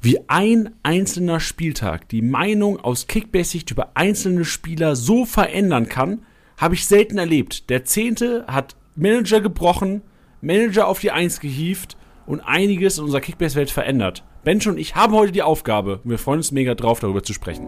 [0.00, 6.22] wie ein einzelner Spieltag die Meinung aus Kickbase-Sicht über einzelne Spieler so verändern kann,
[6.56, 7.68] habe ich selten erlebt.
[7.70, 10.02] Der Zehnte hat Manager gebrochen,
[10.40, 14.24] Manager auf die Eins gehievt und einiges in unserer Kickbase-Welt verändert.
[14.44, 17.32] Bench und ich haben heute die Aufgabe und wir freuen uns mega drauf, darüber zu
[17.32, 17.66] sprechen.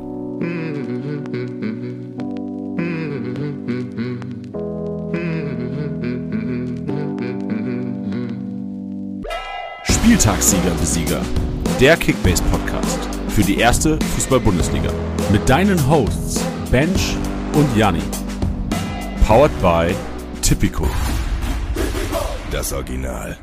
[9.84, 11.22] Spieltagssieger Besieger
[11.80, 14.92] der Kickbase Podcast für die erste Fußball-Bundesliga.
[15.32, 17.16] Mit deinen Hosts Bench
[17.54, 18.02] und Janni.
[19.26, 19.94] Powered by
[20.42, 20.86] Tipico.
[22.50, 23.38] Das Original.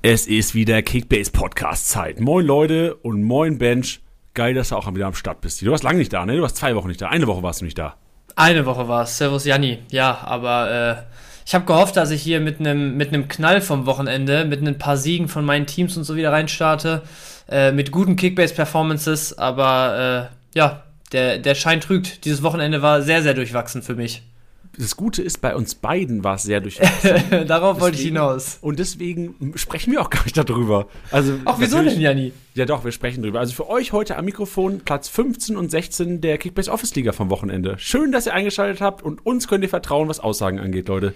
[0.00, 2.20] Es ist wieder Kickbase Podcast Zeit.
[2.20, 4.00] Moin Leute und moin Bench.
[4.34, 5.60] Geil, dass du auch wieder am Start bist.
[5.60, 6.36] Du warst lange nicht da, ne?
[6.36, 7.08] Du warst zwei Wochen nicht da.
[7.08, 7.96] Eine Woche warst du nicht da.
[8.36, 9.18] Eine Woche war es.
[9.18, 9.80] Servus Janni.
[9.90, 10.70] Ja, aber
[11.10, 14.78] äh, ich habe gehofft, dass ich hier mit einem mit Knall vom Wochenende, mit ein
[14.78, 17.02] paar Siegen von meinen Teams und so wieder reinstarte.
[17.48, 22.24] Äh, mit guten Kickbase-Performances, aber äh, ja, der, der Schein trügt.
[22.24, 24.22] Dieses Wochenende war sehr, sehr durchwachsen für mich.
[24.78, 27.46] Das Gute ist, bei uns beiden war es sehr durchwachsen.
[27.46, 28.58] Darauf wollte ich hinaus.
[28.60, 30.86] Und deswegen sprechen wir auch gar nicht darüber.
[31.10, 32.32] Also, Ach, wieso denn, Janni?
[32.54, 33.40] Ja, doch, wir sprechen drüber.
[33.40, 37.30] Also für euch heute am Mikrofon Platz 15 und 16 der Kickbase Office Liga vom
[37.30, 37.76] Wochenende.
[37.78, 41.14] Schön, dass ihr eingeschaltet habt und uns könnt ihr vertrauen, was Aussagen angeht, Leute.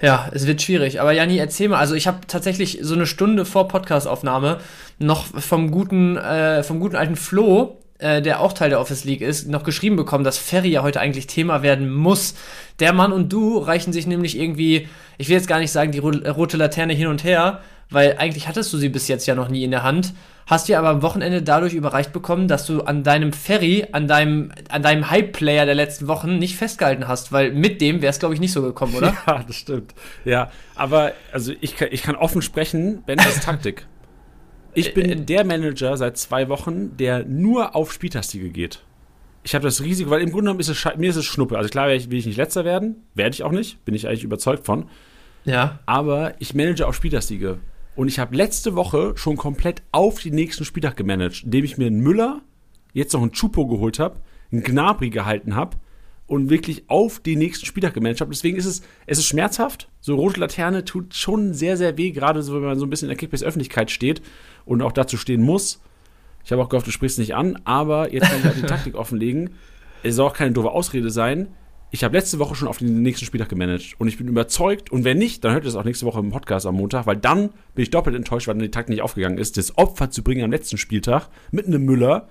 [0.00, 1.00] Ja, es wird schwierig.
[1.00, 1.78] Aber Janni, erzähl mal.
[1.78, 4.58] Also ich habe tatsächlich so eine Stunde vor Podcastaufnahme
[4.98, 9.22] noch vom guten, äh, vom guten alten Flo, äh, der auch Teil der Office League
[9.22, 12.34] ist, noch geschrieben bekommen, dass Ferry ja heute eigentlich Thema werden muss.
[12.78, 16.00] Der Mann und du reichen sich nämlich irgendwie, ich will jetzt gar nicht sagen, die
[16.00, 19.64] rote Laterne hin und her, weil eigentlich hattest du sie bis jetzt ja noch nie
[19.64, 20.12] in der Hand.
[20.46, 24.52] Hast dir aber am Wochenende dadurch überreicht bekommen, dass du an deinem Ferry, an deinem,
[24.68, 28.34] an deinem Hype-Player der letzten Wochen nicht festgehalten hast, weil mit dem wäre es, glaube
[28.34, 29.16] ich, nicht so gekommen, oder?
[29.26, 29.94] Ja, das stimmt.
[30.26, 33.86] Ja, aber also ich kann, ich kann offen sprechen, Ben ist Taktik.
[34.74, 38.80] Ich bin äh, der Manager seit zwei Wochen, der nur auf Spieltastige geht.
[39.42, 41.58] Ich habe das Risiko, weil im Grunde genommen ist es mir ist es Schnuppe.
[41.58, 44.08] Also klar will ich, will ich nicht letzter werden, werde ich auch nicht, bin ich
[44.08, 44.88] eigentlich überzeugt von.
[45.44, 45.78] Ja.
[45.86, 47.58] Aber ich manage auf Spieltastige.
[47.94, 51.86] Und ich habe letzte Woche schon komplett auf den nächsten Spieltag gemanagt, indem ich mir
[51.86, 52.40] einen Müller,
[52.92, 54.20] jetzt noch einen Chupo geholt habe,
[54.50, 55.76] einen Gnabri gehalten habe
[56.26, 58.30] und wirklich auf den nächsten Spieltag gemanagt habe.
[58.30, 59.88] Deswegen ist es, es ist schmerzhaft.
[60.00, 63.06] So rote Laterne tut schon sehr, sehr weh, gerade so, wenn man so ein bisschen
[63.06, 64.22] in der Kickbase-Öffentlichkeit steht
[64.64, 65.80] und auch dazu stehen muss.
[66.44, 68.94] Ich habe auch gehofft, du sprichst nicht an, aber jetzt kann ich halt die Taktik
[68.96, 69.50] offenlegen.
[70.02, 71.48] Es soll auch keine doofe Ausrede sein
[71.94, 75.04] ich habe letzte Woche schon auf den nächsten Spieltag gemanagt und ich bin überzeugt, und
[75.04, 77.50] wenn nicht, dann hört ihr das auch nächste Woche im Podcast am Montag, weil dann
[77.76, 80.42] bin ich doppelt enttäuscht, weil dann die Takt nicht aufgegangen ist, das Opfer zu bringen
[80.42, 82.26] am letzten Spieltag mit einem Müller,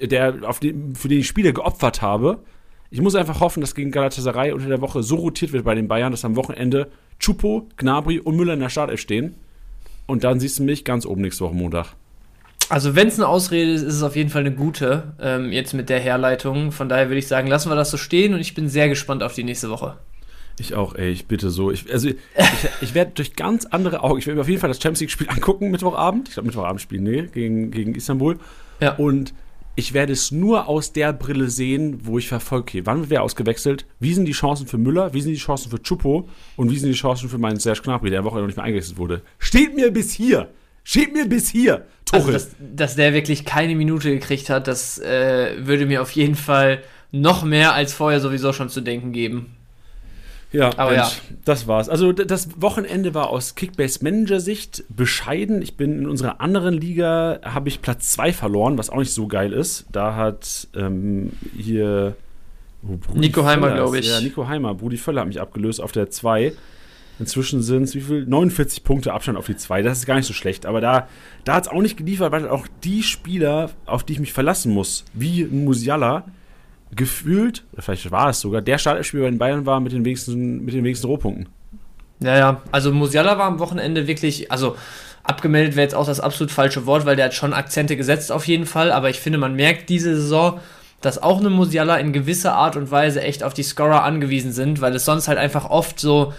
[0.00, 2.44] der, auf den, für den ich Spiele geopfert habe.
[2.92, 5.88] Ich muss einfach hoffen, dass gegen Galatasaray unter der Woche so rotiert wird bei den
[5.88, 9.34] Bayern, dass am Wochenende Chupo, Gnabry und Müller in der Startelf stehen.
[10.06, 11.94] Und dann siehst du mich ganz oben nächste Woche Montag.
[12.68, 15.72] Also wenn es eine Ausrede ist, ist es auf jeden Fall eine gute, ähm, jetzt
[15.72, 16.70] mit der Herleitung.
[16.70, 19.22] Von daher würde ich sagen, lassen wir das so stehen und ich bin sehr gespannt
[19.22, 19.96] auf die nächste Woche.
[20.58, 21.70] Ich auch, ey, ich bitte so.
[21.70, 22.16] Ich, also ich,
[22.82, 25.30] ich werde durch ganz andere Augen, ich werde mir auf jeden Fall das Champions League-Spiel
[25.30, 26.28] angucken, Mittwochabend.
[26.28, 28.38] Ich glaube, Mittwochabend spielen, nee, gegen, gegen Istanbul.
[28.80, 28.96] Ja.
[28.96, 29.32] Und
[29.74, 33.22] ich werde es nur aus der Brille sehen, wo ich verfolge, okay, wann wird wer
[33.22, 33.86] ausgewechselt?
[34.00, 35.14] Wie sind die Chancen für Müller?
[35.14, 36.28] Wie sind die Chancen für Chupo?
[36.56, 38.98] Und wie sind die Chancen für meinen Serge Gnabry, der Woche noch nicht mehr eingewechselt
[38.98, 39.22] wurde?
[39.38, 40.50] Steht mir bis hier!
[40.84, 41.86] Steht mir bis hier!
[42.04, 42.20] Tuchel.
[42.20, 46.34] Also, dass, dass der wirklich keine Minute gekriegt hat, das äh, würde mir auf jeden
[46.34, 49.54] Fall noch mehr als vorher sowieso schon zu denken geben.
[50.52, 51.36] Ja, aber Mensch, ja.
[51.44, 51.88] das war's.
[51.88, 55.62] Also das Wochenende war aus Kickbase Manager Sicht bescheiden.
[55.62, 59.26] Ich bin in unserer anderen Liga habe ich Platz 2 verloren, was auch nicht so
[59.26, 59.86] geil ist.
[59.92, 62.16] Da hat ähm, hier
[62.86, 64.08] oh, Nico Heimer, glaube ich.
[64.08, 66.52] Ja, Nico Heimer, Brudi Völler hat mich abgelöst auf der 2.
[67.18, 68.26] Inzwischen sind es wie viel?
[68.26, 69.82] 49 Punkte Abstand auf die zwei.
[69.82, 70.66] Das ist gar nicht so schlecht.
[70.66, 71.08] Aber da,
[71.44, 74.72] da hat es auch nicht geliefert, weil auch die Spieler, auf die ich mich verlassen
[74.72, 76.24] muss, wie Musiala,
[76.94, 80.74] gefühlt, vielleicht war es sogar, der Startspieler bei den Bayern war mit den wenigsten, mit
[80.74, 81.48] den wenigsten Rohpunkten.
[82.20, 82.62] Ja, ja.
[82.70, 84.76] Also Musiala war am Wochenende wirklich, also
[85.24, 88.46] abgemeldet wäre jetzt auch das absolut falsche Wort, weil der hat schon Akzente gesetzt auf
[88.46, 88.92] jeden Fall.
[88.92, 90.60] Aber ich finde, man merkt diese Saison,
[91.00, 94.80] dass auch eine Musiala in gewisser Art und Weise echt auf die Scorer angewiesen sind,
[94.80, 96.32] weil es sonst halt einfach oft so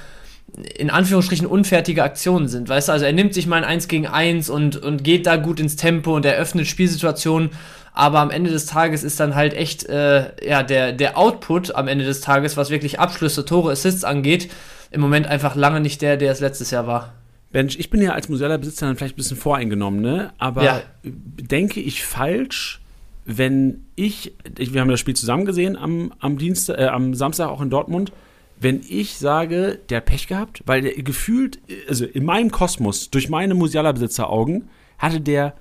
[0.77, 2.91] in Anführungsstrichen unfertige Aktionen sind, weißt du?
[2.91, 5.77] Also er nimmt sich mal ein 1 gegen 1 und, und geht da gut ins
[5.77, 7.49] Tempo und eröffnet Spielsituationen,
[7.93, 11.87] aber am Ende des Tages ist dann halt echt äh, ja, der, der Output am
[11.87, 14.49] Ende des Tages, was wirklich Abschlüsse, Tore, Assists angeht,
[14.91, 17.13] im Moment einfach lange nicht der, der es letztes Jahr war.
[17.51, 20.33] Bench, ich bin ja als Musiala-Besitzer dann vielleicht ein bisschen voreingenommen, ne?
[20.39, 20.81] Aber ja.
[21.03, 22.81] denke ich falsch,
[23.25, 27.49] wenn ich, ich, wir haben das Spiel zusammen gesehen am, am Dienstag, äh, am Samstag
[27.49, 28.11] auch in Dortmund,
[28.59, 33.29] wenn ich sage, der hat Pech gehabt, weil der gefühlt, also in meinem Kosmos, durch
[33.29, 35.53] meine Musiala-Besitzer-Augen, hatte der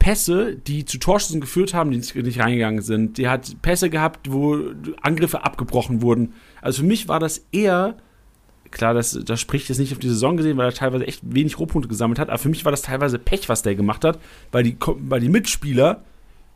[0.00, 3.18] Pässe, die zu Torschüssen geführt haben, die nicht, nicht reingegangen sind.
[3.18, 4.58] Die hat Pässe gehabt, wo
[5.02, 6.32] Angriffe abgebrochen wurden.
[6.60, 7.96] Also für mich war das eher,
[8.72, 11.58] klar, das, das spricht jetzt nicht auf die Saison gesehen, weil er teilweise echt wenig
[11.58, 14.18] Rohpunkte gesammelt hat, aber für mich war das teilweise Pech, was der gemacht hat,
[14.50, 16.02] weil die, weil die Mitspieler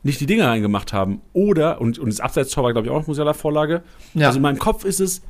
[0.03, 1.21] nicht die Dinge reingemacht haben.
[1.33, 3.83] Oder, und, und das Abseitstor war, glaube ich, auch noch Musiala-Vorlage.
[4.15, 4.27] Ja.
[4.27, 5.23] Also in meinem Kopf ist es,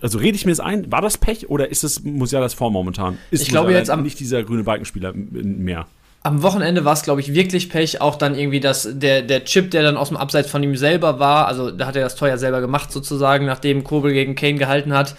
[0.00, 3.18] also rede ich mir das ein, war das Pech oder ist es Musialas Form momentan?
[3.30, 5.86] Ist Ich glaube Musiala jetzt am- nicht dieser grüne Balkenspieler mehr.
[6.22, 8.00] Am Wochenende war es, glaube ich, wirklich Pech.
[8.00, 11.18] Auch dann irgendwie das, der, der Chip, der dann aus dem Abseits von ihm selber
[11.18, 11.46] war.
[11.46, 14.92] Also da hat er das Tor ja selber gemacht, sozusagen, nachdem Kobel gegen Kane gehalten
[14.92, 15.14] hat.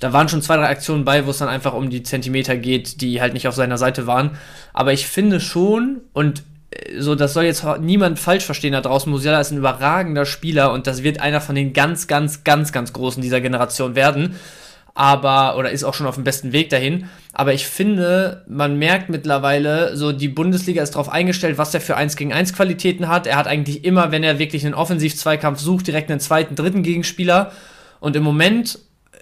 [0.00, 3.00] Da waren schon zwei, drei Aktionen bei, wo es dann einfach um die Zentimeter geht,
[3.00, 4.38] die halt nicht auf seiner Seite waren.
[4.72, 9.12] Aber ich finde schon, und äh, so, das soll jetzt niemand falsch verstehen da draußen.
[9.12, 12.92] Musiala ist ein überragender Spieler und das wird einer von den ganz, ganz, ganz, ganz
[12.92, 14.34] Großen dieser Generation werden
[14.94, 17.08] aber oder ist auch schon auf dem besten Weg dahin.
[17.32, 21.96] Aber ich finde, man merkt mittlerweile, so die Bundesliga ist darauf eingestellt, was er für
[21.96, 23.26] 1 gegen 1 Qualitäten hat.
[23.26, 27.52] Er hat eigentlich immer, wenn er wirklich einen Offensiv-Zweikampf sucht, direkt einen zweiten, dritten Gegenspieler.
[28.00, 28.78] Und im Moment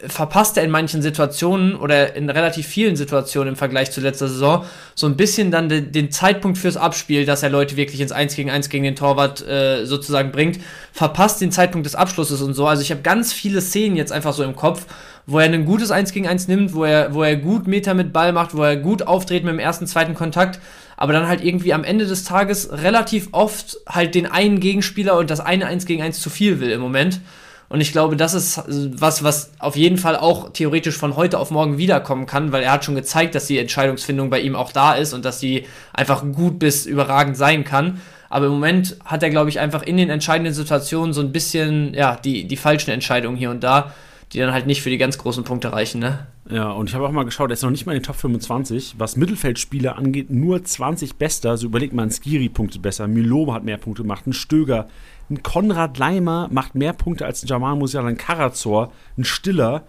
[0.06, 4.64] verpasst er in manchen Situationen oder in relativ vielen Situationen im Vergleich zu letzter Saison
[4.94, 8.36] so ein bisschen dann de den Zeitpunkt fürs Abspiel, dass er Leute wirklich ins 1
[8.36, 10.60] gegen 1 gegen den Torwart äh, sozusagen bringt,
[10.92, 12.66] verpasst den Zeitpunkt des Abschlusses und so.
[12.66, 14.86] Also ich habe ganz viele Szenen jetzt einfach so im Kopf,
[15.26, 18.12] wo er ein gutes 1 gegen 1 nimmt, wo er, wo er gut Meter mit
[18.12, 20.60] Ball macht, wo er gut auftritt mit dem ersten, zweiten Kontakt,
[20.96, 25.30] aber dann halt irgendwie am Ende des Tages relativ oft halt den einen Gegenspieler und
[25.30, 27.20] das eine 1 gegen 1 zu viel will im Moment.
[27.70, 31.50] Und ich glaube, das ist was, was auf jeden Fall auch theoretisch von heute auf
[31.50, 34.94] morgen wiederkommen kann, weil er hat schon gezeigt, dass die Entscheidungsfindung bei ihm auch da
[34.94, 38.00] ist und dass sie einfach gut bis überragend sein kann.
[38.30, 41.94] Aber im Moment hat er, glaube ich, einfach in den entscheidenden Situationen so ein bisschen,
[41.94, 43.92] ja, die, die falschen Entscheidungen hier und da,
[44.32, 46.26] die dann halt nicht für die ganz großen Punkte reichen, ne?
[46.50, 48.16] Ja, und ich habe auch mal geschaut, er ist noch nicht mal in den Top
[48.16, 48.94] 25.
[48.96, 51.58] Was Mittelfeldspieler angeht, nur 20 Bester.
[51.58, 54.88] So überlegt man, Skiri punktet besser, Miloma hat mehr Punkte gemacht, ein Stöger,
[55.30, 59.84] ein Konrad Leimer macht mehr Punkte als ein Jamal Musiala, ein Karazor, ein Stiller.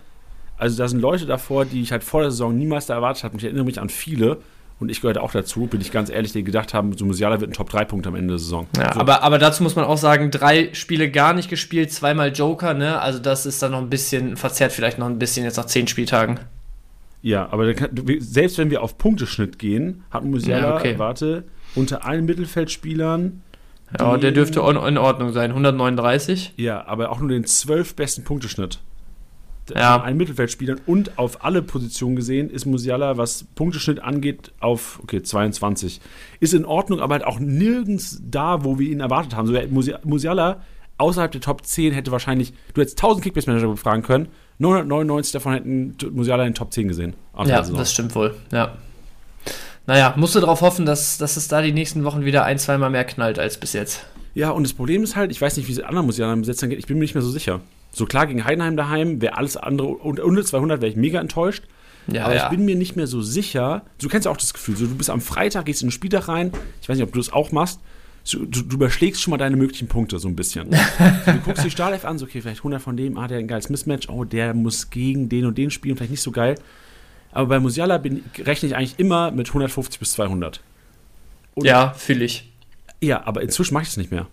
[0.58, 3.38] Also da sind Leute davor, die ich halt vor der Saison niemals da erwartet habe.
[3.38, 4.38] Ich erinnere mich an viele.
[4.80, 7.50] Und ich gehörte auch dazu, bin ich ganz ehrlich, die gedacht haben, so Musiala wird
[7.50, 8.66] ein Top-3-Punkt am Ende der Saison.
[8.78, 9.00] Ja, so.
[9.02, 13.02] aber, aber dazu muss man auch sagen, drei Spiele gar nicht gespielt, zweimal Joker, ne?
[13.02, 15.88] Also das ist dann noch ein bisschen, verzerrt vielleicht noch ein bisschen jetzt nach zehn
[15.88, 16.40] Spieltagen.
[17.22, 17.90] Ja, aber kann,
[18.20, 20.98] selbst wenn wir auf Punkteschnitt gehen, hat Musiala, Ja, okay.
[20.98, 21.44] warte,
[21.76, 23.42] unter allen Mittelfeldspielern
[23.98, 25.52] Ja, der dürfte in Ordnung sein.
[25.52, 26.54] 139.
[26.58, 28.80] Ja, aber auch nur den zwölf besten Punkteschnitt.
[29.76, 30.02] Ja.
[30.02, 36.02] Allen Mittelfeldspielern und auf alle Positionen gesehen ist Musiala, was Punkteschnitt angeht, auf okay, 22.
[36.40, 39.46] Ist in Ordnung, aber halt auch nirgends da, wo wir ihn erwartet haben.
[39.48, 40.62] So, Musi- Musiala
[40.98, 44.28] außerhalb der Top 10 hätte wahrscheinlich, du hättest 1000 Kickbase-Manager befragen können,
[44.58, 47.14] 999 davon hätten Musiala in den Top 10 gesehen.
[47.46, 48.34] Ja, das stimmt wohl.
[48.52, 48.74] Ja.
[49.90, 52.92] Naja, musst du darauf hoffen, dass, dass es da die nächsten Wochen wieder ein, zweimal
[52.92, 54.06] mehr knallt als bis jetzt.
[54.36, 56.78] Ja, und das Problem ist halt, ich weiß nicht, wie es anderen Musialern besetzt geht,
[56.78, 57.62] ich bin mir nicht mehr so sicher.
[57.92, 61.64] So klar, gegen Heidenheim daheim wäre alles andere, und unter 200 wäre ich mega enttäuscht.
[62.06, 62.44] Ja, aber ja.
[62.44, 63.82] ich bin mir nicht mehr so sicher.
[64.00, 66.28] Du kennst ja auch das Gefühl, so, du bist am Freitag, gehst in den Spieltag
[66.28, 66.52] rein.
[66.84, 67.80] Ich weiß nicht, ob du das auch machst.
[68.24, 70.72] So, du, du überschlägst schon mal deine möglichen Punkte so ein bisschen.
[71.26, 73.44] so, du guckst die Startelf an, so, okay, vielleicht 100 von dem, ah, der hat
[73.44, 76.58] ein geiles Mismatch, oh, der muss gegen den und den spielen, vielleicht nicht so geil.
[77.32, 80.62] Aber bei Musiala bin, rechne ich eigentlich immer mit 150 bis 200.
[81.56, 82.52] Und ja, fühle ich.
[83.02, 84.28] ja, aber inzwischen mache ich das nicht mehr.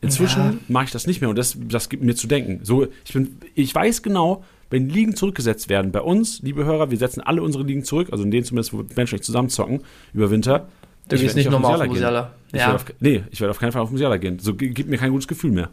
[0.00, 0.54] Inzwischen Ja.
[0.68, 2.60] mache ich das nicht mehr und das, das gibt mir zu denken.
[2.62, 6.98] So, ich, bin, ich weiß genau, wenn Ligen zurückgesetzt werden, bei uns, liebe Hörer, wir
[6.98, 9.80] setzen alle unsere Ligen zurück, also in denen zumindest, wo Menschen nicht zusammenzocken
[10.14, 10.68] über Winter.
[11.08, 11.86] Du Ich gehst nicht nochmal auf.
[11.88, 12.32] Musiala.
[12.52, 12.66] Ich Ja.
[12.68, 14.38] werd auf, nee, ich werde auf keinen Fall auf Musiala gehen.
[14.38, 15.70] So gi- gibt mir kein gutes Gefühl mehr.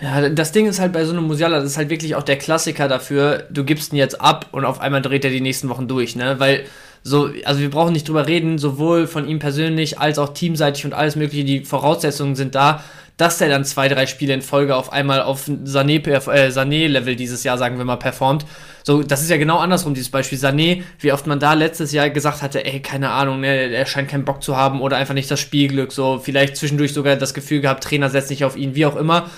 [0.00, 2.36] Ja, das Ding ist halt bei so einem Musiala, das ist halt wirklich auch der
[2.36, 5.86] Klassiker dafür, du gibst ihn jetzt ab und auf einmal dreht er die nächsten Wochen
[5.86, 6.40] durch, ne?
[6.40, 6.64] Weil
[7.02, 10.94] so, also wir brauchen nicht drüber reden, sowohl von ihm persönlich als auch teamseitig und
[10.94, 12.82] alles mögliche, die Voraussetzungen sind da,
[13.16, 17.14] dass der dann zwei, drei Spiele in Folge auf einmal auf Sané, perf- äh, Sané-Level
[17.14, 18.44] dieses Jahr, sagen wir mal, performt.
[18.82, 22.10] So, das ist ja genau andersrum, dieses Beispiel Sané, wie oft man da letztes Jahr
[22.10, 25.30] gesagt hatte, ey, keine Ahnung, ne, er scheint keinen Bock zu haben oder einfach nicht
[25.30, 28.86] das Spielglück, so, vielleicht zwischendurch sogar das Gefühl gehabt, Trainer setzt nicht auf ihn, wie
[28.86, 29.30] auch immer.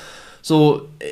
[0.49, 1.07] So, äh,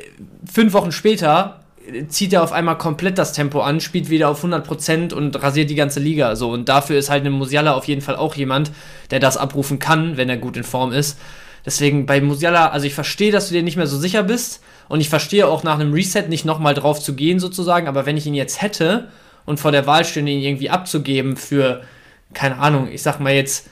[0.49, 1.59] fünf Wochen später
[1.91, 5.69] äh, zieht er auf einmal komplett das Tempo an, spielt wieder auf 100% und rasiert
[5.69, 6.37] die ganze Liga.
[6.37, 8.71] So, und dafür ist halt ein Musiala auf jeden Fall auch jemand,
[9.11, 11.19] der das abrufen kann, wenn er gut in Form ist.
[11.65, 15.01] Deswegen bei Musiala, also ich verstehe, dass du dir nicht mehr so sicher bist und
[15.01, 18.25] ich verstehe auch nach einem Reset nicht nochmal drauf zu gehen sozusagen, aber wenn ich
[18.25, 19.09] ihn jetzt hätte
[19.45, 21.81] und vor der Wahl stünde, ihn irgendwie abzugeben für,
[22.33, 23.67] keine Ahnung, ich sag mal jetzt,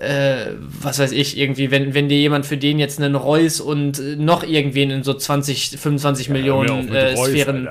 [0.00, 3.98] äh, was weiß ich, irgendwie, wenn, wenn dir jemand für den jetzt einen Reus und
[3.98, 7.68] äh, noch irgendwen in so 20, 25 Millionen äh, Sphären.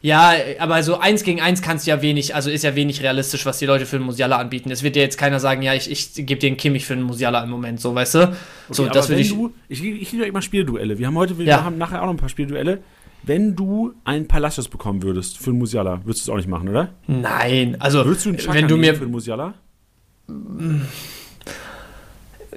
[0.00, 3.44] Ja, aber so eins gegen eins kannst du ja wenig, also ist ja wenig realistisch,
[3.46, 4.70] was die Leute für einen Musiala anbieten.
[4.70, 7.02] Es wird dir jetzt keiner sagen, ja, ich, ich gebe dir einen Kimmich für einen
[7.02, 8.36] Musiala im Moment, so, weißt du?
[8.70, 9.28] so, Okay, das aber würde wenn ich.
[9.30, 10.98] du, ich, ich liebe immer Spielduelle.
[11.00, 11.64] Wir haben heute, wir Ja.
[11.64, 12.78] haben nachher auch noch ein paar Spielduelle.
[13.24, 16.68] Wenn du einen Palacios bekommen würdest für einen Musiala, würdest du es auch nicht machen,
[16.68, 16.90] oder?
[17.08, 19.54] Nein, also Würdest du einen Chaka wenn du mir für einen Musiala?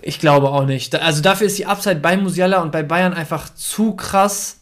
[0.02, 0.96] Ich glaube auch nicht.
[0.96, 4.60] Also dafür ist die Upside bei Musiala und bei Bayern einfach zu krass,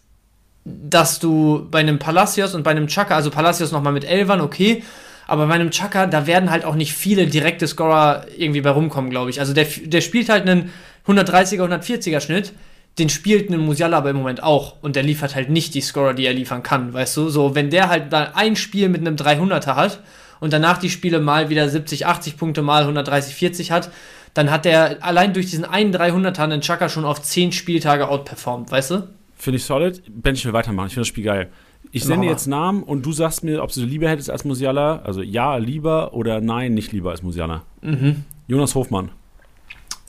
[0.66, 4.84] dass du bei einem Palacios und bei einem Chaka, also Palacios nochmal mit Elfern, okay,
[5.28, 9.10] aber bei einem Chaka, da werden halt auch nicht viele direkte Scorer irgendwie bei rumkommen,
[9.12, 9.40] glaube ich.
[9.40, 10.72] Also der, der spielt halt einen
[11.08, 12.54] 130er, 140er Schnitt,
[12.98, 16.14] den spielt ein Musiala aber im Moment auch und der liefert halt nicht die Scorer,
[16.14, 17.30] die er liefern kann, weißt du?
[17.30, 20.02] So, wenn der halt da ein Spiel mit einem 300er hat
[20.40, 23.92] und danach die Spiele mal wieder 70, 80 Punkte mal 130, 40 hat,
[24.34, 28.72] dann hat der allein durch diesen einen 300er einen Chaka schon auf 10 Spieltage outperformt,
[28.72, 29.08] weißt du?
[29.36, 30.02] Finde ich solid.
[30.08, 30.88] Ben, ich will weitermachen.
[30.88, 31.50] Ich finde das Spiel geil.
[31.92, 35.00] Ich sende jetzt Namen und du sagst mir, ob du lieber hättest als Musiala.
[35.00, 37.64] Also ja, lieber oder nein, nicht lieber als Musiala.
[37.82, 38.26] Mhm.
[38.48, 39.10] Jonas Hofmann,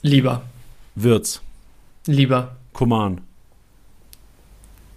[0.01, 0.43] Lieber.
[0.95, 1.41] Wirtz,
[2.05, 2.55] Lieber.
[2.73, 3.21] Koman,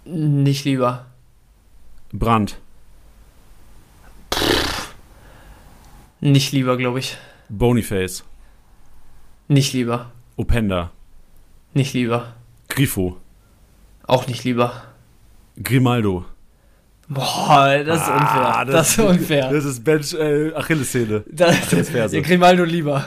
[0.05, 1.05] Nicht lieber.
[2.11, 2.57] Brandt,
[6.21, 7.17] Nicht lieber, glaube ich.
[7.49, 8.23] Boniface,
[9.47, 10.11] Nicht lieber.
[10.37, 10.91] Openda,
[11.73, 12.33] Nicht lieber.
[12.69, 13.17] Grifo,
[14.07, 14.83] Auch nicht lieber.
[15.61, 16.25] Grimaldo.
[17.07, 18.55] Boah, das ist unfair.
[18.57, 19.51] Ah, das, ist unfair.
[19.51, 21.23] Das ist Bench äh, Achillessehne.
[21.31, 22.15] Das, Achillesferse.
[22.15, 23.05] der Grimaldo lieber.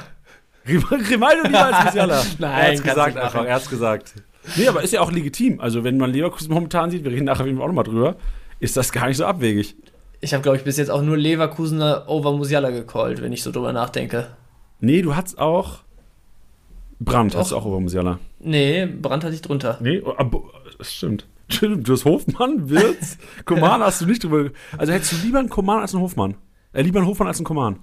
[0.64, 2.22] Grim- Grimaldo lieber als Musiala.
[2.38, 4.14] Nein, er hat's gesagt einfach, er hat's gesagt.
[4.56, 5.60] Nee, aber ist ja auch legitim.
[5.60, 8.16] Also wenn man Leverkusen momentan sieht, wir reden nachher auch nochmal drüber,
[8.60, 9.74] ist das gar nicht so abwegig.
[10.20, 13.50] Ich habe, glaube ich, bis jetzt auch nur Leverkusener over Musiala gecallt, wenn ich so
[13.50, 14.28] drüber nachdenke.
[14.80, 15.80] Nee, du hattest auch
[17.00, 18.18] Brandt, hast du auch über Musiala.
[18.40, 19.78] Nee, Brand hatte ich drunter.
[19.80, 20.42] Nee, aber-
[20.78, 21.26] das stimmt.
[21.50, 24.50] Stimmt, Du hast Hofmann, Wirtz, Koman hast du nicht drüber.
[24.76, 26.34] Also hättest du lieber einen Koman als einen Hofmann?
[26.74, 27.78] Äh, lieber einen Hofmann als einen Koman.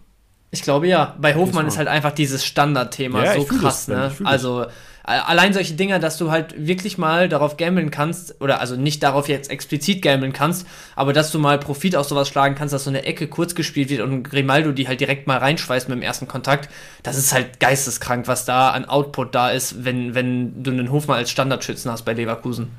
[0.55, 1.15] Ich glaube ja.
[1.19, 3.95] Bei Hofmann ist halt einfach dieses Standardthema Ja, so krass, das, ne?
[4.19, 4.25] das.
[4.25, 4.62] Also
[5.03, 9.03] a- allein solche Dinger, dass du halt wirklich mal darauf gambeln kannst, oder also nicht
[9.03, 12.85] darauf jetzt explizit gambeln kannst, aber dass du mal Profit aus sowas schlagen kannst, dass
[12.85, 16.01] so eine Ecke kurz gespielt wird und Grimaldo die halt direkt mal reinschweißt mit dem
[16.01, 16.69] ersten Kontakt,
[17.03, 21.17] das ist halt geisteskrank, was da an Output da ist, wenn, wenn du einen Hofmann
[21.17, 22.69] als Standardschützen hast bei Leverkusen.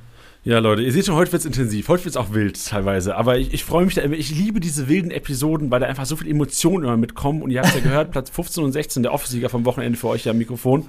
[0.47, 1.89] Ja, Leute, ihr seht schon, heute wird's intensiv.
[1.89, 3.17] Heute wird's auch wild teilweise.
[3.17, 4.15] Aber ich, ich freue mich da immer.
[4.15, 7.43] Ich liebe diese wilden Episoden, weil da einfach so viel Emotionen immer mitkommen.
[7.43, 10.25] Und ihr habt ja gehört, Platz 15 und 16, der Office-Sieger vom Wochenende für euch
[10.25, 10.87] ja am Mikrofon.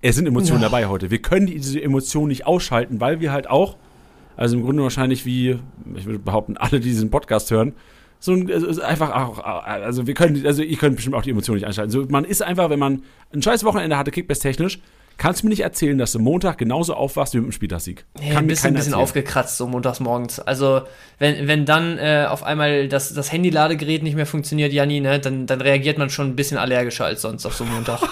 [0.00, 0.68] Es sind Emotionen Ja.
[0.68, 1.10] dabei heute.
[1.10, 3.78] Wir können diese Emotionen nicht ausschalten, weil wir halt auch,
[4.36, 5.58] also im Grunde wahrscheinlich wie,
[5.96, 7.72] ich würde behaupten, alle, die diesen Podcast hören,
[8.20, 11.30] so ein, also es einfach auch, also wir können, also ihr könnt bestimmt auch die
[11.30, 11.90] Emotionen nicht einschalten.
[11.90, 14.78] So, man ist einfach, wenn man ein scheiß Wochenende hatte, Kickbase-technisch,
[15.18, 18.04] kannst du mir nicht erzählen, dass du Montag genauso aufwachst wie mit dem Spieltagssieg.
[18.20, 19.02] Nee, Kann ein bisschen, ein bisschen erzählen.
[19.02, 20.40] aufgekratzt, so montags morgens.
[20.40, 20.82] Also,
[21.18, 25.46] wenn, wenn dann äh, auf einmal das, das Handy-Ladegerät nicht mehr funktioniert, Janni, ne, dann,
[25.46, 28.00] dann reagiert man schon ein bisschen allergischer als sonst auf so einen Montag.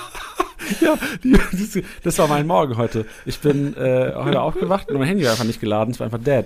[0.80, 3.04] Ja, die, das, das war mein Morgen heute.
[3.26, 6.23] Ich bin äh, heute aufgewacht und mein Handy war einfach nicht geladen, es war einfach
[6.23, 6.44] dead.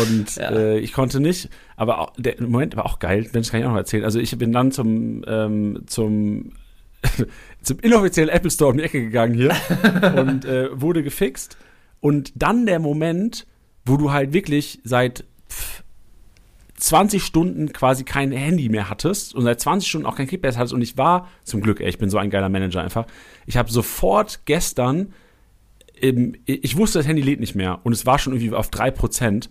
[0.00, 0.50] Und Ja.
[0.50, 3.70] äh, ich konnte nicht, aber auch, der Moment war auch geil, das kann ich auch
[3.72, 4.04] noch erzählen.
[4.04, 6.52] Also ich bin dann zum, ähm, zum,
[7.62, 9.54] zum inoffiziellen Apple Store um die Ecke gegangen hier
[10.16, 11.56] und äh, wurde gefixt.
[12.00, 13.46] Und dann der Moment,
[13.84, 15.82] wo du halt wirklich seit pff,
[16.78, 20.72] 20 Stunden quasi kein Handy mehr hattest und seit 20 Stunden auch kein Kickbase hattest
[20.72, 23.06] und ich war, zum Glück, ey, ich bin so ein geiler Manager einfach,
[23.46, 25.12] ich habe sofort gestern,
[26.00, 29.48] ähm, ich wusste, das Handy lädt nicht mehr und es war schon irgendwie auf 3%.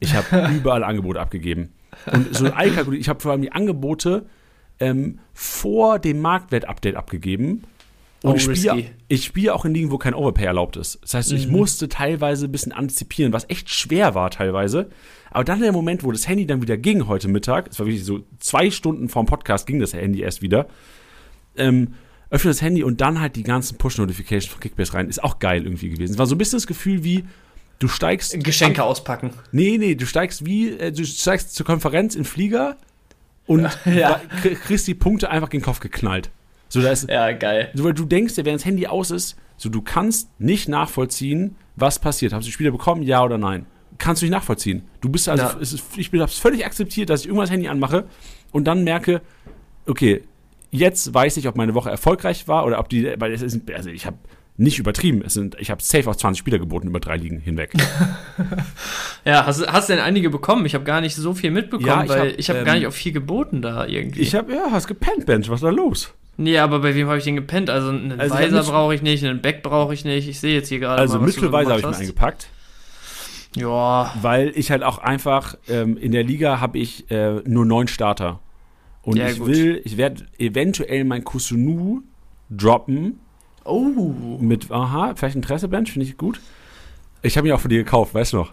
[0.00, 1.72] Ich habe überall Angebote abgegeben.
[2.12, 4.26] Und so einkalkuliert, ich habe vor allem die Angebote
[4.80, 7.64] ähm, vor dem Marktwert-Update abgegeben.
[8.22, 8.34] Und Oh,
[9.08, 10.98] ich spiele ich auch in Ligen, wo kein Overpay erlaubt ist.
[11.02, 11.52] Das heißt, ich Mhm.
[11.52, 14.88] musste teilweise ein bisschen antizipieren, was echt schwer war teilweise.
[15.30, 18.04] Aber dann der Moment, wo das Handy dann wieder ging heute Mittag, es war wirklich
[18.04, 20.66] so zwei Stunden vorm Podcast ging das Handy erst wieder,
[21.56, 21.94] ähm,
[22.30, 25.08] öffne das Handy und dann halt die ganzen Push-Notifications von Kickbase rein.
[25.08, 26.12] Ist auch geil irgendwie gewesen.
[26.14, 27.24] Es war so ein bisschen das Gefühl wie,
[27.78, 28.42] du steigst.
[28.42, 29.30] Geschenke auspacken.
[29.52, 32.76] Nee, nee, du steigst wie, äh, du steigst zur Konferenz in Flieger
[33.46, 34.20] und Ja.
[34.42, 36.30] krie- kriegst die Punkte einfach gegen den Kopf geknallt.
[36.68, 37.70] So, da ist, Ja, geil.
[37.74, 41.54] so, weil du denkst, ja, während das Handy aus ist, so du kannst nicht nachvollziehen,
[41.76, 42.32] was passiert.
[42.32, 43.66] Hast du die Spieler bekommen, ja oder nein?
[43.98, 44.82] Kannst du nicht nachvollziehen.
[45.00, 45.56] Du bist also, Ja.
[45.60, 48.04] es ist, ich bin hab's völlig akzeptiert, dass ich irgendwann das Handy anmache
[48.52, 49.22] und dann merke,
[49.86, 50.22] okay,
[50.70, 53.88] jetzt weiß ich, ob meine Woche erfolgreich war oder ob die, weil es ist, also
[53.90, 54.16] ich habe
[54.58, 57.72] nicht übertrieben, es sind, ich habe safe auf 20 Spieler geboten über drei Ligen hinweg.
[59.24, 60.66] Ja, hast, hast du denn einige bekommen?
[60.66, 62.74] Ich habe gar nicht so viel mitbekommen, Ja, ich weil hab, ich habe ähm, gar
[62.76, 64.20] nicht auf viel geboten da irgendwie.
[64.20, 66.14] Ich habe, ja, hast gepennt, Bench, was ist da los?
[66.36, 67.68] nee, aber bei wem habe ich denn gepennt?
[67.68, 70.28] Also einen Also Weiser brauche ich nicht, einen Beck brauche ich nicht.
[70.28, 72.48] Ich sehe jetzt hier gerade Also mal, was du Mittelweise habe ich mir eingepackt.
[73.56, 74.12] Ja.
[74.20, 78.38] Weil ich halt auch einfach, ähm, in der Liga habe ich äh, nur neun Starter.
[79.02, 79.48] Und Ja, ich gut.
[79.48, 82.02] will, ich werde eventuell mein Kusunu
[82.50, 83.18] droppen
[83.66, 84.38] Oh.
[84.40, 86.40] mit, aha, vielleicht Interesse-Bench, finde ich gut.
[87.22, 88.52] Ich habe ihn auch für die gekauft, weißt du noch?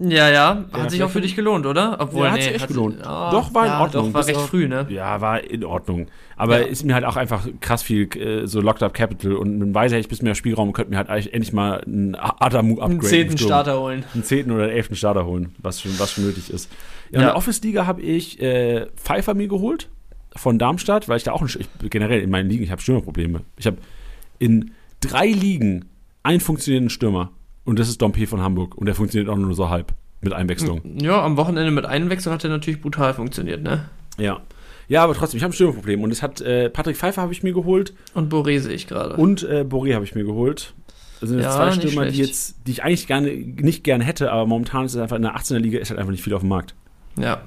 [0.00, 1.96] Ja, ja, hat Ja, sich auch für dich gelohnt, oder?
[2.00, 2.98] Obwohl, Ja, hat sich echt gelohnt.
[3.06, 4.06] ah, Doch, war in ja, Ordnung.
[4.08, 4.86] Doch, war recht früh, ne?
[4.90, 6.08] Ja, war in Ordnung.
[6.36, 6.66] Aber Ja.
[6.66, 9.94] ist mir halt auch einfach krass viel äh, so Locked Up Capital und mit Weise
[9.94, 12.74] hätte ich ein bisschen mehr Spielraum und könnte mir halt eigentlich endlich mal einen Adamu
[12.80, 14.04] upgrade Einen zehnten Starter holen.
[14.14, 16.70] Einen zehnten oder elften Starter holen, was schon, was schon nötig ist.
[17.12, 19.88] Ja, in der Office-Liga habe ich äh, Pfeiffer mir geholt
[20.34, 23.42] von Darmstadt, weil ich da auch ein, ich, generell in meinen Ligen, ich habe Stürmerprobleme.
[23.58, 23.76] Ich habe
[24.44, 25.86] in drei Ligen
[26.22, 27.30] einen funktionierenden Stürmer
[27.64, 30.80] und das ist Dompe von Hamburg und der funktioniert auch nur so halb mit Einwechslung.
[31.00, 33.88] Ja, am Wochenende mit Einwechslung hat der natürlich brutal funktioniert, ne?
[34.18, 34.40] Ja.
[34.86, 37.42] Ja, aber trotzdem, ich habe ein Stürmerproblem und es hat äh, Patrick Pfeiffer habe ich
[37.42, 39.16] mir geholt Und Boré sehe ich gerade.
[39.16, 40.74] und äh, Boré habe ich mir geholt.
[41.20, 44.30] Das sind jetzt Ja, zwei Stürmer, die jetzt, die ich eigentlich gerne, nicht gerne hätte,
[44.30, 46.40] aber momentan ist es einfach in der 18er Liga ist halt einfach nicht viel auf
[46.42, 46.74] dem Markt.
[47.18, 47.40] Ja.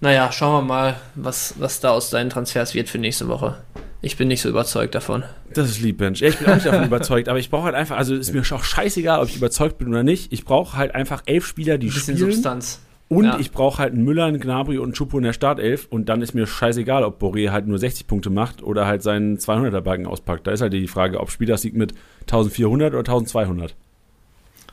[0.00, 3.56] Naja, schauen wir mal, was, was da aus deinen Transfers wird für nächste Woche.
[4.00, 5.24] Ich bin nicht so überzeugt davon.
[5.54, 6.20] Das ist lieb, Bench.
[6.20, 8.42] Ja, ich bin auch nicht davon überzeugt, aber ich brauche halt einfach, also ist mir
[8.42, 10.32] auch scheißegal, ob ich überzeugt bin oder nicht.
[10.32, 12.32] Ich brauche halt einfach elf Spieler, die Ein bisschen spielen.
[12.32, 12.80] Substanz.
[13.08, 13.38] Und Ja.
[13.40, 15.86] ich brauche halt einen Müller, einen Gnabry und einen Chupo in der Startelf.
[15.90, 19.38] Und dann ist mir scheißegal, ob Boré halt nur 60 Punkte macht oder halt seinen
[19.38, 20.46] 200er-Balken auspackt.
[20.46, 23.74] Da ist halt die Frage, ob Spielersieg mit 1400 oder 1200.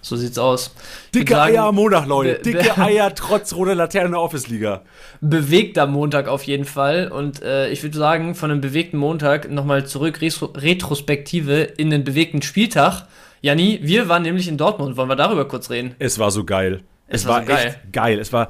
[0.06, 0.70] So sieht's aus.
[1.16, 2.40] Dicke sagen, Eier am Montag, Leute.
[2.44, 4.84] Dicke Eier trotz roter Laterne in der Office-Liga.
[5.20, 7.08] Bewegter Montag auf jeden Fall.
[7.08, 12.04] Und äh, ich würde sagen, von einem bewegten Montag nochmal zurück, Retro Retrospektive in den
[12.04, 13.08] bewegten Spieltag.
[13.42, 14.96] Janni, wir waren nämlich in Dortmund.
[14.96, 15.96] Wollen wir darüber kurz reden?
[15.98, 16.84] Es war so geil.
[17.08, 17.68] Es Es, war so geil.
[17.68, 18.20] echt geil.
[18.20, 18.50] Es war,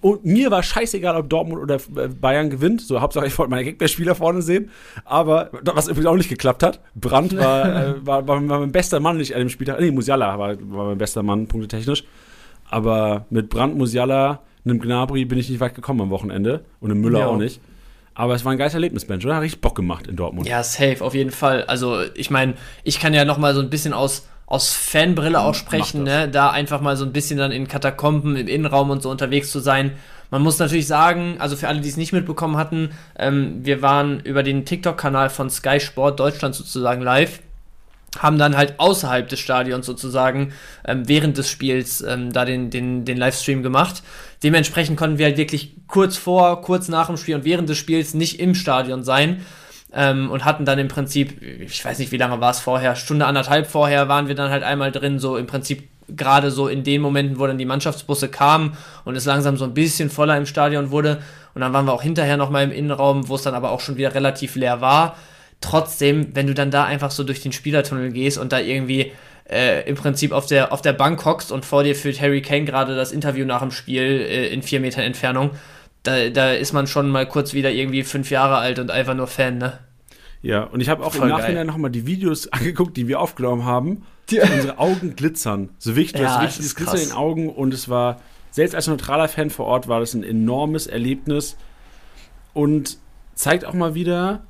[0.00, 2.80] und mir war scheißegal, ob Dortmund oder äh, Bayern gewinnt.
[2.80, 4.70] So, Hauptsache, ich wollte meine Kickbase-Spieler vorne sehen.
[5.04, 7.64] Aber, was übrigens auch nicht geklappt hat, Brandt war,
[7.96, 9.80] äh, war, war, mein bester Mann nicht an dem Spieltag.
[9.80, 12.04] Nee, Musiala war, war mein bester Mann, punktetechnisch.
[12.70, 16.64] Aber mit Brandt, Musiala, einem Gnabry bin ich nicht weit gekommen am Wochenende.
[16.80, 17.26] Und einem Müller Ja.
[17.26, 17.60] auch nicht.
[18.14, 19.36] Aber es war ein geiles Erlebnis, Bench, oder?
[19.36, 20.46] Hat richtig Bock gemacht in Dortmund.
[20.48, 21.64] Ja, safe, auf jeden Fall.
[21.64, 26.04] Also, ich meine, ich kann ja nochmal so ein bisschen aus, aus Fanbrille auch sprechen,
[26.04, 26.26] ne?
[26.26, 29.60] Da einfach mal so ein bisschen dann in Katakomben, im Innenraum und so unterwegs zu
[29.60, 29.92] sein.
[30.30, 34.20] Man muss natürlich sagen, also für alle, die es nicht mitbekommen hatten, ähm, wir waren
[34.20, 37.40] über den TikTok-Kanal von Sky Sport Deutschland sozusagen live
[38.18, 40.54] haben dann halt außerhalb des Stadions sozusagen
[40.86, 44.02] ähm, während des Spiels ähm, da den, den, den Livestream gemacht.
[44.42, 48.14] Dementsprechend konnten wir halt wirklich kurz vor, kurz nach dem Spiel und während des Spiels
[48.14, 49.44] nicht im Stadion sein
[49.92, 53.26] ähm, und hatten dann im Prinzip, ich weiß nicht, wie lange war es vorher, Stunde
[53.26, 57.02] anderthalb vorher waren wir dann halt einmal drin, so im Prinzip gerade so in den
[57.02, 60.90] Momenten, wo dann die Mannschaftsbusse kamen und es langsam so ein bisschen voller im Stadion
[60.90, 61.20] wurde.
[61.54, 63.96] Und dann waren wir auch hinterher nochmal im Innenraum, wo es dann aber auch schon
[63.96, 65.16] wieder relativ leer war
[65.60, 69.12] trotzdem, wenn du dann da einfach so durch den Spielertunnel gehst und da irgendwie
[69.50, 72.64] äh, im Prinzip auf der, auf der Bank hockst und vor dir führt Harry Kane
[72.64, 75.50] gerade das Interview nach dem Spiel äh, in vier Metern Entfernung,
[76.02, 79.26] da, da ist man schon mal kurz wieder irgendwie fünf Jahre alt und einfach nur
[79.26, 79.78] Fan, ne?
[80.40, 81.36] Ja, und ich habe auch Voll im.
[81.36, 84.02] Nachhinein nochmal die Videos angeguckt, die wir aufgenommen haben.
[84.30, 85.70] Die- Unsere Augen glitzern.
[85.78, 89.28] So wichtig, Ja, richtig ist Glitzern in den Augen und es war, selbst als neutraler
[89.28, 91.56] Fan vor Ort, war das ein enormes Erlebnis
[92.54, 92.98] und
[93.34, 94.42] zeigt auch mal wieder,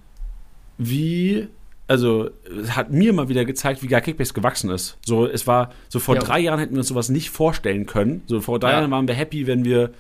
[0.77, 1.49] wie,
[1.87, 2.31] also
[2.63, 4.99] es hat mir mal wieder gezeigt, wie gar Kickbase gewachsen ist.
[5.05, 6.23] So, es war, so vor Ja.
[6.23, 8.23] drei Jahren hätten wir uns sowas nicht vorstellen können.
[8.27, 8.79] So vor drei Ja.
[8.81, 9.91] Jahren waren wir happy, wenn wir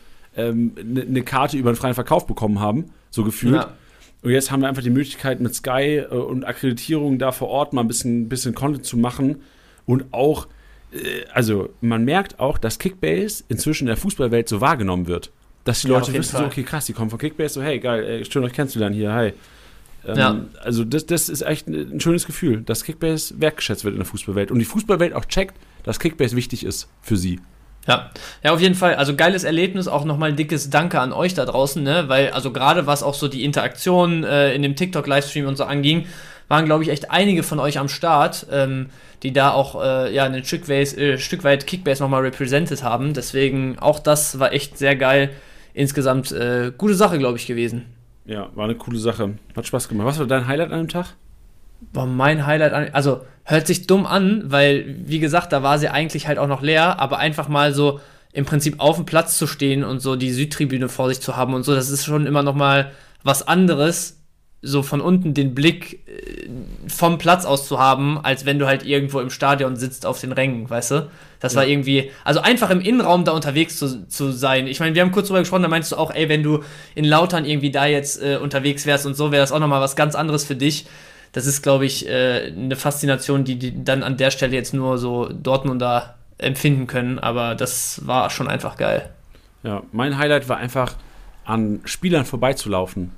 [0.42, 3.54] eine ne ne Karte über einen freien Verkauf bekommen haben, so gefühlt.
[3.54, 3.72] Ja.
[4.22, 7.72] Und jetzt haben wir einfach die Möglichkeit, mit Sky äh, und Akkreditierung da vor Ort
[7.72, 9.42] mal ein bisschen, bisschen Content zu machen.
[9.86, 10.48] Und auch,
[10.92, 15.30] äh, also man merkt auch, dass Kickbase inzwischen in der Fußballwelt so wahrgenommen wird.
[15.64, 18.04] Dass die Ja, Leute wissen, so, okay, krass, die kommen von Kickbase, so, hey, geil,
[18.04, 19.32] ey, schön euch kennenzulernen hier, hi.
[20.06, 20.40] Ähm, Ja.
[20.62, 24.06] Also das, das ist echt ein, ein schönes Gefühl, dass Kickbase wertgeschätzt wird in der
[24.06, 24.50] Fußballwelt.
[24.50, 27.40] Und die Fußballwelt auch checkt, dass Kickbase wichtig ist für sie.
[27.88, 28.10] Ja,
[28.44, 28.96] ja, auf jeden Fall.
[28.96, 32.04] Also geiles Erlebnis, auch nochmal ein dickes Danke an euch da draußen, ne?
[32.08, 36.06] Weil, also gerade was auch so die Interaktion äh, in dem TikTok-Livestream und so anging,
[36.48, 38.90] waren, glaube ich, echt einige von euch am Start, ähm,
[39.22, 43.14] die da auch äh, ja ein Stück weit, äh, Stück weit Kickbase nochmal represented haben.
[43.14, 45.30] Deswegen auch das war echt sehr geil.
[45.72, 47.86] Insgesamt äh, gute Sache, glaube ich, gewesen.
[48.26, 49.34] Ja, war eine coole Sache.
[49.56, 50.06] Hat Spaß gemacht.
[50.06, 51.14] Was war dein Highlight an dem Tag?
[51.92, 52.88] War mein Highlight an.
[52.92, 56.62] Also hört sich dumm an, weil, wie gesagt, da war sie eigentlich halt auch noch
[56.62, 58.00] leer, aber einfach mal so
[58.32, 61.54] im Prinzip auf dem Platz zu stehen und so die Südtribüne vor sich zu haben
[61.54, 64.18] und so, das ist schon immer noch mal was anderes,
[64.60, 66.48] so von unten den Blick äh,
[66.88, 70.32] vom Platz aus zu haben, als wenn du halt irgendwo im Stadion sitzt auf den
[70.32, 71.10] Rängen, weißt du?
[71.40, 74.66] Das war irgendwie, also einfach im Innenraum da unterwegs zu, zu sein.
[74.66, 76.64] Ich meine, wir haben kurz drüber gesprochen, da meinst du auch, ey, wenn du
[76.96, 79.80] in Lautern irgendwie da jetzt äh, unterwegs wärst und so, wäre das auch noch mal
[79.80, 80.86] was ganz anderes für dich
[81.32, 84.98] das ist, glaube ich, äh, eine Faszination, die, die dann an der Stelle jetzt nur
[84.98, 89.08] so Dortmunder empfinden können, aber das war schon einfach geil.
[89.62, 90.94] Ja, mein Highlight war einfach,
[91.44, 93.10] an Spielern vorbeizulaufen.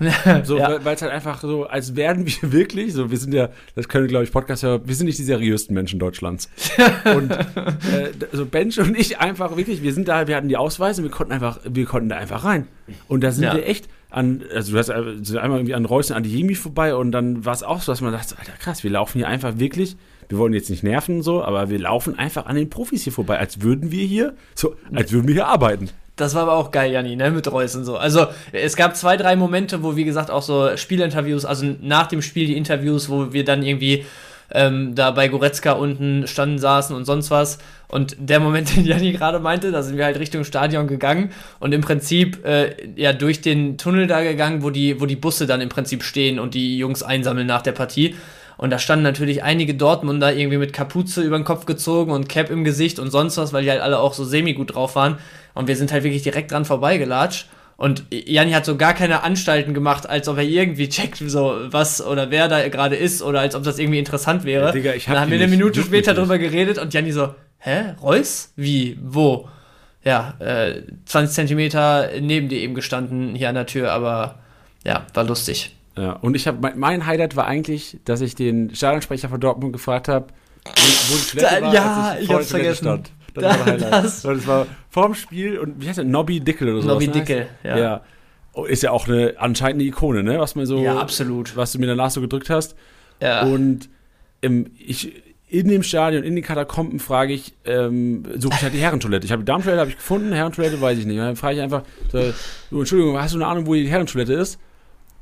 [0.42, 0.84] So, Ja.
[0.84, 4.08] weil es halt einfach so, als wären wir wirklich, so wir sind ja, das können
[4.08, 6.50] glaube ich Podcast hören, wir sind nicht die seriösten Menschen Deutschlands.
[7.04, 11.04] und äh, so Bench und ich einfach wirklich, wir sind da, wir hatten die Ausweise,
[11.04, 12.66] wir konnten einfach, wir konnten da einfach rein.
[13.06, 13.54] Und da sind Ja.
[13.54, 16.94] wir echt an, also du hast äh, so einmal irgendwie an Reus und Adeyemi vorbei
[16.94, 19.58] und dann war es auch so, dass man dachte, Alter krass, wir laufen hier einfach
[19.58, 19.96] wirklich,
[20.28, 23.12] wir wollen jetzt nicht nerven und so, aber wir laufen einfach an den Profis hier
[23.12, 25.90] vorbei, als würden wir hier, so, als würden wir hier arbeiten.
[26.16, 27.96] Das war aber auch geil, Janni, ne, mit Reus und so.
[27.96, 32.22] Also, es gab zwei, drei Momente, wo, wie gesagt, auch so Spielinterviews, also nach dem
[32.22, 34.04] Spiel die Interviews, wo wir dann irgendwie
[34.52, 37.58] ähm, da bei Goretzka unten standen, saßen und sonst was.
[37.94, 41.30] Und der Moment, den Janni gerade meinte, da sind wir halt Richtung Stadion gegangen
[41.60, 45.46] und im Prinzip äh, ja durch den Tunnel da gegangen, wo die, wo die Busse
[45.46, 48.16] dann im Prinzip stehen und die Jungs einsammeln nach der Partie.
[48.56, 52.50] Und da standen natürlich einige Dortmunder irgendwie mit Kapuze über den Kopf gezogen und Cap
[52.50, 55.18] im Gesicht und sonst was, weil die halt alle auch so semi-gut drauf waren.
[55.54, 57.46] Und wir sind halt wirklich direkt dran vorbeigelatscht.
[57.76, 62.04] Und Janni hat so gar keine Anstalten gemacht, als ob er irgendwie checkt, so was
[62.04, 64.66] oder wer da gerade ist oder als ob das irgendwie interessant wäre.
[64.66, 65.48] Ja, Digga, ich hab Dann haben wir eine.
[65.48, 68.52] Minute später drüber geredet und Janni so, hä, Reus?
[68.56, 68.98] Wie?
[69.02, 69.48] Wo?
[70.04, 74.38] Ja, äh, 20 Zentimeter neben dir eben gestanden hier an der Tür, aber
[74.84, 75.74] ja, war lustig.
[75.96, 80.08] Ja, und ich habe mein, Highlight war eigentlich, dass ich den Stadionsprecher von Dortmund gefragt
[80.08, 80.26] habe,
[80.64, 83.02] wo, die Toilette Da- war, ja, als ich vor hab's vergessen.
[83.32, 83.92] Das Da- war Highlight.
[84.04, 86.04] das- Und es war vorm Spiel und wie heißt der?
[86.04, 86.88] Nobby Dickel oder so.
[86.88, 87.78] Nobby Dickel, ja.
[87.78, 88.00] ja.
[88.52, 90.38] Oh, Ist ja auch eine anscheinend eine Ikone, ne?
[90.38, 91.56] Was man so, Ja, absolut.
[91.56, 92.76] was du mir danach so gedrückt hast.
[93.20, 93.42] Ja.
[93.42, 93.88] Und
[94.42, 95.23] ähm, ich
[95.54, 99.24] in dem Stadion, in den Katakomben frage ich, ähm, suche ich halt die Herrentoilette.
[99.24, 101.16] Ich habe die Damentoilette habe ich gefunden, Herrentoilette weiß ich nicht.
[101.16, 102.32] Und dann frage ich einfach, so,
[102.70, 104.58] du, Entschuldigung, hast du eine Ahnung, wo die Herrentoilette ist?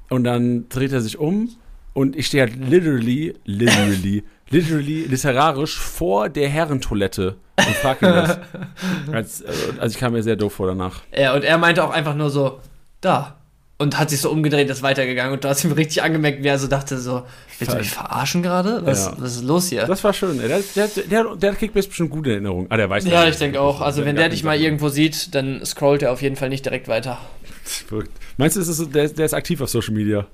[0.08, 1.50] Und dann dreht er sich um
[1.92, 8.38] und ich stehe halt literally, literally, literally literarisch vor der Herrentoilette und frage ihn das.
[9.12, 11.02] Als, also, also ich kam mir sehr doof vor danach.
[11.14, 12.60] Ja, und er meinte auch einfach nur so,
[13.02, 13.41] da.
[13.82, 15.32] Und hat sich so umgedreht, ist weitergegangen.
[15.32, 17.24] Und du hast ihm richtig angemerkt, wie er so dachte, so,
[17.58, 18.80] willst du mich verarschen gerade?
[18.86, 19.14] Was, Ja.
[19.18, 19.86] was ist los hier?
[19.86, 20.38] Das war schön.
[20.38, 22.66] Der, der, der, der kriegt mir bestimmt gute Erinnerungen.
[22.70, 23.80] Ah, der weiß ja, ich denke auch.
[23.80, 26.86] Also, wenn der dich mal irgendwo sieht, dann scrollt er auf jeden Fall nicht direkt
[26.86, 27.18] weiter.
[28.36, 30.26] Meinst du, ist es der, der ist aktiv auf Social Media?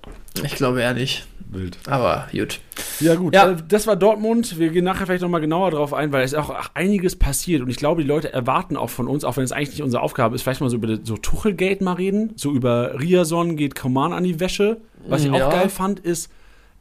[0.45, 1.27] Ich glaube eher nicht.
[1.51, 1.79] Wild.
[1.87, 2.61] Aber gut.
[3.01, 3.35] Ja, gut.
[3.35, 3.51] Ja.
[3.53, 4.59] Äh, Das war Dortmund.
[4.59, 7.63] Wir gehen nachher vielleicht nochmal genauer drauf ein, weil es ist auch einiges passiert.
[7.63, 10.03] Und ich glaube, die Leute erwarten auch von uns, auch wenn es eigentlich nicht unsere
[10.03, 12.33] Aufgabe ist, vielleicht mal so über so Tuchelgate mal reden.
[12.37, 14.79] So über Riason geht Coman an die Wäsche.
[15.07, 15.47] Was ich Ja.
[15.47, 16.31] auch geil fand, ist,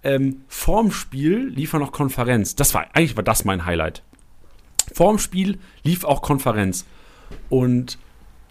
[0.03, 2.55] ähm, vorm Spiel lief er noch Konferenz.
[2.55, 4.03] Das war, eigentlich war das mein Highlight.
[4.93, 6.85] Vorm Spiel lief auch Konferenz.
[7.49, 7.97] Und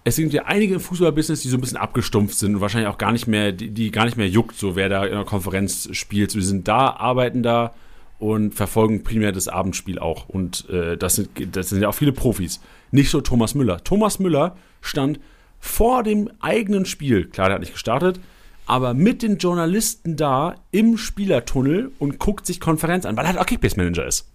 [0.06, 2.96] es sind ja einige im Fußballbusiness, die so ein bisschen abgestumpft sind und wahrscheinlich auch
[2.96, 5.88] gar nicht mehr, die, die gar nicht mehr juckt, so wer da in der Konferenz
[5.90, 6.30] spielt.
[6.30, 7.74] So, die sind da, arbeiten da
[8.20, 10.28] und verfolgen primär das Abendspiel auch.
[10.28, 12.60] Und äh, das, sind, das sind ja auch viele Profis.
[12.92, 13.82] Nicht so Thomas Müller.
[13.82, 15.18] Thomas Müller stand
[15.58, 18.20] vor dem eigenen Spiel, klar, der hat nicht gestartet,
[18.64, 23.40] aber mit den Journalisten da im Spielertunnel und guckt sich Konferenz an, weil er halt
[23.40, 24.28] auch Kickbase-Manager ist.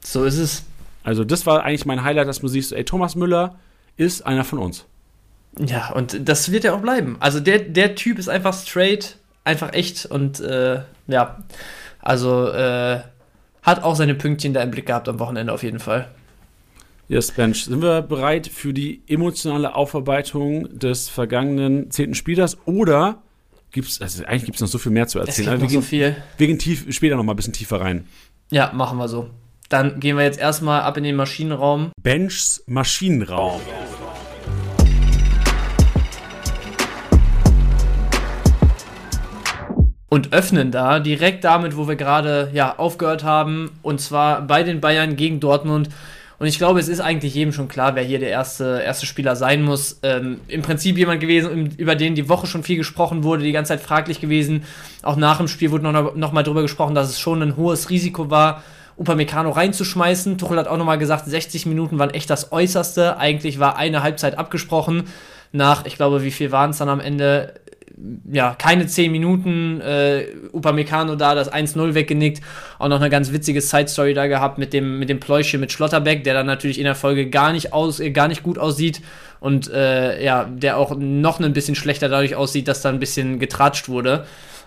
[0.00, 0.64] So ist es.
[1.02, 3.58] Also das war eigentlich mein Highlight, dass man siehst, ey, Thomas Müller
[3.96, 4.84] ist einer von uns.
[5.58, 7.16] Ja, und das wird ja auch bleiben.
[7.20, 11.38] Also, der, der Typ ist einfach straight, einfach echt und äh, ja,
[12.00, 13.00] also äh,
[13.62, 16.08] hat auch seine Pünktchen da im Blick gehabt am Wochenende auf jeden Fall.
[17.08, 17.64] Yes, Bench.
[17.64, 23.22] Sind wir bereit für die emotionale Aufarbeitung des vergangenen zehnten Spielers oder
[23.70, 25.70] gibt's, also eigentlich gibt es noch so viel mehr zu Es erzählen, gibt aber noch
[25.70, 26.16] wir so gehen, viel.
[26.36, 28.06] wir gehen tief, später noch mal ein bisschen tiefer rein.
[28.50, 29.30] Ja, machen wir so.
[29.68, 31.90] Dann gehen wir jetzt erstmal ab in den Maschinenraum.
[32.02, 33.60] Benchs Maschinenraum.
[40.08, 44.80] und öffnen da direkt damit, wo wir gerade ja aufgehört haben, und zwar bei den
[44.80, 45.90] Bayern gegen Dortmund.
[46.38, 49.36] Und ich glaube, es ist eigentlich jedem schon klar, wer hier der erste, erste Spieler
[49.36, 50.00] sein muss.
[50.02, 53.70] Ähm, Im Prinzip jemand gewesen, über den die Woche schon viel gesprochen wurde, die ganze
[53.70, 54.64] Zeit fraglich gewesen.
[55.02, 57.90] Auch nach dem Spiel wurde noch, noch mal drüber gesprochen, dass es schon ein hohes
[57.90, 58.62] Risiko war,
[58.96, 60.38] Upamecano reinzuschmeißen.
[60.38, 63.18] Tuchel hat auch noch mal gesagt, 60 Minuten waren echt das Äußerste.
[63.18, 65.04] Eigentlich war eine Halbzeit abgesprochen.
[65.52, 67.54] Nach, ich glaube, wie viel waren es dann am Ende?
[68.30, 72.42] ja, keine 10 Minuten, äh, Upamecano da, das 1-0 weggenickt.
[72.78, 76.22] Auch noch eine ganz witzige Side-Story da gehabt mit dem, mit dem Pläuschchen mit Schlotterbeck,
[76.24, 79.00] der dann natürlich in der Folge gar nicht, aus, äh, gar nicht gut aussieht
[79.40, 83.38] und äh, ja, der auch noch ein bisschen schlechter dadurch aussieht, dass da ein bisschen
[83.38, 84.26] getratscht wurde.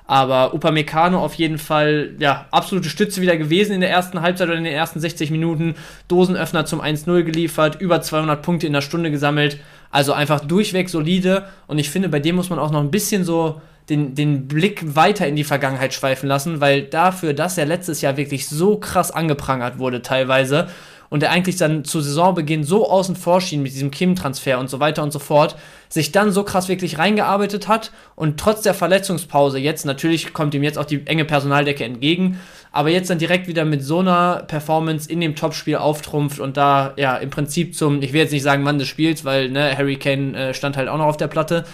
[0.10, 4.58] Aber Upamecano auf jeden Fall, ja, absolute Stütze wieder gewesen in der ersten Halbzeit oder
[4.58, 5.76] in den ersten 60 Minuten.
[6.08, 9.60] Dosenöffner zum 1-0 geliefert, über 200 Punkte in der Stunde gesammelt.
[9.92, 11.46] Also einfach durchweg solide.
[11.68, 14.96] Und ich finde, bei dem muss man auch noch ein bisschen so den, den Blick
[14.96, 19.12] weiter in die Vergangenheit schweifen lassen, weil dafür, dass er letztes Jahr wirklich so krass
[19.12, 20.70] angeprangert wurde teilweise
[21.10, 24.80] und der eigentlich dann zu Saisonbeginn so außen vor schien mit diesem Kim-Transfer und so
[24.80, 25.56] weiter und so fort,
[25.90, 30.64] sich dann so krass wirklich reingearbeitet hat und trotz der Verletzungspause jetzt, natürlich kommt ihm
[30.64, 32.40] jetzt auch die enge Personaldecke entgegen,
[32.72, 36.94] aber jetzt dann direkt wieder mit so einer Performance in dem Topspiel auftrumpft und da
[36.98, 39.96] ja im Prinzip zum, ich will jetzt nicht sagen Mann des Spiels, weil ne, Harry
[39.96, 41.66] Kane äh, stand halt auch noch auf der Platte,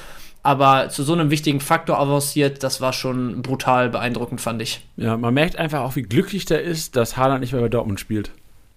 [0.43, 4.81] aber zu so einem wichtigen Faktor avanciert, das war schon brutal beeindruckend, fand ich.
[4.95, 7.99] Ja, man merkt einfach auch, wie glücklich der ist, dass Haaland nicht mehr bei Dortmund
[7.99, 8.31] spielt.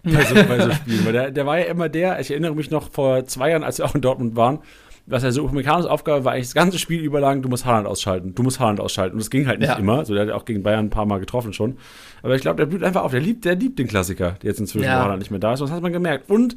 [0.05, 1.05] Bei so, bei so Spielen.
[1.05, 3.79] Weil der, der war ja immer der, ich erinnere mich noch vor zwei Jahren, als
[3.79, 4.61] wir auch in Dortmund waren,
[5.07, 8.35] was ja so Upamecano's Aufgabe war, eigentlich das ganze Spiel überlang, du musst Haaland ausschalten,
[8.35, 9.15] du musst Haaland ausschalten.
[9.15, 9.77] Und das ging halt nicht Ja.
[9.77, 10.05] immer.
[10.05, 11.79] So, der hat ja auch gegen Bayern ein paar Mal getroffen schon.
[12.23, 13.11] Aber ich glaube, der blüht einfach auf.
[13.11, 15.01] Der liebt, der liebt den Klassiker, der jetzt inzwischen Ja.
[15.03, 15.61] Haaland nicht mehr da ist.
[15.61, 16.29] Und das hat man gemerkt.
[16.31, 16.57] Und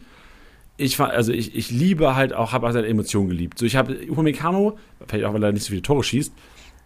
[0.77, 3.57] ich also ich, ich liebe halt auch, habe auch seine Emotionen geliebt.
[3.57, 4.77] So, ich habe Upamecano,
[5.07, 6.33] vielleicht auch, weil er nicht so viele Tore schießt,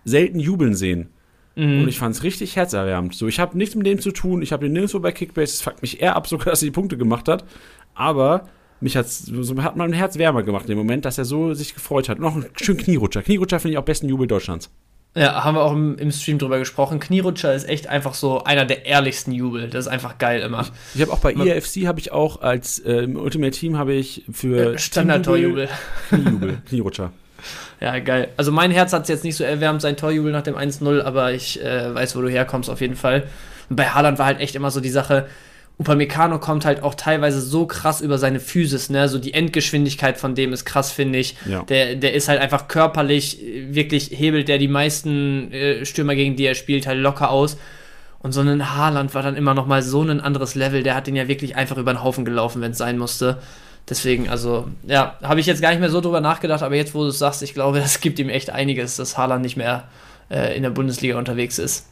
[0.04, 1.10] selten jubeln sehen.
[1.56, 1.82] Mhm.
[1.84, 3.16] Und ich fand es richtig herzerwärmend.
[3.16, 4.42] So, ich habe nichts mit dem zu tun.
[4.42, 5.54] Ich habe den nirgendwo bei Kickbase.
[5.54, 7.46] Es fuckt mich eher ab, sogar, dass er die Punkte gemacht hat.
[7.94, 8.48] Aber
[8.82, 11.74] mich hat's, so hat mein Herz wärmer gemacht in dem Moment, dass er so sich
[11.74, 12.20] gefreut hat.
[12.20, 13.22] Noch ein schön Knierutscher.
[13.24, 14.70] Knierutscher finde ich auch besten Jubel Deutschlands.
[15.18, 17.00] Ja, haben wir auch im, im Stream drüber gesprochen.
[17.00, 19.70] Knierutscher ist echt einfach so einer der ehrlichsten Jubel.
[19.70, 20.66] Das ist einfach geil immer.
[20.94, 23.94] Ich habe auch bei Man- EFC habe ich auch als äh, im Ultimate Team habe
[23.94, 25.70] ich für Standard-Torjubel.
[26.10, 27.14] Teamjubel Kniejubel, Knierutscher.
[27.82, 28.30] Ja, geil.
[28.38, 31.34] Also mein Herz hat es jetzt nicht so erwärmt, sein Torjubel nach dem 1-0, aber
[31.34, 33.24] ich äh, weiß, wo du herkommst auf jeden Fall.
[33.70, 35.28] Und bei Haaland war halt echt immer so die Sache,
[35.78, 39.10] Upamecano kommt halt auch teilweise so krass über seine Physis, ne?
[39.10, 41.36] So die Endgeschwindigkeit von dem ist krass, finde ich.
[41.46, 41.64] Ja.
[41.64, 46.38] Der, der ist halt einfach körperlich, äh, wirklich hebelt der die meisten äh, Stürmer, gegen
[46.38, 47.58] die er spielt, halt locker aus.
[48.20, 50.82] Und so ein Haaland war dann immer noch mal so ein anderes Level.
[50.82, 53.40] Der hat den ja wirklich einfach über den Haufen gelaufen, wenn es sein musste.
[53.88, 57.04] Deswegen, also, ja, habe ich jetzt gar nicht mehr so drüber nachgedacht, aber jetzt, wo
[57.04, 59.88] du es sagst, ich glaube, das gibt ihm echt einiges, dass Haaland nicht mehr
[60.30, 61.88] äh, in der Bundesliga unterwegs ist.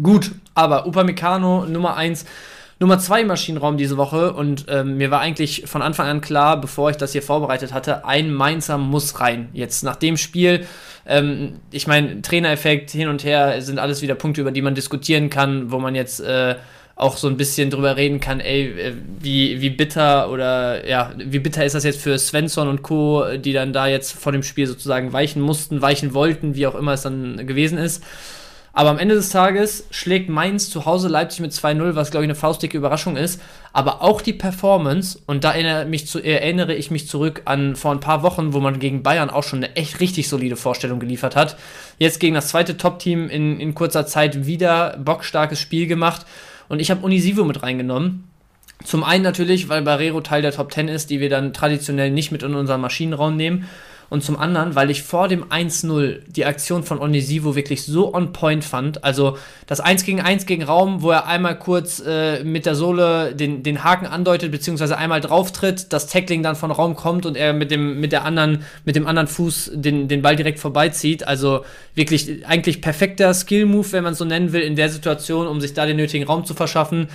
[0.00, 2.24] Gut, aber Upamecano Nummer 1,
[2.80, 6.60] Nummer 2 im Maschinenraum diese Woche und ähm, mir war eigentlich von Anfang an klar,
[6.60, 9.48] bevor ich das hier vorbereitet hatte, ein Mainzer muss rein.
[9.52, 10.66] Jetzt nach dem Spiel,
[11.06, 15.30] ähm, ich meine, Trainereffekt hin und her sind alles wieder Punkte, über die man diskutieren
[15.30, 16.56] kann, wo man jetzt äh,
[16.96, 21.40] auch so ein bisschen drüber reden kann, ey, äh, wie, wie bitter oder ja, wie
[21.40, 24.66] bitter ist das jetzt für Svensson und Co., die dann da jetzt vor dem Spiel
[24.66, 28.02] sozusagen weichen mussten, weichen wollten, wie auch immer es dann gewesen ist.
[28.76, 32.28] Aber am Ende des Tages schlägt Mainz zu Hause Leipzig mit 2-0, was glaube ich
[32.28, 33.40] eine faustdicke Überraschung ist.
[33.72, 37.92] Aber auch die Performance, und da erinnere, mich zu, erinnere ich mich zurück an vor
[37.92, 41.36] ein paar Wochen, wo man gegen Bayern auch schon eine echt richtig solide Vorstellung geliefert
[41.36, 41.56] hat.
[41.98, 46.26] Jetzt gegen das zweite Top-Team in, in kurzer Zeit wieder bockstarkes Spiel gemacht.
[46.68, 48.24] Und ich habe Unisivo mit reingenommen.
[48.82, 52.32] Zum einen natürlich, weil Barrero Teil der Top 10 ist, die wir dann traditionell nicht
[52.32, 53.68] mit in unseren Maschinenraum nehmen.
[54.14, 58.32] Und zum anderen, weil ich vor dem 1-0 die Aktion von Onisivo wirklich so on
[58.32, 59.02] point fand.
[59.02, 63.34] Also das 1 gegen 1 gegen Raum, wo er einmal kurz äh, mit der Sohle
[63.34, 67.54] den, den Haken andeutet, beziehungsweise einmal drauftritt, das Tackling dann von Raum kommt und er
[67.54, 71.26] mit dem, mit der anderen, mit dem anderen Fuß den, den Ball direkt vorbeizieht.
[71.26, 71.64] Also
[71.96, 75.74] wirklich eigentlich perfekter Skill-Move, wenn man es so nennen will, in der Situation, um sich
[75.74, 77.08] da den nötigen Raum zu verschaffen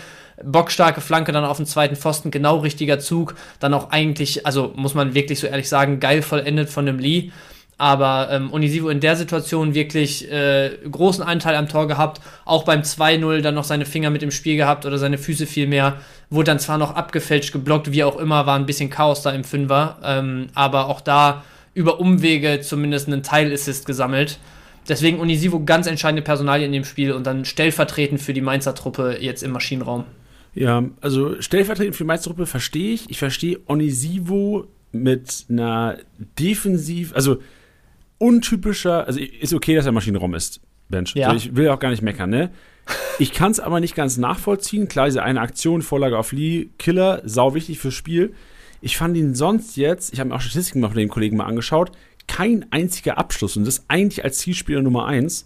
[0.43, 3.36] bockstarke Flanke dann auf den zweiten Pfosten, genau richtiger Zug.
[3.60, 7.32] Dann auch eigentlich, also muss man wirklich so ehrlich sagen, geil vollendet von dem Lee.
[7.78, 12.19] Aber ähm, Onisivo in der Situation wirklich äh, großen Anteil am Tor gehabt.
[12.43, 15.95] Auch beim 2-0 dann noch seine Finger mit im Spiel gehabt oder seine Füße vielmehr.
[16.30, 19.45] Wurde dann zwar noch abgefälscht, geblockt, wie auch immer, war ein bisschen Chaos da im
[19.45, 19.97] Fünfer.
[20.04, 24.39] Ähm, aber auch da über Umwege zumindest einen Teilassist gesammelt.
[24.89, 29.19] Deswegen Onisivo ganz entscheidende Personalie in dem Spiel und dann stellvertretend für die Mainzer Truppe
[29.21, 30.04] jetzt im Maschinenraum.
[30.60, 33.10] Ja, also stellvertretend für die Mainz-Truppe verstehe ich.
[33.10, 36.00] Ich verstehe Onisivo mit einer
[36.38, 37.38] defensiv, also
[38.17, 41.15] untypischer, also ist okay, dass er Maschinenraum ist, Bench.
[41.15, 41.30] Ja.
[41.30, 42.52] Also ich will auch gar nicht meckern, ne?
[43.19, 44.89] Ich kann es aber nicht ganz nachvollziehen.
[44.89, 48.34] Klar, diese eine Aktion, Vorlage auf Lee, Killer, sau wichtig fürs Spiel.
[48.82, 51.45] Ich fand ihn sonst jetzt, ich habe mir auch Statistiken mal von den Kollegen mal
[51.45, 51.93] angeschaut,
[52.28, 53.56] kein einziger Abschluss.
[53.56, 55.45] Und das eigentlich als Zielspieler Nummer eins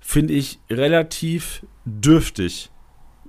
[0.00, 2.70] finde ich relativ dürftig.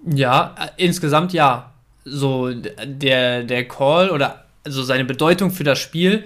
[0.06, 1.74] Ja, äh, insgesamt ja.
[2.06, 6.24] So der, der Call oder also seine Bedeutung für das Spiel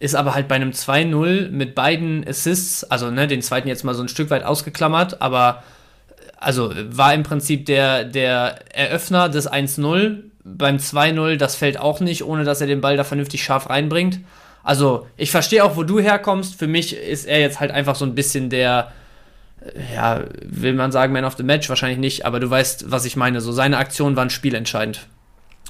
[0.00, 3.94] ist aber halt bei einem 2-0 mit beiden Assists, also ne, den zweiten jetzt mal
[3.94, 5.62] so ein Stück weit ausgeklammert, aber
[6.10, 10.24] äh, also war im Prinzip der, der Eröffner des 1-0.
[10.46, 14.20] Beim 2-0, das fällt auch nicht, ohne dass er den Ball da vernünftig scharf reinbringt.
[14.62, 16.58] Also, ich verstehe auch, wo du herkommst.
[16.58, 18.92] Für mich ist er jetzt halt einfach so ein bisschen der,
[19.94, 21.68] ja, will man sagen, Man of the Match?
[21.68, 23.40] Wahrscheinlich nicht, aber du weißt, was ich meine.
[23.40, 25.06] So, seine Aktionen waren spielentscheidend.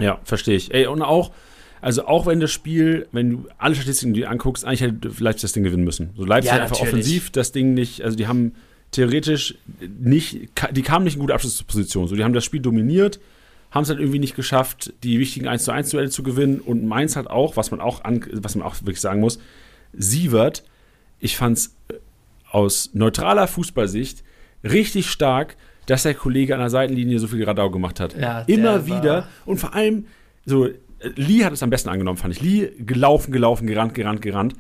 [0.01, 0.75] Ja, verstehe ich.
[0.75, 1.33] Ey, und auch,
[1.81, 5.53] also auch wenn das Spiel, wenn du alle Statistiken dir anguckst, eigentlich hätte Leipzig das
[5.53, 6.11] Ding gewinnen müssen.
[6.17, 7.05] So Leipzig Ja, hat einfach natürlich.
[7.05, 8.55] offensiv das Ding nicht, also die haben
[8.91, 9.57] theoretisch
[10.01, 12.09] nicht, die kamen nicht in gute Abschlussposition.
[12.09, 13.21] So, die haben das Spiel dominiert,
[13.71, 16.61] haben es halt irgendwie nicht geschafft, die wichtigen 1 zu 1 Duelle zu gewinnen.
[16.61, 19.39] Und Mainz hat auch, was man auch, an, was man auch wirklich sagen muss,
[19.93, 20.65] Sievert,
[21.21, 21.95] ich fand es äh,
[22.55, 24.23] aus neutraler Fußballsicht
[24.63, 28.17] richtig stark, dass der Kollege an der Seitenlinie so viel Radau gemacht hat.
[28.19, 29.29] Ja, Immer wieder.
[29.45, 30.07] Und vor allem,
[30.47, 30.69] so,
[31.17, 32.41] Lee hat es am besten angenommen, fand ich.
[32.41, 34.55] Lee gelaufen, gelaufen, gerannt, gerannt, gerannt.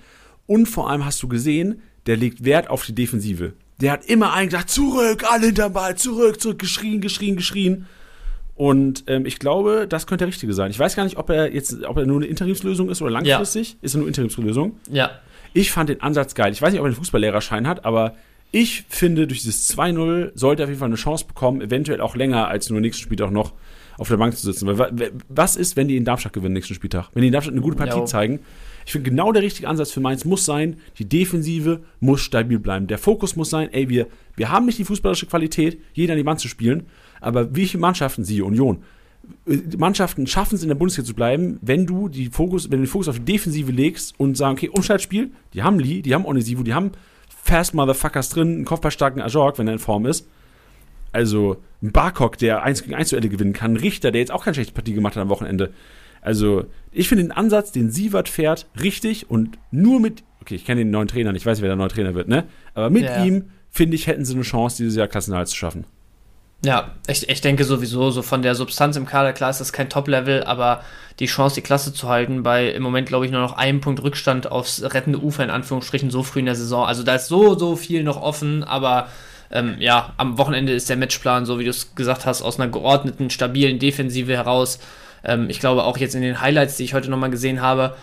[0.46, 3.52] Und vor allem hast du gesehen, der legt Wert auf die Defensive.
[3.80, 7.86] Der hat immer einen gesagt, zurück, alle hinterm Ball, zurück, zurück, geschrien, geschrien, geschrien.
[8.56, 10.70] Und ähm, ich glaube, das könnte der richtige sein.
[10.70, 13.72] Ich weiß gar nicht, ob er jetzt, ob er nur eine Interimslösung ist oder langfristig.
[13.72, 13.78] Ja.
[13.82, 14.78] Ist er nur Interimslösung?
[14.90, 15.10] Ja.
[15.54, 16.52] Ich fand den Ansatz geil.
[16.52, 18.14] Ich weiß nicht, ob er einen Fußballlehrerschein hat, aber
[18.50, 22.14] ich finde, durch dieses 2-0 sollte er auf jeden Fall eine Chance bekommen, eventuell auch
[22.14, 23.52] länger als nur nächsten Spieltag noch
[23.96, 24.66] auf der Bank zu sitzen.
[24.66, 27.08] Weil, was ist, wenn die in Darmstadt gewinnen nächsten Spieltag?
[27.14, 28.04] Wenn die in Darmstadt eine gute Partie jo.
[28.04, 28.40] zeigen.
[28.86, 32.86] Ich finde, genau der richtige Ansatz für Mainz muss sein, die Defensive muss stabil bleiben.
[32.86, 36.26] Der Fokus muss sein, ey, wir, wir haben nicht die fußballische Qualität, jeder an die
[36.26, 36.86] Wand zu spielen,
[37.20, 38.82] aber wie viele Mannschaften, siehe Union,
[39.76, 42.90] Mannschaften schaffen es in der Bundesliga zu bleiben, wenn du die Fokus, wenn du den
[42.90, 46.62] Fokus auf die Defensive legst und sagen, okay, Umschaltspiel, die haben Lee, die haben Onisivo,
[46.62, 46.92] die haben
[47.28, 50.26] Fast Motherfuckers drin, einen kopfballstarken Ajorg, wenn er in Form ist.
[51.12, 54.44] Also ein Barcock, der 1 gegen 1 Duelle gewinnen kann, ein Richter, der jetzt auch
[54.44, 55.72] keine schlechte Partie gemacht hat am Wochenende.
[56.22, 60.80] Also, ich finde den Ansatz, den Sievert fährt, richtig und nur mit, okay, ich kenne
[60.80, 62.44] den neuen Trainer, ich weiß, wer der neue Trainer wird, ne?
[62.72, 63.22] Aber mit ja.
[63.22, 65.84] ihm, finde ich, hätten sie eine Chance, dieses Jahr Klassenerhalt zu schaffen.
[66.64, 69.90] Ja, ich, ich denke sowieso, so von der Substanz im Kader, klar ist das kein
[69.90, 70.82] Top-Level, aber
[71.20, 74.02] die Chance, die Klasse zu halten, bei im Moment, glaube ich, nur noch einem Punkt
[74.02, 76.86] Rückstand aufs rettende Ufer, in Anführungsstrichen, so früh in der Saison.
[76.86, 79.08] Also da ist so, so viel noch offen, aber
[79.50, 82.70] ähm, ja, am Wochenende ist der Matchplan, so wie du es gesagt hast, aus einer
[82.70, 84.78] geordneten, stabilen Defensive heraus.
[85.22, 87.94] Ähm, ich glaube auch jetzt in den Highlights, die ich heute nochmal gesehen habe,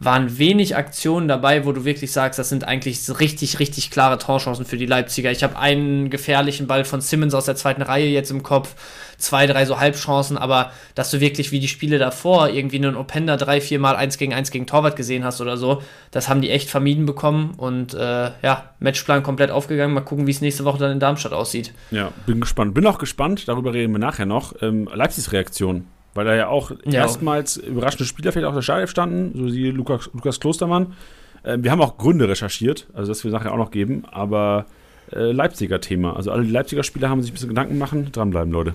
[0.00, 4.64] waren wenig Aktionen dabei, wo du wirklich sagst, das sind eigentlich richtig, richtig klare Torchancen
[4.64, 5.30] für die Leipziger.
[5.30, 8.74] Ich habe einen gefährlichen Ball von Simmons aus der zweiten Reihe jetzt im Kopf,
[9.18, 13.36] zwei, drei so Halbchancen, aber dass du wirklich wie die Spiele davor irgendwie einen Openda
[13.36, 16.48] drei, vier Mal eins gegen eins gegen Torwart gesehen hast oder so, das haben die
[16.48, 19.92] echt vermieden bekommen und äh, ja, Matchplan komplett aufgegangen.
[19.92, 21.74] Mal gucken, wie es nächste Woche dann in Darmstadt aussieht.
[21.90, 22.72] Ja, bin gespannt.
[22.72, 24.54] Bin auch gespannt, darüber reden wir nachher noch.
[24.62, 25.84] Ähm, Leipzigs Reaktion
[26.14, 27.00] weil da ja auch ja.
[27.00, 30.94] erstmals überraschende Spieler vielleicht auch der Startelf standen, so wie Lukas, Lukas Klostermann.
[31.42, 34.66] Äh, wir haben auch Gründe recherchiert, also das wir nachher auch noch geben, aber
[35.12, 36.16] äh, Leipziger Thema.
[36.16, 38.74] Also alle Leipziger Spieler haben sich ein bisschen Gedanken machen, dranbleiben, Leute.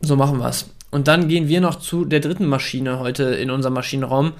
[0.00, 0.74] So machen wir es.
[0.90, 4.32] Und dann gehen wir noch zu der dritten Maschine heute in unserem Maschinenraum.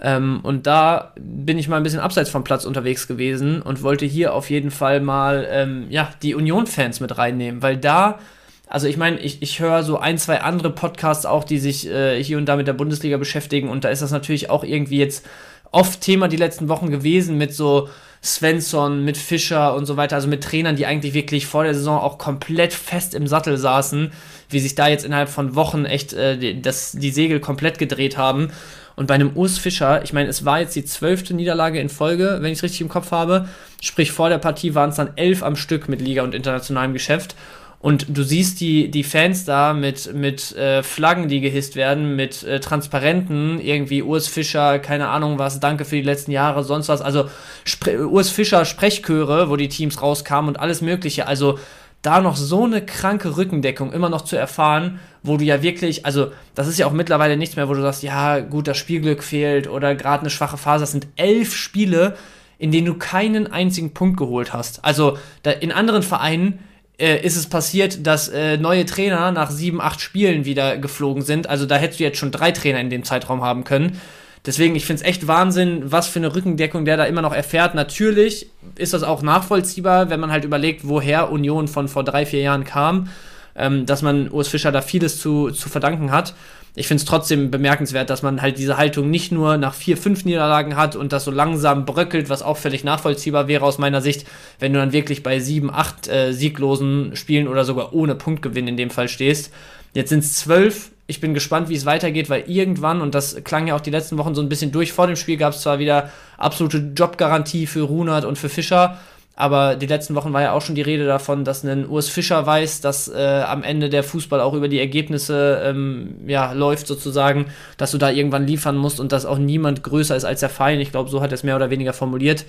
[0.00, 4.06] Ähm, und da bin ich mal ein bisschen abseits vom Platz unterwegs gewesen und wollte
[4.06, 8.20] hier auf jeden Fall mal ähm, ja, die Union-Fans mit reinnehmen, weil da
[8.68, 12.22] also ich meine, ich, ich höre so ein, zwei andere Podcasts auch, die sich äh,
[12.22, 15.26] hier und da mit der Bundesliga beschäftigen und da ist das natürlich auch irgendwie jetzt
[15.70, 17.88] oft Thema die letzten Wochen gewesen mit so
[18.22, 22.00] Svensson, mit Fischer und so weiter, also mit Trainern, die eigentlich wirklich vor der Saison
[22.00, 24.12] auch komplett fest im Sattel saßen,
[24.50, 28.50] wie sich da jetzt innerhalb von Wochen echt äh, das, die Segel komplett gedreht haben.
[28.96, 32.38] Und bei einem Urs Fischer, ich meine, es war jetzt die zwölfte Niederlage in Folge,
[32.40, 33.48] wenn ich es richtig im Kopf habe.
[33.80, 37.36] Sprich, vor der Partie waren es dann elf am Stück mit Liga und internationalem Geschäft.
[37.80, 42.42] Und du siehst die, die Fans da mit, mit äh, Flaggen, die gehisst werden, mit
[42.42, 47.00] äh, Transparenten, irgendwie Urs Fischer, keine Ahnung was, danke für die letzten Jahre, sonst was.
[47.00, 47.30] Also
[47.64, 51.28] Spre Urs Fischer Sprechchöre, wo die Teams rauskamen und alles Mögliche.
[51.28, 51.58] Also
[52.02, 56.32] da noch so eine kranke Rückendeckung immer noch zu erfahren, wo du ja wirklich, also
[56.56, 59.68] das ist ja auch mittlerweile nichts mehr, wo du sagst, ja gut, das Spielglück fehlt
[59.68, 60.82] oder gerade eine schwache Phase.
[60.82, 62.16] Das sind elf Spiele,
[62.58, 64.84] in denen du keinen einzigen Punkt geholt hast.
[64.84, 66.60] Also da, in anderen Vereinen
[66.98, 71.48] äh, ist es passiert, dass äh, neue Trainer nach sieben, acht Spielen wieder geflogen sind.
[71.48, 74.00] Also da hättest du jetzt schon drei Trainer in dem Zeitraum haben können.
[74.46, 77.74] Deswegen, ich finde es echt Wahnsinn, was für eine Rückendeckung der da immer noch erfährt.
[77.74, 82.40] Natürlich ist das auch nachvollziehbar, wenn man halt überlegt, woher Union von vor drei, vier
[82.40, 83.10] Jahren kam,
[83.56, 86.34] ähm, dass man Urs Fischer da vieles zu, zu verdanken hat
[86.78, 90.24] ich finde es trotzdem bemerkenswert, dass man halt diese Haltung nicht nur nach vier, fünf
[90.24, 94.26] Niederlagen hat und das so langsam bröckelt, was auch völlig nachvollziehbar wäre aus meiner Sicht,
[94.60, 98.76] wenn du dann wirklich bei sieben, acht äh, sieglosen Spielen oder sogar ohne Punktgewinn in
[98.76, 99.52] dem Fall stehst.
[99.92, 100.90] Jetzt sind es zwölf.
[101.08, 104.18] Ich bin gespannt, wie es weitergeht, weil irgendwann, und das klang ja auch die letzten
[104.18, 107.82] Wochen so ein bisschen durch, vor dem Spiel gab es zwar wieder absolute Jobgarantie für
[107.82, 108.98] Runert und für Fischer,
[109.38, 112.44] aber die letzten Wochen war ja auch schon die Rede davon, dass ein Urs Fischer
[112.44, 117.46] weiß, dass äh, am Ende der Fußball auch über die Ergebnisse ähm, ja, läuft sozusagen,
[117.76, 120.80] dass du da irgendwann liefern musst und dass auch niemand größer ist als der Verein.
[120.80, 122.46] Ich glaube, so hat er es mehr oder weniger formuliert.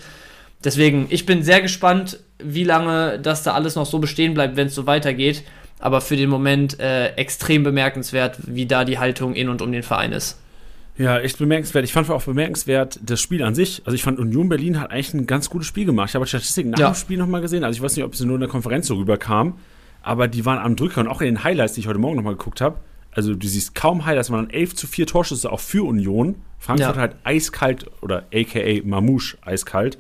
[0.63, 4.65] Deswegen, ich bin sehr gespannt, wie lange das da alles noch so bestehen bleibt, wenn
[4.65, 5.43] es so weitergeht.
[5.77, 9.83] Aber für den Moment äh, extrem bemerkenswert, wie da die Haltung in und um den
[9.83, 10.39] Verein ist.
[10.99, 11.85] Ja, echt bemerkenswert.
[11.85, 13.81] Ich fand auch bemerkenswert das Spiel an sich.
[13.85, 16.09] Also ich fand Union Berlin hat eigentlich ein ganz gutes Spiel gemacht.
[16.09, 16.91] Ich habe Statistiken nach ja.
[16.91, 17.63] dem Spiel nochmal gesehen.
[17.63, 19.57] Also ich weiß nicht, ob sie nur in der Konferenz so rüberkam,
[20.03, 22.35] aber die waren am Drücker und auch in den Highlights, die ich heute Morgen nochmal
[22.35, 22.79] geguckt habe.
[23.11, 26.35] also du siehst kaum Highlights, sondern 11 zu 4 Torschüsse auch für Union.
[26.59, 27.01] Frankfurt Ja.
[27.01, 29.97] halt eiskalt oder aka Mamouche eiskalt.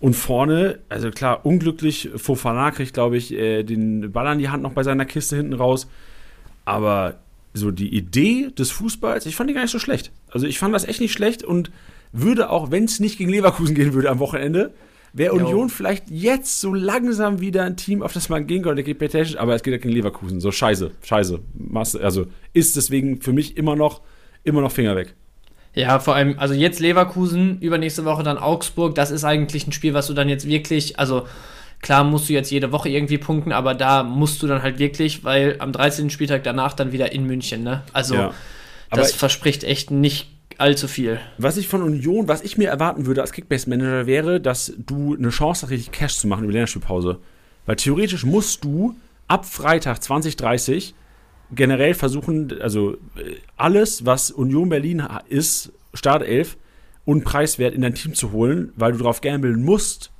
[0.00, 4.62] Und vorne, also klar, unglücklich, Fofana kriegt, glaube ich, äh, den Ball an die Hand
[4.62, 5.88] noch bei seiner Kiste hinten raus.
[6.64, 7.16] Aber
[7.54, 10.10] so die Idee des Fußballs, ich fand die gar nicht so schlecht.
[10.30, 11.70] Also ich fand das echt nicht schlecht und
[12.12, 14.74] würde auch, wenn es nicht gegen Leverkusen gehen würde am Wochenende,
[15.12, 15.44] wäre Jo.
[15.46, 19.38] Union vielleicht jetzt so langsam wieder ein Team, auf das man gehen könnte, gegen Expectation,
[19.38, 20.40] aber es geht ja gegen Leverkusen.
[20.40, 21.38] So scheiße, scheiße.
[21.54, 24.02] Masse- Also ist deswegen für mich immer noch,
[24.42, 25.14] immer noch Finger weg.
[25.76, 28.94] Ja, vor allem, also jetzt Leverkusen, übernächste Woche dann Augsburg.
[28.96, 31.26] Das ist eigentlich ein Spiel, was du dann jetzt wirklich, also
[31.84, 35.22] klar musst du jetzt jede Woche irgendwie punkten, aber da musst du dann halt wirklich,
[35.22, 36.08] weil am 13.
[36.08, 37.82] Spieltag danach dann wieder in München, ne?
[37.92, 38.34] Also Ja.
[38.90, 41.18] Das verspricht echt nicht allzu viel.
[41.36, 45.30] Was ich von Union, was ich mir erwarten würde als Kickbase-Manager wäre, dass du eine
[45.30, 47.18] Chance hast, richtig Cash zu machen über die Länderspielpause.
[47.66, 48.94] Weil theoretisch musst du
[49.26, 50.94] ab Freitag 2030
[51.52, 56.56] generell versuchen, also äh, alles, was Union Berlin ist, Startelf
[57.04, 60.12] und preiswert in dein Team zu holen, weil du darauf gambeln musst,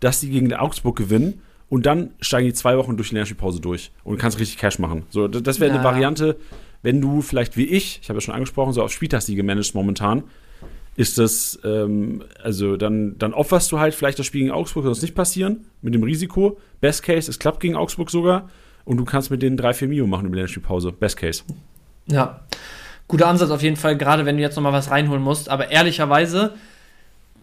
[0.00, 3.92] dass die gegen Augsburg gewinnen und dann steigen die zwei Wochen durch die Länderspielpause durch
[4.02, 5.04] und kannst richtig Cash machen.
[5.10, 5.84] So, das, wäre eine Ja.
[5.84, 6.36] Variante,
[6.82, 10.24] wenn du vielleicht wie ich, ich habe ja schon angesprochen, so auf Spieltagssiege managst momentan,
[10.96, 14.92] ist das, ähm, also dann, dann opferst du halt vielleicht das Spiel gegen Augsburg, soll
[14.92, 16.58] es nicht passieren, mit dem Risiko.
[16.80, 18.50] Best Case, es klappt gegen Augsburg sogar
[18.84, 20.92] und du kannst mit denen 3-4 Mio machen über die Länderspielpause.
[20.92, 21.42] Best Case.
[22.06, 22.40] Ja.
[23.06, 25.48] Guter Ansatz auf jeden Fall, gerade wenn du jetzt nochmal was reinholen musst.
[25.48, 26.54] Aber ehrlicherweise,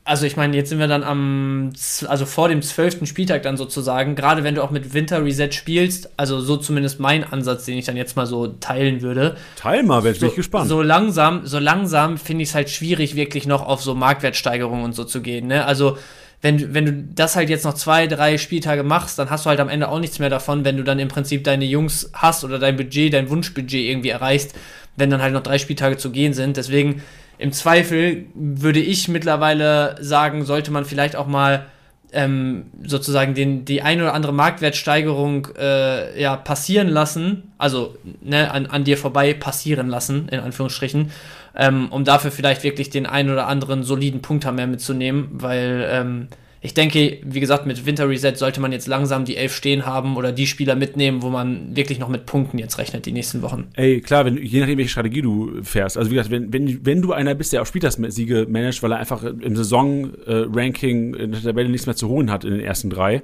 [0.07, 1.73] also ich meine, jetzt sind wir dann am,
[2.07, 6.09] also vor dem zwölften Spieltag dann sozusagen, gerade wenn du auch mit Winter Reset spielst,
[6.17, 9.35] also so zumindest mein Ansatz, den ich dann jetzt mal so teilen würde.
[9.57, 10.69] Teil mal, bin so, ich gespannt.
[10.69, 14.95] So langsam, so langsam finde ich es halt schwierig, wirklich noch auf so Marktwertsteigerungen und
[14.95, 15.47] so zu gehen.
[15.47, 15.65] Ne?
[15.65, 15.97] Also,
[16.41, 19.49] wenn, du- wenn du das halt jetzt noch zwei, drei Spieltage machst, dann hast du
[19.49, 22.43] halt am Ende auch nichts mehr davon, wenn du dann im Prinzip deine Jungs hast
[22.43, 24.55] oder dein Budget, dein Wunschbudget irgendwie erreichst,
[24.95, 26.55] wenn dann halt noch drei Spieltage zu gehen sind.
[26.57, 27.01] Deswegen
[27.37, 31.65] im Zweifel würde ich mittlerweile sagen, sollte man vielleicht auch mal
[32.11, 38.65] ähm, sozusagen den, die ein oder andere Marktwertsteigerung äh, ja, passieren lassen, also ne, an,
[38.65, 41.11] an dir vorbei passieren lassen, in Anführungsstrichen,
[41.55, 46.27] ähm, um dafür vielleicht wirklich den ein oder anderen soliden Punkt mehr mitzunehmen, weil ähm,
[46.59, 50.17] ich denke, wie gesagt, mit Winter Reset sollte man jetzt langsam die Elf stehen haben
[50.17, 53.67] oder die Spieler mitnehmen, wo man wirklich noch mit Punkten jetzt rechnet die nächsten Wochen.
[53.75, 55.97] Ey, klar, wenn, je nachdem, welche Strategie du fährst.
[55.97, 58.97] Also, wie gesagt, wenn, wenn, wenn du einer bist, der auch Spieltagssiege managt, weil er
[58.97, 63.21] einfach im Saison-Ranking in der Tabelle nichts mehr zu holen hat in den ersten drei,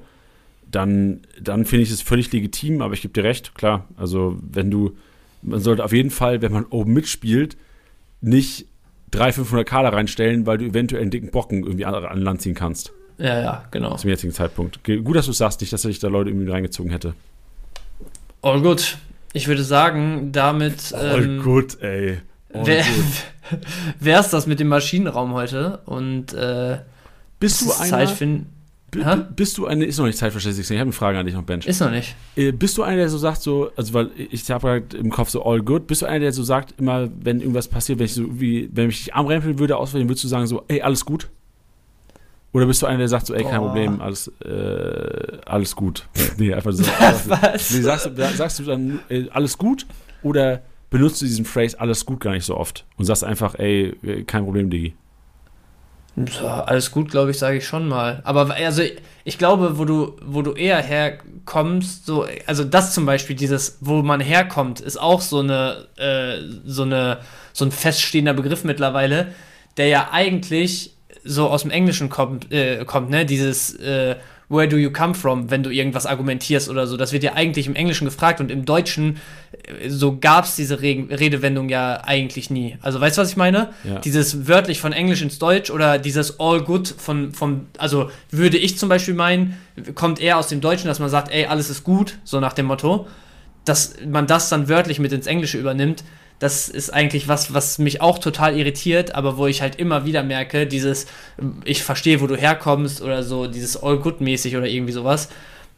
[0.70, 3.88] dann, dann finde ich es völlig legitim, aber ich gebe dir recht, klar.
[3.98, 4.96] Also, wenn du,
[5.42, 7.58] man sollte auf jeden Fall, wenn man oben mitspielt,
[8.22, 8.68] nicht
[9.10, 12.56] 300, 500 Kader reinstellen, weil du eventuell einen dicken Brocken irgendwie an, an Land ziehen
[12.56, 12.94] kannst.
[13.18, 13.96] Ja, ja, genau.
[13.96, 14.84] Zum jetzigen Zeitpunkt.
[14.84, 17.14] Gut, dass du es sagst, nicht, dass ich da Leute irgendwie reingezogen hätte.
[18.42, 18.98] All gut.
[19.34, 22.20] Ich würde sagen, damit ähm, gut, ey.
[22.54, 22.84] wär,
[24.00, 26.80] wär's das mit dem Maschinenraum heute und äh,
[27.40, 28.20] Bist du einer, Zeit
[28.92, 29.00] b-
[29.36, 31.42] Bist du eine, ist noch nicht Zeit 16, ich habe eine Frage an dich noch,
[31.42, 31.66] Bench.
[31.66, 32.16] Ist noch nicht.
[32.36, 35.30] Äh, bist du einer, der so sagt, so, also weil ich habe gerade im Kopf
[35.30, 38.14] so all good, bist du einer, der so sagt, immer, wenn irgendwas passiert, wenn ich
[38.14, 41.30] so wie, wenn ich dich armrempeln würde, auswählen, würdest du sagen so, ey, alles gut?
[42.54, 43.68] Oder bist du einer, der sagt so, ey, kein Boah.
[43.68, 46.08] Problem, alles, äh, alles gut?
[46.38, 46.84] nee, einfach so.
[47.28, 47.72] Was?
[47.72, 49.86] Nee, sagst, du- sagst du dann äh, alles gut?
[50.22, 53.96] Oder benutzt du diesen Phrase alles gut gar nicht so oft und sagst einfach, ey,
[54.04, 54.94] äh, kein Problem, Digi?
[56.30, 58.22] So, alles gut, glaube ich, sage ich schon mal.
[58.24, 58.84] Aber also
[59.24, 64.04] ich glaube, wo du, wo du eher herkommst, so, also das zum Beispiel, dieses, wo
[64.04, 67.18] man herkommt, ist auch so eine, äh, so eine,
[67.52, 69.34] so ein feststehender Begriff mittlerweile,
[69.78, 70.93] der ja eigentlich
[71.24, 73.26] so aus dem Englischen kommt, äh, kommt ne?
[73.26, 74.16] Dieses äh,
[74.50, 76.96] Where do you come from, wenn du irgendwas argumentierst oder so.
[76.98, 79.18] Das wird ja eigentlich im Englischen gefragt und im Deutschen
[79.64, 82.78] äh, so gab es diese Re Redewendung ja eigentlich nie.
[82.82, 83.70] Also weißt du, was ich meine?
[83.84, 84.00] Ja.
[84.00, 88.78] Dieses wörtlich von Englisch ins Deutsch oder dieses All Good von, vom, also würde ich
[88.78, 89.58] zum Beispiel meinen,
[89.96, 92.68] kommt eher aus dem Deutschen, dass man sagt, ey, alles ist gut, so nach dem
[92.68, 93.08] Motto.
[93.66, 96.04] Dass man das dann wörtlich mit ins Englische übernimmt,
[96.44, 100.24] das ist eigentlich was, was mich auch total irritiert, aber wo ich halt immer wieder
[100.24, 101.06] merke, dieses,
[101.64, 105.30] ich verstehe, wo du herkommst oder so, dieses All Good mäßig oder irgendwie sowas,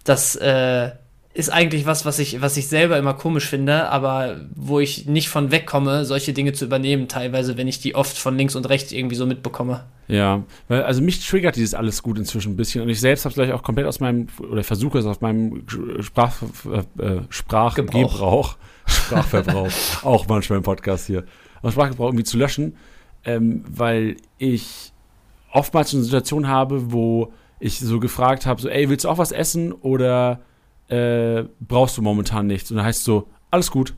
[0.06, 0.90] das äh,
[1.36, 5.30] ist eigentlich was, was ich, was ich selber immer komisch finde, aber wo ich nicht
[5.30, 8.92] von wegkomme, solche Dinge zu übernehmen, teilweise, wenn ich die oft von links und rechts
[8.92, 9.84] irgendwie so mitbekomme.
[10.08, 13.34] Ja, weil also mich triggert dieses alles gut inzwischen ein bisschen und ich selbst habe
[13.34, 15.64] es gleich auch komplett aus meinem oder versuche es aus meinem
[16.00, 18.56] Sprach, äh, Sprachgebrauch,
[18.96, 19.70] Sprachverbrauch,
[20.04, 21.24] auch manchmal im Podcast hier,
[21.62, 22.76] aus Sprachgebrauch irgendwie zu löschen,
[23.24, 24.92] ähm, weil ich
[25.52, 29.18] oftmals so eine Situation habe, wo ich so gefragt habe, so, ey, willst du auch
[29.18, 30.42] was essen oder
[30.90, 32.70] äh, brauchst du momentan nichts?
[32.72, 33.94] Und dann heißt es so, alles gut.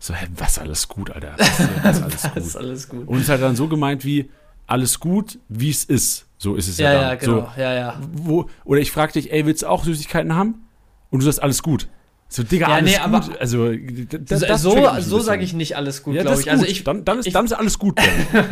[0.00, 1.34] So, hä, was alles gut, Alter?
[1.38, 2.56] Was, was alles Das gut?
[2.56, 3.08] alles gut.
[3.08, 4.30] Und es ist halt dann so gemeint wie,
[4.66, 6.26] alles gut, wie es ist.
[6.38, 7.40] So ist es ja, Ja, ja, genau.
[7.54, 8.00] So, Ja, ja.
[8.12, 10.66] wo, oder ich frage dich, ey, willst du auch Süßigkeiten haben?
[11.10, 11.88] Und du sagst, alles gut.
[12.30, 13.38] So, Digga, Ja, alles nee, aber- gut.
[13.40, 16.50] Also, d- das, so das so, so sage ich nicht alles gut, ja, glaube ich.
[16.50, 16.70] Also gut.
[16.70, 17.98] ich, dann, dann, ist, ich- dann ist alles gut.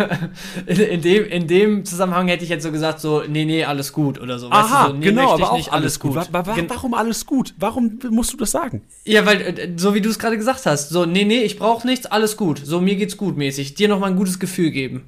[0.67, 3.93] In, in, dem, in dem Zusammenhang hätte ich jetzt so gesagt, so, nee, nee, alles
[3.93, 4.51] gut oder so.
[4.51, 6.15] weißt Aha, du, so, nee, genau, aber auch nicht, alles gut.
[6.15, 7.53] Wa wa Gen- warum alles gut?
[7.59, 8.81] Warum musst du das sagen?
[9.05, 11.87] Ja, weil, äh, so wie du es gerade gesagt hast, so, nee, nee, ich brauche
[11.87, 12.63] nichts, alles gut.
[12.65, 13.75] So, mir geht's gut mäßig.
[13.75, 15.03] Dir nochmal ein gutes Gefühl geben.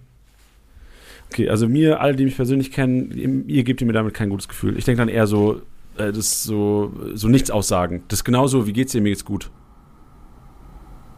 [1.32, 4.76] Okay, also mir, alle, die mich persönlich kennen, ihr gebt mir damit kein gutes Gefühl.
[4.78, 5.62] Ich denke dann eher so,
[5.98, 8.04] äh, das ist so, so nichts aussagen.
[8.08, 9.50] Das ist genauso, wie geht's dir, mir geht's gut.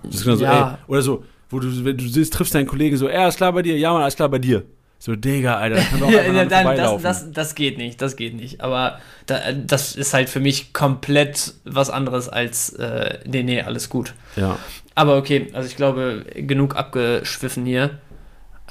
[0.03, 0.73] Das ist genauso, Ja.
[0.73, 3.53] ey, oder so, wo du, wenn du siehst, triffst deinen Kollegen so, ey, alles klar
[3.53, 3.77] bei dir?
[3.79, 4.65] Ja, Mann, alles klar bei dir.
[4.99, 8.35] So, Digga, Alter, das kann doch Ja, dann, das, das, das geht nicht, das geht
[8.35, 8.61] nicht.
[8.61, 13.89] Aber da, das ist halt für mich komplett was anderes als, äh, nee, nee, alles
[13.89, 14.15] gut.
[14.37, 14.59] ja.
[14.97, 18.01] Aber okay, also ich glaube, genug abgeschwiffen hier.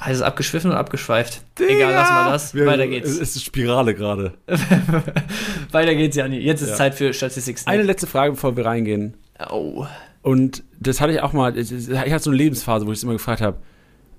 [0.00, 1.42] Heißt es abgeschwiffen oder abgeschweift?
[1.58, 2.54] Egal, lassen wir das.
[2.54, 3.10] Wir- Weiter geht's.
[3.10, 4.32] Es ist eine Spirale gerade.
[5.72, 6.38] Weiter geht's, Jani.
[6.38, 6.76] Jetzt ist Ja.
[6.76, 7.58] Zeit für Statistik.
[7.66, 9.14] Eine letzte Frage, bevor wir reingehen.
[9.50, 9.86] Oh.
[10.22, 13.12] Und das hatte ich auch mal, ich hatte so eine Lebensphase, wo ich es immer
[13.14, 13.58] gefragt habe,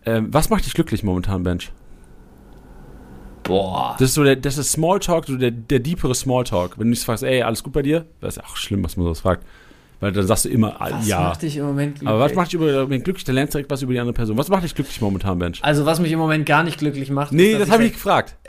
[0.06, 1.72] ähm, was macht dich glücklich momentan, Bench?
[3.44, 3.96] Boah.
[4.00, 6.78] Das ist so der, das ist Smalltalk, so der, der deepere Smalltalk.
[6.78, 8.06] Wenn du dich fragst, ey, alles gut bei dir?
[8.20, 9.46] Das ist ja auch schlimm, was man sowas fragt.
[10.02, 11.22] Weil dann sagst du immer, ah, Was ja.
[11.22, 12.10] macht dich im Moment glücklich?
[12.10, 13.24] Aber was macht dich über, über glücklich?
[13.24, 14.38] Da lernst du direkt was über die andere Person.
[14.38, 15.60] Was macht dich glücklich momentan, Bench?
[15.62, 17.32] Also, was mich im Moment gar nicht glücklich macht.
[17.32, 18.36] Nee, ist, das habe ich nicht gefragt.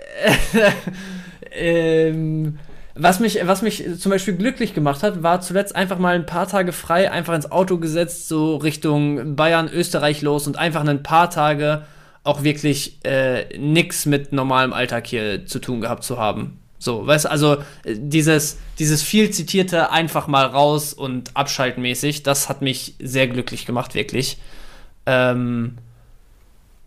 [1.54, 2.58] Ähm,
[2.94, 6.46] was mich, was mich zum Beispiel glücklich gemacht hat, war zuletzt einfach mal ein paar
[6.46, 11.30] Tage frei, einfach ins Auto gesetzt, so Richtung Bayern, Österreich los und einfach ein paar
[11.30, 11.82] Tage
[12.24, 16.58] auch wirklich äh, nix mit normalem Alltag hier zu tun gehabt zu haben.
[16.82, 22.24] So, weißt du, also äh, dieses, dieses viel zitierte einfach mal raus und abschalten mäßig,
[22.24, 24.38] das hat mich sehr glücklich gemacht, wirklich.
[25.06, 25.78] Ähm,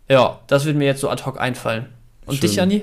[0.06, 1.86] ja, das würde mir jetzt so ad hoc einfallen.
[2.26, 2.40] Und Schön.
[2.42, 2.82] dich, Janni?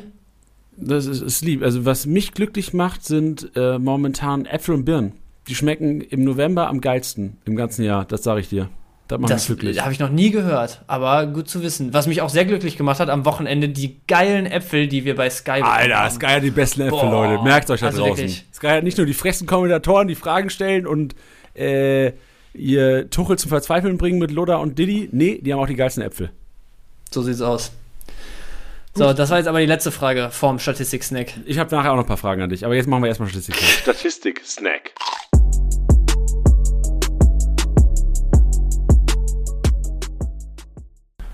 [0.76, 1.62] Das ist, ist lieb.
[1.62, 5.12] Also, was mich glücklich macht, sind äh, momentan Äpfel und Birnen.
[5.48, 8.06] Die schmecken im November am geilsten im ganzen Jahr.
[8.06, 8.70] Das sage ich dir.
[9.08, 9.82] Das macht mich Das glücklich.
[9.82, 11.94] habe ich noch nie gehört, aber gut zu wissen.
[11.94, 15.30] Was mich auch sehr glücklich gemacht hat am Wochenende, die geilen Äpfel, die wir bei
[15.30, 16.12] Sky bekommen Alter, haben.
[16.16, 17.12] Sky hat die besten Äpfel, Boah.
[17.28, 17.44] Leute.
[17.44, 18.18] Merkt euch da Also draußen.
[18.18, 18.46] wirklich.
[18.54, 21.16] Sky hat nicht nur die frechen Kommentatoren, die Fragen stellen und
[21.54, 22.14] äh,
[22.54, 25.10] ihr Tuchel zum Verzweifeln bringen mit Loda und Diddy.
[25.12, 26.32] Nee, die haben auch die geilsten Äpfel.
[27.12, 27.72] So sieht's aus.
[28.96, 31.34] So, das war jetzt aber die letzte Frage vorm Statistik-Snack.
[31.46, 33.28] Ich habe nachher auch noch ein paar Fragen an dich, aber jetzt machen wir erstmal
[33.28, 33.56] Statistik.
[33.56, 34.92] Statistik-Snack.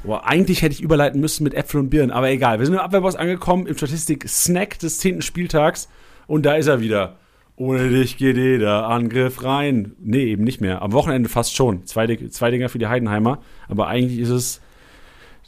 [0.09, 2.57] Boah, eigentlich hätte ich überleiten müssen mit Äpfel und Birnen, aber egal.
[2.57, 5.21] Wir sind im Abwehrboss angekommen im Statistik-Snack des 10.
[5.21, 5.87] Spieltags
[6.25, 7.17] und da ist er wieder.
[7.57, 9.91] Ohne dich geht jeder Angriff rein.
[9.99, 10.81] Nee, eben nicht mehr.
[10.81, 11.85] Am Wochenende fast schon.
[11.85, 13.37] Zwei, zwei Dinger für die Heidenheimer.
[13.67, 14.61] Aber eigentlich ist es,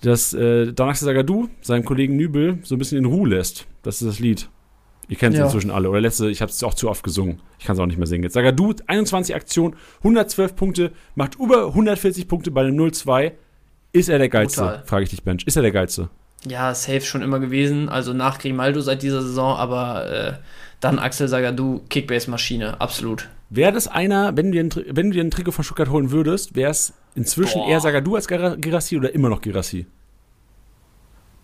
[0.03, 3.65] dass äh, Danaxe Sagadu seinen Kollegen Nübel so ein bisschen in Ruhe lässt.
[3.81, 4.47] Das ist das Lied.
[5.07, 5.45] Ihr kennt es Ja.
[5.45, 5.89] inzwischen alle.
[5.89, 7.41] Oder letzte, ich habe es auch zu oft gesungen.
[7.57, 8.25] Ich kann es auch nicht mehr singen.
[8.25, 13.31] Jetzt Sagadu, 21 Aktionen, 112 Punkte, macht über 140 Punkte bei einem 0-2.
[13.91, 14.83] Ist er der Geilste?
[14.85, 15.43] Frage ich dich, Bench.
[15.45, 16.09] Ist er der Geilste?
[16.47, 20.33] Ja, safe schon immer gewesen, also nach Grimaldo seit dieser Saison, aber äh,
[20.79, 23.29] dann Axel Sagadou, Kickbase-Maschine, absolut.
[23.51, 26.09] Wäre das einer, wenn du, dir ein, wenn du dir ein Trikot von Stuttgart holen
[26.09, 27.69] würdest, wäre es inzwischen Boah.
[27.69, 29.85] eher Sagadu als Girassi oder immer noch Girassi?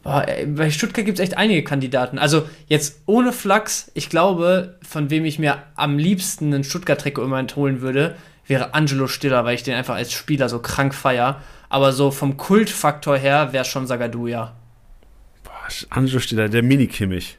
[0.02, 2.18] Boah, bei Stuttgart gibt es echt einige Kandidaten.
[2.18, 7.46] Also jetzt ohne Flachs, ich glaube, von wem ich mir am liebsten ein Stuttgart-Trikot immer
[7.56, 8.16] holen würde,
[8.48, 11.42] wäre Angelo Stiller, weil ich den einfach als Spieler so krank feier.
[11.70, 14.56] Aber so vom Kultfaktor her wäre schon Sagadou, ja.
[15.44, 17.38] Boah, Angelo steht da, der Mini-Kimmich.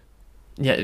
[0.61, 0.75] Ja,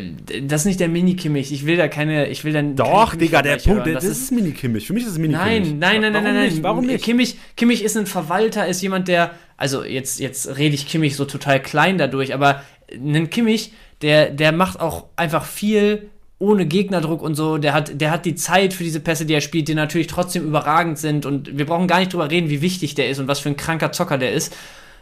[0.43, 1.53] das ist nicht der Mini-Kimmich.
[1.53, 2.77] Ich will da keine, ich will dann.
[2.77, 3.95] Doch, Digga, der Punkt, hören.
[3.95, 4.87] das, ist Mini-Kimmich.
[4.87, 5.75] Für mich ist es Mini-Kimmich.
[5.75, 6.63] Nein, nein, nein, nein, nein, nein.
[6.63, 7.05] Warum nicht?
[7.05, 11.25] Kimmich, Kimmich ist ein Verwalter, ist jemand, der, also jetzt, jetzt rede ich Kimmich so
[11.25, 17.35] total klein dadurch, aber ein Kimmich, der, der macht auch einfach viel ohne Gegnerdruck und
[17.35, 17.59] so.
[17.59, 20.45] Der hat, der hat die Zeit für diese Pässe, die er spielt, die natürlich trotzdem
[20.45, 21.27] überragend sind.
[21.27, 23.57] Und wir brauchen gar nicht drüber reden, wie wichtig der ist und was für ein
[23.57, 24.55] kranker Zocker der ist.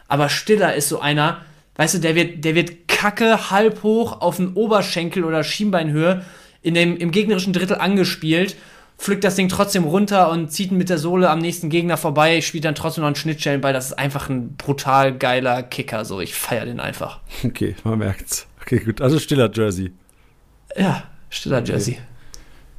[0.09, 1.41] Aber Stiller ist so einer,
[1.77, 6.25] weißt du, der wird, der wird kacke halb hoch auf den Oberschenkel oder Schienbeinhöhe
[6.61, 8.55] in dem, im gegnerischen Drittel angespielt,
[8.99, 12.41] pflückt das Ding trotzdem runter und zieht ihn mit der Sohle am nächsten Gegner vorbei,
[12.41, 13.73] spielt dann trotzdem noch einen Schnittstellenball.
[13.73, 16.05] Das ist einfach ein brutal geiler Kicker.
[16.05, 17.19] So, ich feiere den einfach.
[17.45, 18.47] Okay, man merkt's.
[18.61, 19.01] Okay, gut.
[19.01, 19.93] Also stiller Jersey.
[20.77, 21.03] Ja,
[21.33, 21.99] stiller Jersey.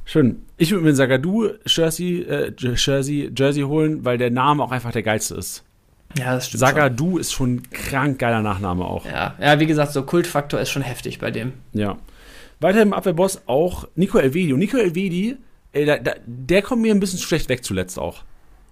[0.04, 0.42] Schön.
[0.56, 4.92] Ich würde mir ein Sagadu Jersey, äh, Jersey, Jersey holen, weil der Name auch einfach
[4.92, 5.64] der geilste ist.
[6.16, 6.60] Ja, das stimmt.
[6.60, 9.04] Sagadu ist schon ein krank geiler Nachname auch.
[9.06, 9.34] Ja.
[9.40, 11.54] ja, wie gesagt, so Kultfaktor ist schon heftig bei dem.
[11.72, 11.96] Ja.
[12.60, 14.52] Weiter im Abwehrboss auch Nico Elvedi.
[14.52, 15.36] Und Nico Elvedi,
[15.72, 18.22] ey, da, da, der kommt mir ein bisschen schlecht weg zuletzt auch.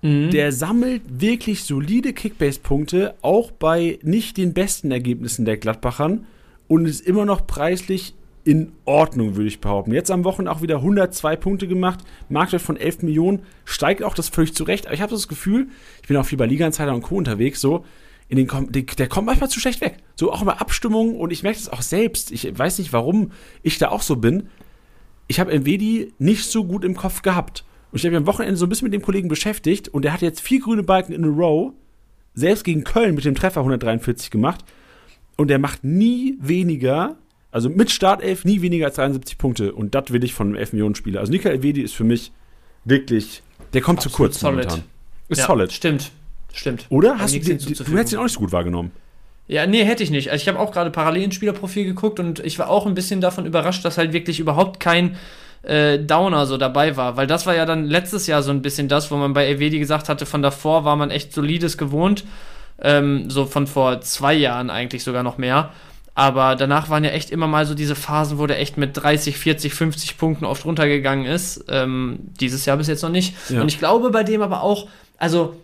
[0.03, 0.31] mhm.
[0.31, 6.27] der sammelt wirklich solide Kickbase-Punkte, auch bei nicht den besten Ergebnissen der Gladbachern
[6.69, 8.15] und ist immer noch preislich
[8.45, 9.93] in Ordnung, würde ich behaupten.
[9.93, 14.29] Jetzt am Wochenende auch wieder 102 Punkte gemacht, Marktwert von 11 Millionen, steigt auch das
[14.29, 14.87] völlig zurecht.
[14.87, 15.69] Aber ich habe das Gefühl,
[16.01, 17.17] ich bin auch viel bei Liga-Insider und Co.
[17.17, 17.85] unterwegs, so,
[18.29, 18.49] in den,
[18.97, 19.99] der kommt manchmal zu schlecht weg.
[20.17, 22.31] So auch bei Abstimmungen und ich merke das auch selbst.
[22.33, 23.33] Ich weiß nicht, warum
[23.63, 24.49] ich da auch so bin.
[25.29, 27.65] Ich habe Elvedi nicht so gut im Kopf gehabt.
[27.91, 30.15] Und ich habe mich am Wochenende so ein bisschen mit dem Kollegen beschäftigt und der
[30.15, 31.73] hat jetzt vier grüne Balken in a row,
[32.35, 34.65] selbst gegen Köln mit dem Treffer 143 gemacht.
[35.37, 37.17] Und der macht nie weniger
[37.53, 39.73] also mit Startelf nie weniger als 73 Punkte.
[39.73, 41.21] Und das will ich von einem 11 Millionen Spieler.
[41.21, 42.33] Also Nika Elvedi ist für mich
[42.85, 43.43] wirklich,
[43.75, 44.65] der kommt Absolut zu kurz solid.
[44.65, 44.85] momentan.
[45.29, 45.71] Ist ja, solid.
[45.71, 46.11] Stimmt,
[46.53, 46.87] stimmt.
[46.89, 47.19] Oder?
[47.19, 48.91] Hast du, die, du hättest ihn auch nicht so gut wahrgenommen.
[49.49, 50.31] Ja, nee, hätte ich nicht.
[50.31, 53.21] Also ich habe auch gerade parallel ins Spielerprofil geguckt und ich war auch ein bisschen
[53.21, 55.17] davon überrascht, dass halt wirklich überhaupt kein
[55.63, 57.19] äh, Downer so dabei war.
[57.19, 59.79] Weil das war ja dann letztes Jahr so ein bisschen das, wo man bei Elvedi
[59.79, 62.25] gesagt hatte, von davor war man echt solides gewohnt.
[62.81, 65.71] Ähm, so von vor zwei Jahren eigentlich sogar noch mehr.
[66.15, 69.37] Aber danach waren ja echt immer mal so diese Phasen, wo der echt mit 30,
[69.39, 71.65] 40, 50 Punkten oft runtergegangen ist.
[71.69, 73.35] Ähm, dieses Jahr bis jetzt noch nicht.
[73.49, 73.63] Ja.
[73.63, 75.57] Und ich glaube bei dem aber auch, also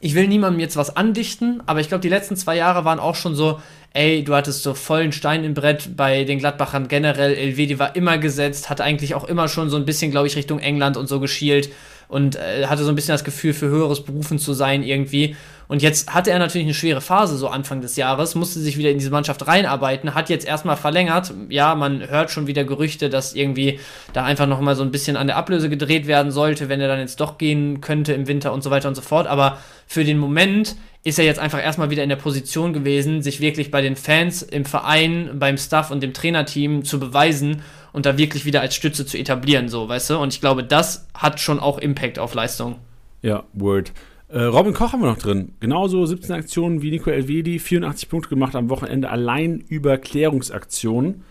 [0.00, 3.16] ich will niemandem jetzt was andichten, aber ich glaube, die letzten zwei Jahre waren auch
[3.16, 3.60] schon so,
[3.94, 7.34] ey, du hattest so vollen Stein im Brett bei den Gladbachern generell.
[7.34, 10.60] Elvedi war immer gesetzt, hatte eigentlich auch immer schon so ein bisschen, glaube ich, Richtung
[10.60, 11.70] England und so geschielt
[12.08, 15.36] und äh, hatte so ein bisschen das Gefühl, für höheres Berufen zu sein irgendwie.
[15.68, 18.90] Und jetzt hatte er natürlich eine schwere Phase, so Anfang des Jahres, musste sich wieder
[18.90, 21.34] in diese Mannschaft reinarbeiten, hat jetzt erstmal verlängert.
[21.50, 23.78] Ja, man hört schon wieder Gerüchte, dass irgendwie
[24.14, 27.00] da einfach nochmal so ein bisschen an der Ablöse gedreht werden sollte, wenn er dann
[27.00, 29.26] jetzt doch gehen könnte im Winter und so weiter und so fort.
[29.26, 33.40] Aber für den Moment ist er jetzt einfach erstmal wieder in der Position gewesen, sich
[33.40, 38.18] wirklich bei den Fans, im Verein, beim Staff und dem Trainerteam zu beweisen und da
[38.18, 40.18] wirklich wieder als Stütze zu etablieren, so, weißt du?
[40.18, 42.76] Und ich glaube, das hat schon auch Impact auf Leistung.
[43.22, 43.92] Ja, Word.
[44.28, 45.54] Äh, Robin Koch haben wir noch drin.
[45.60, 51.24] Genauso 17 Aktionen wie Nico Elvedi, 84 Punkte gemacht am Wochenende allein über Klärungsaktionen.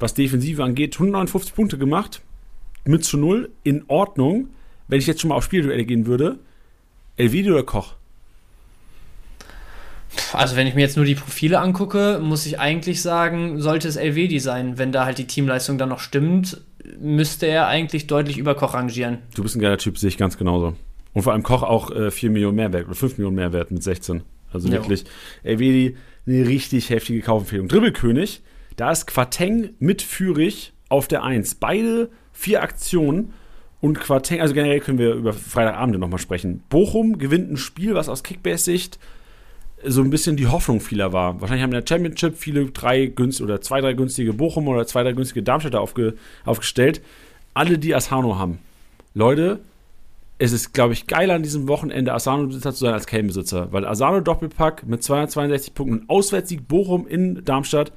[0.00, 2.22] Was Defensive angeht, 159 Punkte gemacht.
[2.84, 3.50] Mit zu null.
[3.62, 4.48] In Ordnung.
[4.88, 6.38] Wenn ich jetzt schon mal auf Spielduelle gehen würde.
[7.16, 7.94] Elvedi oder Koch?
[10.32, 13.96] Also wenn ich mir jetzt nur die Profile angucke, muss ich eigentlich sagen, sollte es
[13.96, 14.78] Elvedi sein.
[14.78, 16.60] Wenn da halt die Teamleistung dann noch stimmt,
[17.00, 19.18] müsste er eigentlich deutlich über Koch rangieren.
[19.34, 20.74] Du bist ein geiler Typ, sehe ich ganz genauso.
[21.12, 24.22] Und vor allem Koch auch äh, 4 Millionen Mehrwert oder 5 Millionen Mehrwert mit 16.
[24.52, 24.74] Also ja.
[24.74, 25.04] wirklich,
[25.42, 27.68] Elvedi, eine richtig heftige Kaufempfehlung.
[27.68, 28.42] Dribbelkönig,
[28.76, 31.56] da ist Quateng mit Führig auf der 1.
[31.56, 33.32] Beide vier Aktionen
[33.80, 36.62] und Quateng, also generell können wir über Freitagabende nochmal sprechen.
[36.68, 38.98] Bochum gewinnt ein Spiel, was aus Kickbase-Sicht
[39.84, 41.40] so ein bisschen die Hoffnung vieler war.
[41.40, 45.02] Wahrscheinlich haben in der Championship viele drei günstige oder zwei, drei günstige Bochum oder zwei,
[45.02, 46.14] drei günstige Darmstädter aufge,
[46.44, 47.00] aufgestellt.
[47.54, 48.58] Alle, die Asano haben.
[49.14, 49.60] Leute,
[50.38, 53.72] es ist, glaube ich, geiler an diesem Wochenende Asano-Besitzer zu sein als Kane-Besitzer.
[53.72, 57.92] Weil Asano-Doppelpack mit 262 Punkten, Auswärtssieg Bochum in Darmstadt,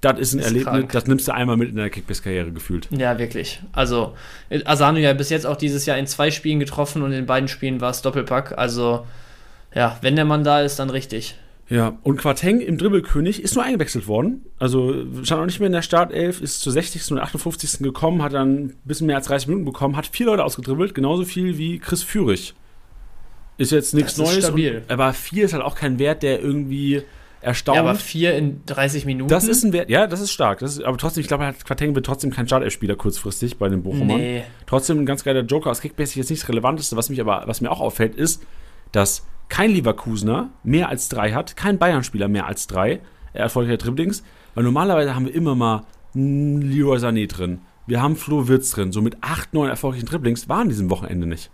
[0.00, 0.92] das ist ein ist Erlebnis, krank.
[0.92, 2.88] das nimmst du einmal mit in deiner Kickbase-Karriere gefühlt.
[2.90, 3.60] Ja, wirklich.
[3.72, 4.14] Also,
[4.64, 7.80] Asano ja bis jetzt auch dieses Jahr in zwei Spielen getroffen und in beiden Spielen
[7.80, 8.56] war es Doppelpack.
[8.56, 9.06] Also,
[9.74, 11.36] ja, wenn der Mann da ist, dann richtig.
[11.68, 14.44] Ja, und Quateng im Dribbelkönig ist nur eingewechselt worden.
[14.58, 17.12] Also stand auch nicht mehr in der Startelf, ist zur 60.
[17.12, 17.78] und 58.
[17.78, 21.24] gekommen, hat dann ein bisschen mehr als 30 Minuten bekommen, hat vier Leute ausgedribbelt, genauso
[21.24, 22.54] viel wie Chris Führig.
[23.56, 24.44] Ist jetzt nichts Neues.
[24.44, 24.82] Stabil.
[24.88, 27.02] aber vier ist halt auch kein Wert, der irgendwie
[27.40, 27.76] erstaunt.
[27.76, 29.28] Ja, aber vier in 30 Minuten.
[29.28, 30.58] Das ist ein Wert, ja, das ist stark.
[30.58, 34.18] Das ist, aber trotzdem, ich glaube, Quateng wird trotzdem kein Startelf-Spieler kurzfristig bei den Bochumern.
[34.18, 34.42] Nee.
[34.66, 37.60] Trotzdem ein ganz geiler Joker aus Kickbase jetzt nicht das Relevanteste, was mich aber, was
[37.60, 38.42] mir auch auffällt, ist,
[38.92, 43.00] dass kein Leverkusener mehr als drei hat, kein Bayern-Spieler mehr als drei.
[43.34, 44.24] Erfolgreiche Dribblings,
[44.54, 45.82] weil normalerweise haben wir immer mal
[46.14, 50.68] Leroy Sané drin, wir haben Flo Wirtz drin, so mit acht, neun erfolgreichen Dribblings waren
[50.68, 51.50] diesem Wochenende nicht.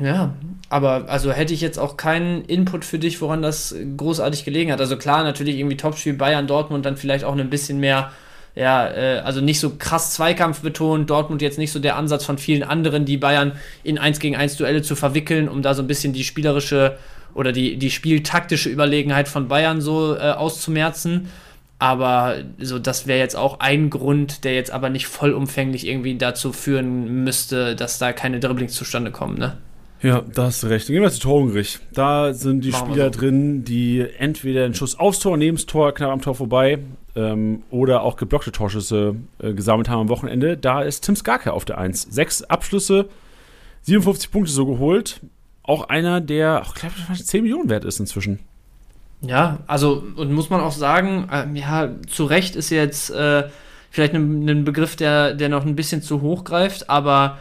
[0.00, 0.34] Ja,
[0.68, 4.80] aber also hätte ich jetzt auch keinen Input für dich, woran das großartig gelegen hat.
[4.80, 8.10] Also klar, natürlich irgendwie Topspiel Bayern, Dortmund, dann vielleicht auch ein bisschen mehr,
[8.54, 12.38] ja, äh, also nicht so krass Zweikampf betont, Dortmund jetzt nicht so der Ansatz von
[12.38, 15.88] vielen anderen, die Bayern in 1 gegen 1 Duelle zu verwickeln, um da so ein
[15.88, 16.98] bisschen die spielerische
[17.34, 21.28] oder die, die spieltaktische Überlegenheit von Bayern so äh, auszumerzen.
[21.78, 26.52] Aber so, das wäre jetzt auch ein Grund, der jetzt aber nicht vollumfänglich irgendwie dazu
[26.52, 29.58] führen müsste, dass da keine Dribblings zustande kommen, ne?
[30.00, 30.86] Ja, da hast du recht.
[30.88, 31.78] Dann gehen wir zu Torungrich.
[31.94, 33.20] Da sind die Machen Spieler so.
[33.20, 36.78] drin, die entweder einen Schuss aufs Tor, neben das Tor, knapp am Tor vorbei,
[37.16, 40.58] ähm, oder auch geblockte Torschüsse äh, gesammelt haben am Wochenende.
[40.58, 42.02] Da ist Tim Skarke auf der 1.
[42.10, 43.08] Sechs Abschlüsse,
[43.82, 45.20] 57 Punkte so geholt
[45.64, 48.38] auch einer, der, ich glaube, 10 Millionen wert ist inzwischen.
[49.20, 53.44] Ja, also, und muss man auch sagen, äh, ja, zu Recht ist jetzt äh,
[53.90, 57.38] vielleicht ein, ein Begriff, der, der noch ein bisschen zu hoch greift, aber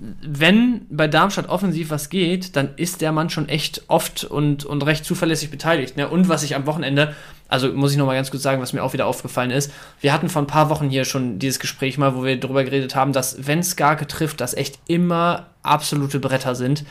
[0.00, 4.86] wenn bei Darmstadt offensiv was geht, dann ist der Mann schon echt oft und, und
[4.86, 5.96] recht zuverlässig beteiligt.
[5.96, 6.08] Ne?
[6.08, 7.16] Und was ich am Wochenende,
[7.48, 10.28] also muss ich nochmal ganz kurz sagen, was mir auch wieder aufgefallen ist, wir hatten
[10.28, 13.48] vor ein paar Wochen hier schon dieses Gespräch mal, wo wir darüber geredet haben, dass
[13.48, 16.84] wenn Skarke trifft, das echt immer absolute Bretter sind.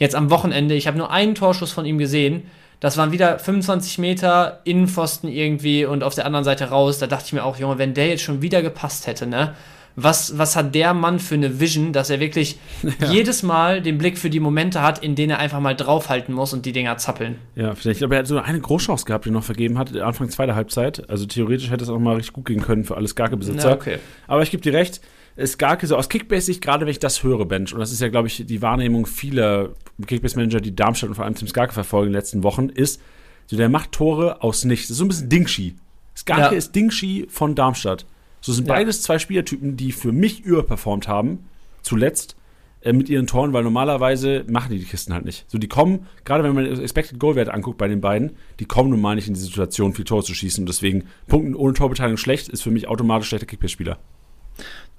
[0.00, 2.42] Jetzt am Wochenende, ich habe nur einen Torschuss von ihm gesehen,
[2.80, 6.98] das waren wieder 25 Meter Innenpfosten irgendwie und auf der anderen Seite raus.
[6.98, 9.54] Da dachte ich mir auch, Junge, wenn der jetzt schon wieder gepasst hätte, ne?
[9.96, 13.10] was, was hat der Mann für eine Vision, dass er wirklich ja.
[13.10, 16.52] jedes Mal den Blick für die Momente hat, in denen er einfach mal draufhalten muss
[16.52, 17.36] und die Dinger zappeln.
[17.54, 17.96] Ja, vielleicht.
[17.96, 20.54] Ich glaube, er hat so eine Großchance gehabt, die er noch vergeben hat, Anfang zweiter
[20.54, 21.08] Halbzeit.
[21.10, 23.70] Also theoretisch hätte es auch mal richtig gut gehen können für alle Skarke-Besitzer.
[23.70, 23.98] Ja, okay.
[24.26, 25.00] Aber ich gebe dir recht,
[25.44, 28.28] Skarke so aus Kickbase-Sicht, gerade wenn ich das höre, Bench, und das ist ja, glaube
[28.28, 29.70] ich, die Wahrnehmung vieler
[30.04, 33.00] Kickbase-Manager, die Darmstadt und vor allem Tim Skarke verfolgen in den letzten Wochen, ist,
[33.46, 34.88] so der macht Tore aus nichts.
[34.88, 35.76] Das ist so ein bisschen Dingshi.
[36.16, 36.58] Skarke ja.
[36.58, 38.06] ist Dingshi von Darmstadt.
[38.40, 38.74] So sind ja.
[38.74, 41.46] beides zwei Spielertypen, die für mich überperformt haben,
[41.82, 42.36] zuletzt,
[42.82, 45.44] äh, mit ihren Toren, weil normalerweise machen die die Kisten halt nicht.
[45.48, 49.00] So, die kommen, gerade wenn man Expected Goal-Wert anguckt bei den beiden, die kommen nun
[49.00, 50.62] mal nicht in die Situation, viel Tore zu schießen.
[50.62, 53.98] Und deswegen, Punkten ohne Torbeteiligung schlecht, ist für mich automatisch schlechter Kickbase-Spieler.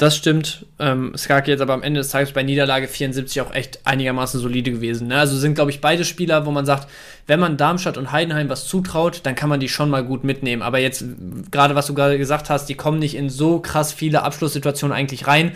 [0.01, 0.65] Das stimmt.
[0.79, 4.71] Ähm, Skarke jetzt aber am Ende des Tages bei Niederlage 74 auch echt einigermaßen solide
[4.71, 5.09] gewesen.
[5.09, 5.17] Ne?
[5.19, 6.87] Also sind, glaube ich, beide Spieler, wo man sagt,
[7.27, 10.63] wenn man Darmstadt und Heidenheim was zutraut, dann kann man die schon mal gut mitnehmen.
[10.63, 11.05] Aber jetzt,
[11.51, 15.27] gerade was du gerade gesagt hast, die kommen nicht in so krass viele Abschlusssituationen eigentlich
[15.27, 15.51] rein.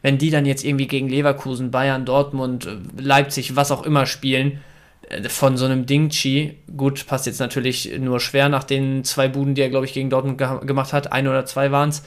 [0.00, 4.56] Wenn die dann jetzt irgendwie gegen Leverkusen, Bayern, Dortmund, Leipzig, was auch immer spielen, äh,
[5.28, 9.62] von so einem Dingchi, gut, passt jetzt natürlich nur schwer nach den zwei Buden, die
[9.62, 11.12] er, glaube ich, gegen Dortmund ge gemacht hat.
[11.12, 12.02] Ein oder zwei waren es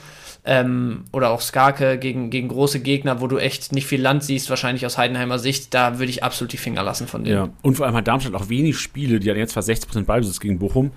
[0.46, 4.48] ähm, oder auch Skarke gegen, gegen große Gegner, wo du echt nicht viel Land siehst,
[4.48, 7.36] wahrscheinlich aus Heidenheimer Sicht, da würde ich absolut die Finger lassen von denen.
[7.36, 10.38] Ja, und vor allem hat Darmstadt auch wenig Spiele, die hatten jetzt fast 60% Ballbesitz
[10.38, 10.92] gegen Bochum,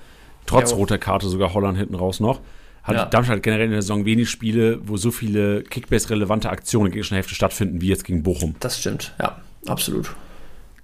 [0.45, 0.77] trotz jo.
[0.77, 2.41] roter Karte sogar Holland hinten raus noch.
[2.83, 3.05] Hat ja.
[3.05, 7.35] Darmstadt generell in der Saison wenig Spiele, wo so viele Kickbase-relevante Aktionen gegen die Hälfte
[7.35, 8.55] stattfinden, wie jetzt gegen Bochum.
[8.59, 10.11] Das stimmt, ja, absolut.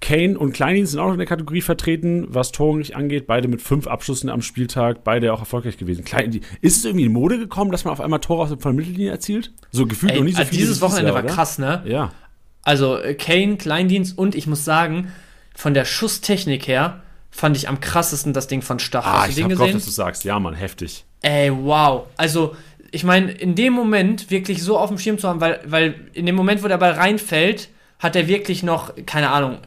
[0.00, 3.26] Kane und Kleindienst sind auch noch in der Kategorie vertreten, was nicht angeht.
[3.26, 6.04] Beide mit fünf Abschlüssen am Spieltag, beide auch erfolgreich gewesen.
[6.04, 9.10] Klein, ist es irgendwie in Mode gekommen, dass man auf einmal Tore aus der Mittellinie
[9.10, 9.52] erzielt?
[9.72, 10.58] So gefühlt Ey, noch nicht so also viel.
[10.58, 11.82] Dieses Wochenende Jahr, war krass, ne?
[11.86, 12.12] Ja.
[12.62, 15.12] Also äh, Kane, Kleindienst und ich muss sagen,
[15.54, 19.06] von der Schusstechnik her fand ich am krassesten das Ding von Stach.
[19.06, 19.74] Ah, ich hab gesehen?
[19.74, 20.24] dass du sagst.
[20.24, 21.04] Ja, Mann, heftig.
[21.22, 22.06] Ey, wow.
[22.16, 22.56] Also,
[22.90, 26.26] ich meine, in dem Moment wirklich so auf dem Schirm zu haben, weil, weil in
[26.26, 27.68] dem Moment, wo der Ball reinfällt,
[27.98, 29.58] hat er wirklich noch, keine Ahnung,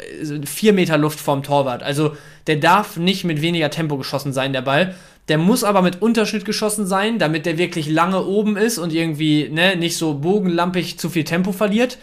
[0.46, 1.82] vier Meter Luft vorm Torwart.
[1.82, 2.16] Also
[2.48, 4.96] der darf nicht mit weniger Tempo geschossen sein, der Ball.
[5.30, 9.50] Der muss aber mit Unterschnitt geschossen sein, damit der wirklich lange oben ist und irgendwie
[9.50, 11.98] ne, nicht so bogenlampig zu viel Tempo verliert.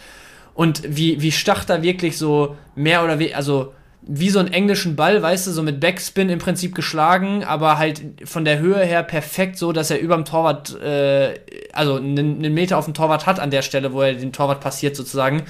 [0.53, 4.95] Und wie, wie Stach da wirklich so mehr oder weniger, also wie so einen englischen
[4.95, 9.03] Ball, weißt du, so mit Backspin im Prinzip geschlagen, aber halt von der Höhe her
[9.03, 11.35] perfekt so, dass er über dem Torwart, äh,
[11.73, 14.61] also einen, einen Meter auf dem Torwart hat an der Stelle, wo er den Torwart
[14.61, 15.43] passiert sozusagen.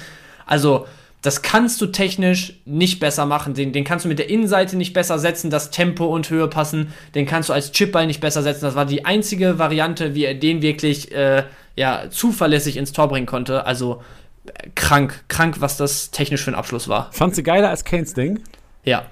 [0.48, 0.86] Also,
[1.22, 3.54] das kannst du technisch nicht besser machen.
[3.54, 6.92] Den, den kannst du mit der Innenseite nicht besser setzen, das Tempo und Höhe passen.
[7.14, 8.62] Den kannst du als Chipball nicht besser setzen.
[8.62, 11.44] Das war die einzige Variante, wie er den wirklich äh,
[11.74, 13.66] ja, zuverlässig ins Tor bringen konnte.
[13.66, 14.02] Also
[14.46, 17.08] äh, krank, krank, was das technisch für ein Abschluss war.
[17.12, 18.40] Fandst du geiler als Kanes Ding?
[18.84, 19.04] Ja.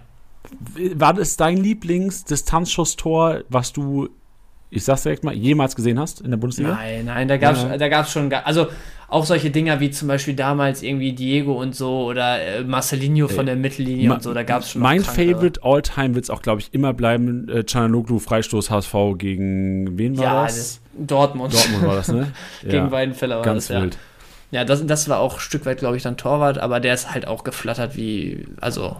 [0.94, 4.08] War das dein Lieblings-Distanzschuss-Tor, was du
[4.76, 6.70] ich sag's direkt mal, jemals gesehen hast in der Bundesliga?
[6.70, 7.76] Nein, nein, da gab's, ja.
[7.76, 8.68] da gab's schon, also
[9.08, 13.46] auch solche Dinger wie zum Beispiel damals irgendwie Diego und so oder äh, Marcelinho von
[13.46, 16.74] der Mittellinie Ma und so, da gab's schon Mein Favorite All-Time wird's auch, glaube ich,
[16.74, 20.56] immer bleiben, äh, Cananoglu, Freistoß HSV gegen, wen war ja, das?
[20.56, 20.80] das?
[21.06, 21.54] Dortmund.
[21.54, 22.32] Dortmund war das, ne?
[22.62, 22.90] gegen ja.
[22.90, 23.94] Weidenfeller war Ganz das, wild.
[23.94, 24.00] ja.
[24.52, 27.12] Ja, das, das war auch ein Stück weit, glaube ich, dann Torwart, aber der ist
[27.12, 28.96] halt auch geflattert wie, also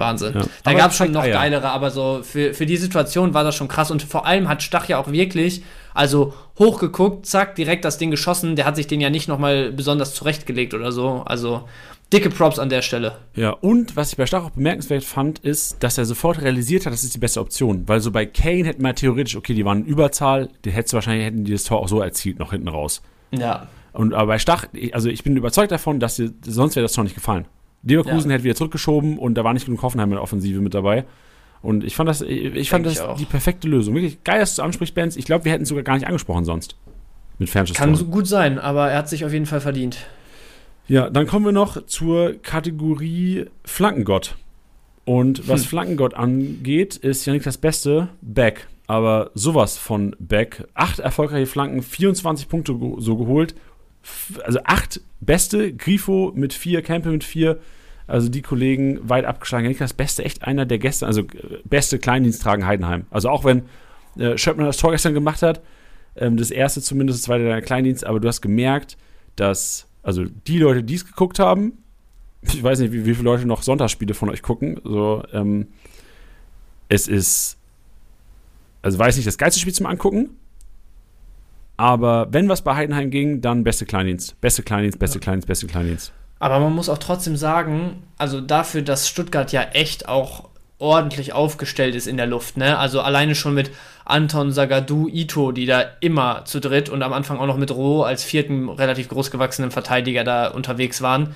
[0.00, 0.34] Wahnsinn.
[0.34, 0.42] Ja.
[0.64, 3.68] Da gab es schon noch geilere, aber so für, für die Situation war das schon
[3.68, 3.92] krass.
[3.92, 5.62] Und vor allem hat Stach ja auch wirklich,
[5.94, 8.56] also hochgeguckt, zack, direkt das Ding geschossen.
[8.56, 11.22] Der hat sich den ja nicht nochmal besonders zurechtgelegt oder so.
[11.24, 11.68] Also
[12.12, 13.16] dicke Props an der Stelle.
[13.34, 16.92] Ja, und was ich bei Stach auch bemerkenswert fand, ist, dass er sofort realisiert hat,
[16.92, 17.86] das ist die beste Option.
[17.86, 20.96] Weil so bei Kane hätten wir theoretisch, okay, die waren in Überzahl, die hättest du
[20.96, 23.02] wahrscheinlich, hätten die das Tor auch so erzielt, noch hinten raus.
[23.30, 23.68] Ja.
[23.92, 27.04] Und aber bei Stach, also ich bin überzeugt davon, dass dir, sonst wäre das Tor
[27.04, 27.46] nicht gefallen.
[27.82, 28.34] Leverkusen ja.
[28.34, 31.04] hätte wieder zurückgeschoben und da war nicht genug Hoffenheim in der Offensive mit dabei.
[31.62, 33.94] Und ich fand das, ich fand das ich die perfekte Lösung.
[33.94, 35.16] Wirklich geil, dass du ansprichst, Benz.
[35.16, 36.76] Ich glaube, wir hätten es sogar gar nicht angesprochen sonst.
[37.38, 37.76] Mit Fernschuss.
[37.76, 39.98] Kann so gut sein, aber er hat sich auf jeden Fall verdient.
[40.88, 44.36] Ja, dann kommen wir noch zur Kategorie Flankengott.
[45.04, 45.68] Und was hm.
[45.68, 48.68] Flankengott angeht, ist Janik das Beste, Back.
[48.86, 50.66] Aber sowas von Back.
[50.74, 53.54] Acht erfolgreiche Flanken, 24 Punkte so geholt
[54.44, 57.58] also acht beste, Grifo mit vier, Campbell mit vier,
[58.06, 59.68] also die Kollegen weit abgeschlagen.
[59.68, 63.06] Nicht das Beste, echt einer der gestern, also äh, beste Kleindienst tragen Heidenheim.
[63.10, 63.62] Also auch wenn
[64.18, 65.60] äh, Schöppner das Tor gestern gemacht hat,
[66.16, 68.96] ähm, das erste zumindest, das zweite der Kleindienst, aber du hast gemerkt,
[69.36, 71.78] dass Also die Leute, die es geguckt haben,
[72.42, 74.80] ich weiß nicht, wie, wie viele Leute noch Sonntagsspiele von euch gucken.
[74.82, 75.68] So, ähm,
[76.88, 77.58] es ist,
[78.82, 80.30] also weiß nicht, das geilste Spiel zum Angucken.
[81.80, 84.38] Aber wenn was bei Heidenheim ging, dann beste Kleindienst.
[84.42, 85.22] Beste Kleindienst, beste ja.
[85.22, 86.12] Kleindienst, beste Kleindienst.
[86.38, 91.94] Aber man muss auch trotzdem sagen, also dafür, dass Stuttgart ja echt auch ordentlich aufgestellt
[91.94, 92.76] ist in der Luft, ne?
[92.76, 93.70] Also alleine schon mit
[94.04, 98.02] Anton, Sagadu, Ito, die da immer zu dritt und am Anfang auch noch mit Roh
[98.02, 101.34] als vierten relativ großgewachsenen Verteidiger da unterwegs waren,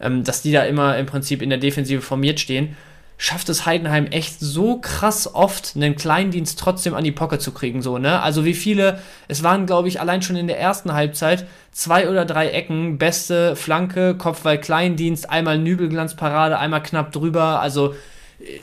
[0.00, 2.78] ähm, dass die da immer im Prinzip in der Defensive formiert stehen
[3.22, 7.80] schafft es Heidenheim echt so krass oft, einen Kleindienst trotzdem an die Pocket zu kriegen,
[7.80, 8.20] so, ne?
[8.20, 8.98] Also wie viele,
[9.28, 13.54] es waren, glaube ich, allein schon in der ersten Halbzeit zwei oder drei Ecken, beste
[13.54, 17.94] Flanke, Kopfball, Kleindienst, einmal Nübelglanzparade, einmal knapp drüber, also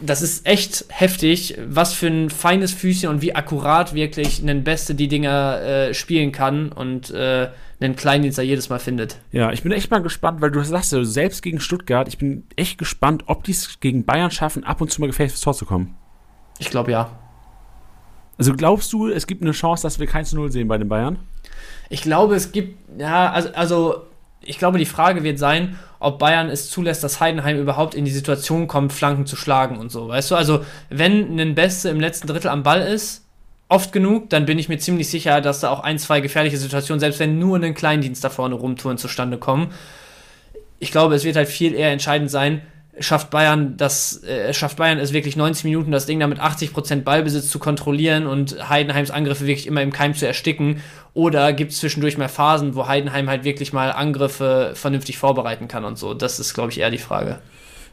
[0.02, 4.94] das ist echt heftig, was für ein feines Füßchen und wie akkurat wirklich ein Beste
[4.94, 7.48] die Dinger äh, spielen kann und äh,
[7.80, 9.18] einen Kleindienst da jedes Mal findet.
[9.32, 12.46] Ja, ich bin echt mal gespannt, weil du sagst ja, selbst gegen Stuttgart, ich bin
[12.56, 15.54] echt gespannt, ob die es gegen Bayern schaffen, ab und zu mal gefährlich fürs Tor
[15.54, 15.96] zu kommen.
[16.58, 17.10] Ich glaube ja.
[18.38, 20.90] Also glaubst du, es gibt eine Chance, dass wir kein zu Null sehen bei den
[20.90, 21.20] Bayern?
[21.90, 24.04] Ich glaube, es gibt, ja, also, also
[24.42, 28.12] ich glaube, die Frage wird sein, ob Bayern es zulässt, dass Heidenheim überhaupt in die
[28.12, 30.08] Situation kommt, Flanken zu schlagen und so.
[30.08, 33.26] Weißt du, also wenn ein Beste im letzten Drittel am Ball ist,
[33.70, 37.00] oft genug, dann bin ich mir ziemlich sicher, dass da auch ein, zwei gefährliche Situationen,
[37.00, 39.72] selbst wenn nur ein Kleindienst da vorne rumtouren, zustande kommen.
[40.80, 42.62] Ich glaube, es wird halt viel eher entscheidend sein,
[43.00, 47.04] schafft Bayern das, äh, schafft Bayern es wirklich 90 Minuten, das Ding da mit 80%
[47.04, 50.82] Ballbesitz zu kontrollieren und Heidenheims Angriffe wirklich immer im Keim zu ersticken?
[51.14, 55.86] Oder gibt es zwischendurch mal Phasen, wo Heidenheim halt wirklich mal Angriffe vernünftig vorbereiten kann
[55.86, 56.14] und so?
[56.14, 57.40] Das ist, glaube ich, eher die Frage.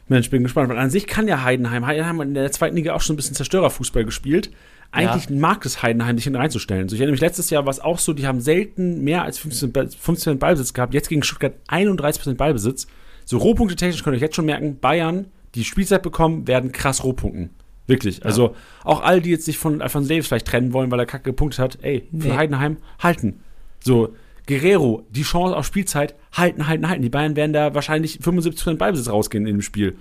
[0.07, 2.93] Mensch, bin gespannt, weil an sich kann ja Heidenheim, Heidenheim hat in der zweiten Liga
[2.93, 4.49] auch schon ein bisschen Zerstörerfußball gespielt.
[4.91, 5.35] Eigentlich ja.
[5.35, 6.87] mag es Heidenheim, nicht hineinzustellen.
[6.87, 9.37] So, ich erinnere mich letztes Jahr war es auch so, die haben selten mehr als
[9.39, 10.93] 15, 15 Ballbesitz gehabt.
[10.93, 12.87] Jetzt gegen Stuttgart 31% Ballbesitz.
[13.25, 17.03] So Rohpunkte technisch könnt ihr euch jetzt schon merken, Bayern, die Spielzeit bekommen, werden krass
[17.03, 17.49] Rohpunkten.
[17.87, 18.19] Wirklich.
[18.19, 18.25] Ja.
[18.25, 21.25] Also auch all die jetzt sich von Alphonse Davis vielleicht trennen wollen, weil er kacke
[21.25, 22.33] gepunktet hat, ey, für nee.
[22.33, 23.41] Heidenheim halten.
[23.79, 24.13] So,
[24.45, 27.01] Guerrero, die Chance auf Spielzeit, halten, halten, halten.
[27.01, 29.97] Die Bayern werden da wahrscheinlich 75% Ballbesitz rausgehen in dem Spiel.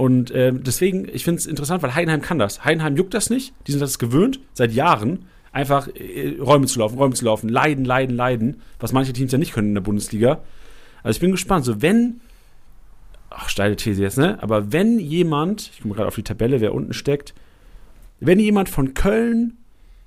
[0.00, 2.64] Und äh, deswegen, ich finde es interessant, weil Heidenheim kann das.
[2.64, 3.52] Heidenheim juckt das nicht.
[3.66, 7.84] Die sind das gewöhnt, seit Jahren, einfach äh, Räume zu laufen, Räume zu laufen, leiden,
[7.84, 10.40] leiden, leiden, was manche Teams ja nicht können in der Bundesliga.
[11.02, 11.66] Also ich bin gespannt.
[11.66, 12.22] So, wenn
[13.28, 14.42] ach, steile These jetzt, ne?
[14.42, 17.34] Aber wenn jemand, ich komme gerade auf die Tabelle, wer unten steckt,
[18.20, 19.58] wenn jemand von Köln,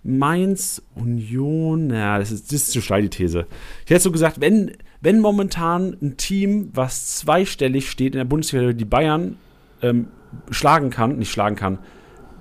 [0.01, 3.45] Mainz, Union, ja, das ist, das ist zu steil die These.
[3.85, 4.71] Ich hätte so gesagt, wenn,
[5.01, 9.37] wenn momentan ein Team, was zweistellig steht in der Bundesliga, die Bayern
[9.83, 10.07] ähm,
[10.49, 11.79] schlagen kann, nicht schlagen kann,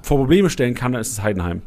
[0.02, 1.62] vor Probleme stellen kann, dann ist es Heidenheim.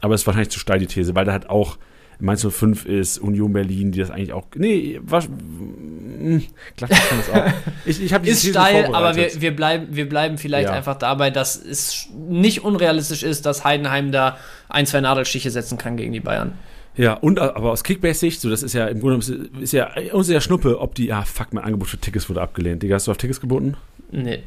[0.00, 1.78] Aber es ist wahrscheinlich zu steil die These, weil da hat auch
[2.20, 4.44] Mainz 05 ist, Union Berlin, die das eigentlich auch.
[4.56, 5.28] Nee, was.
[5.28, 6.40] Mh,
[6.76, 7.52] klar, kann das auch.
[7.86, 10.74] Ich, ich ist steil, aber wir, wir, bleiben, wir bleiben vielleicht ja.
[10.74, 14.36] einfach dabei, dass es nicht unrealistisch ist, dass Heidenheim da
[14.68, 16.52] ein, zwei Nadelstiche setzen kann gegen die Bayern.
[16.96, 19.24] Ja, und aber aus Kickbase-Sicht, so das ist ja im Grunde
[19.60, 22.82] ist ja uns ja Schnuppe, ob die, ah fuck, mein Angebot für Tickets wurde abgelehnt.
[22.82, 23.76] Digga, hast du auf Tickets geboten?
[24.10, 24.42] Nee.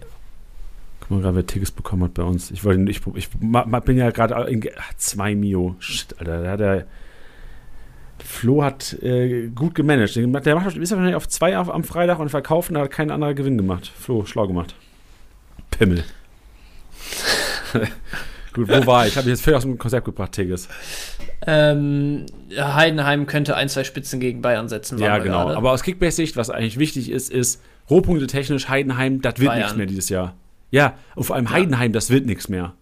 [1.11, 2.51] Guck mal gerade, wer Tickets bekommen hat bei uns.
[2.51, 5.75] Ich wollte, ich, ich, bin ja gerade in zwei Mio.
[5.79, 6.85] Shit, Alter, da hat er
[8.23, 10.15] Flo hat äh, gut gemanagt.
[10.15, 13.33] Der macht, ist wahrscheinlich auf zwei auf, am Freitag und verkaufen, da hat kein anderer
[13.33, 13.91] Gewinn gemacht.
[13.93, 14.73] Flo, schlau gemacht.
[15.71, 16.05] Pimmel.
[18.53, 19.17] gut, wo war ich?
[19.17, 20.69] Habe ich jetzt völlig aus dem Konzept gebracht, Tigges.
[21.45, 24.97] Ähm, Heidenheim könnte ein, zwei Spitzen gegen Bayern setzen.
[24.97, 25.43] Ja, genau.
[25.47, 25.57] Gerade.
[25.57, 29.87] Aber aus Kickbase-Sicht, was eigentlich wichtig ist, ist, Rohpunkte technisch, Heidenheim, das wird nichts mehr
[29.87, 30.35] dieses Jahr.
[30.71, 31.51] Ja, und vor allem ja.
[31.51, 32.73] Heidenheim, das wird nichts mehr.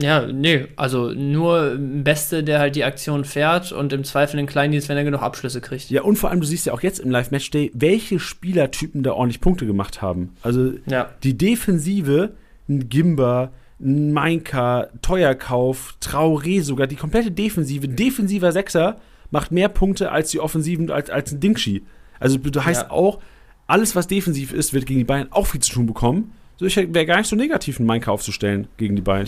[0.00, 4.88] Ja, nee, also nur Beste, der halt die Aktion fährt und im Zweifel den Kleindienst,
[4.88, 5.90] wenn er genug Abschlüsse kriegt.
[5.90, 9.40] Ja, und vor allem, du siehst ja auch jetzt im Live-Match-Day, welche Spielertypen da ordentlich
[9.40, 10.36] Punkte gemacht haben.
[10.42, 11.10] Also ja.
[11.24, 12.34] die Defensive,
[12.68, 13.50] ein Gimba,
[13.80, 19.00] ein Mainka, Teuerkauf, Traoré sogar, die komplette Defensive, defensiver Sechser
[19.30, 21.82] macht mehr Punkte als die Offensiven, als, als ein Dingshi.
[22.20, 22.90] Also du heißt ja.
[22.90, 23.18] auch,
[23.66, 26.32] alles, was defensiv ist, wird gegen die Bayern auch viel zu tun bekommen.
[26.60, 29.26] So, ich wäre gar nicht so negativ, einen Mainka aufzustellen gegen die Bayern.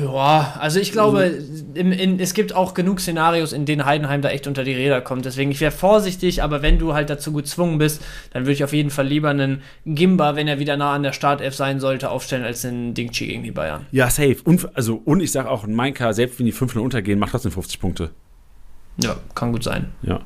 [0.00, 1.32] Ja, also ich glaube,
[1.74, 5.00] in, in, es gibt auch genug Szenarios, in denen Heidenheim da echt unter die Räder
[5.00, 5.24] kommt.
[5.24, 8.72] Deswegen, ich wäre vorsichtig, aber wenn du halt dazu gezwungen bist, dann würde ich auf
[8.72, 12.44] jeden Fall lieber einen Gimba, wenn er wieder nah an der Startelf sein sollte, aufstellen,
[12.44, 13.86] als einen Dingchi gegen die Bayern.
[13.90, 14.36] Ja, safe.
[14.44, 17.50] Und, also, und ich sage auch, ein Mainka, selbst wenn die 5 untergehen, macht trotzdem
[17.50, 18.10] 50 Punkte.
[18.96, 19.92] Ja, kann gut sein.
[20.02, 20.20] Ja.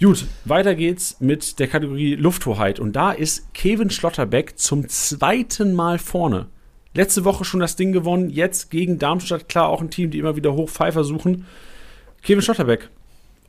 [0.00, 2.80] Gut, weiter geht's mit der Kategorie Lufthoheit.
[2.80, 6.46] Und da ist Kevin Schlotterbeck zum zweiten Mal vorne.
[6.94, 10.36] Letzte Woche schon das Ding gewonnen, jetzt gegen Darmstadt, klar, auch ein Team, die immer
[10.36, 11.44] wieder hoch Pfeifer suchen.
[12.22, 12.88] Kevin Schotterbeck.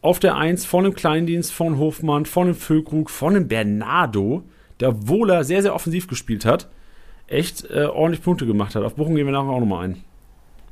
[0.02, 4.44] auf der 1 von dem Kleindienst, von Hofmann, von dem Füllkrug, von dem Bernardo,
[4.80, 6.70] der Wohler sehr, sehr offensiv gespielt hat,
[7.28, 8.84] echt äh, ordentlich Punkte gemacht hat.
[8.84, 10.04] Auf Bochum gehen wir nachher auch nochmal ein.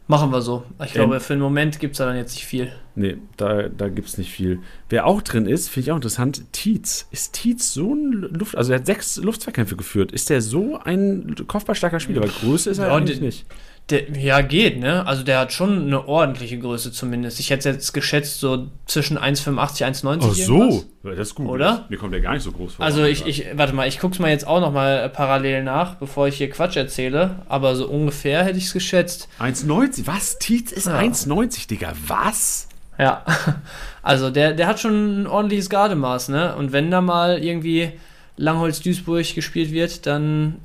[0.07, 0.63] Machen wir so.
[0.83, 0.93] Ich Ähm.
[0.95, 2.71] glaube, für den Moment gibt es da dann jetzt nicht viel.
[2.95, 4.59] Nee, da, da gibt es nicht viel.
[4.89, 7.07] Wer auch drin ist, finde ich auch interessant, Tietz.
[7.11, 8.55] Ist Tietz so ein Luft...
[8.57, 10.11] Also er hat sechs Luftzweikämpfe geführt.
[10.11, 12.21] Ist der so ein kopfballstarker Spieler?
[12.21, 13.45] Weil Größe ist er Ja, eigentlich nicht.
[13.89, 15.05] Der, ja, geht, ne?
[15.05, 17.39] Also der hat schon eine ordentliche Größe zumindest.
[17.41, 20.19] Ich hätte jetzt geschätzt, so zwischen 1,85, 1,90.
[20.21, 20.85] Ach so, irgendwas.
[21.03, 21.49] Das ist gut.
[21.49, 21.85] Oder?
[21.89, 22.85] Mir kommt der gar nicht so groß vor.
[22.85, 25.95] Also ich, ich, warte mal, ich guck's mal jetzt auch noch mal äh, parallel nach,
[25.95, 27.41] bevor ich hier Quatsch erzähle.
[27.49, 29.27] Aber so ungefähr hätte ich es geschätzt.
[29.39, 30.07] 1,90.
[30.07, 30.39] Was?
[30.39, 30.97] Tietz ist Ja.
[30.99, 31.91] 1,90, Digga.
[32.07, 32.69] Was?
[32.97, 33.25] Ja,
[34.01, 36.55] also der, der hat schon ein ordentliches Gardemaß, ne?
[36.55, 37.91] Und wenn da mal irgendwie
[38.37, 40.55] Langholz-Duisburg gespielt wird, dann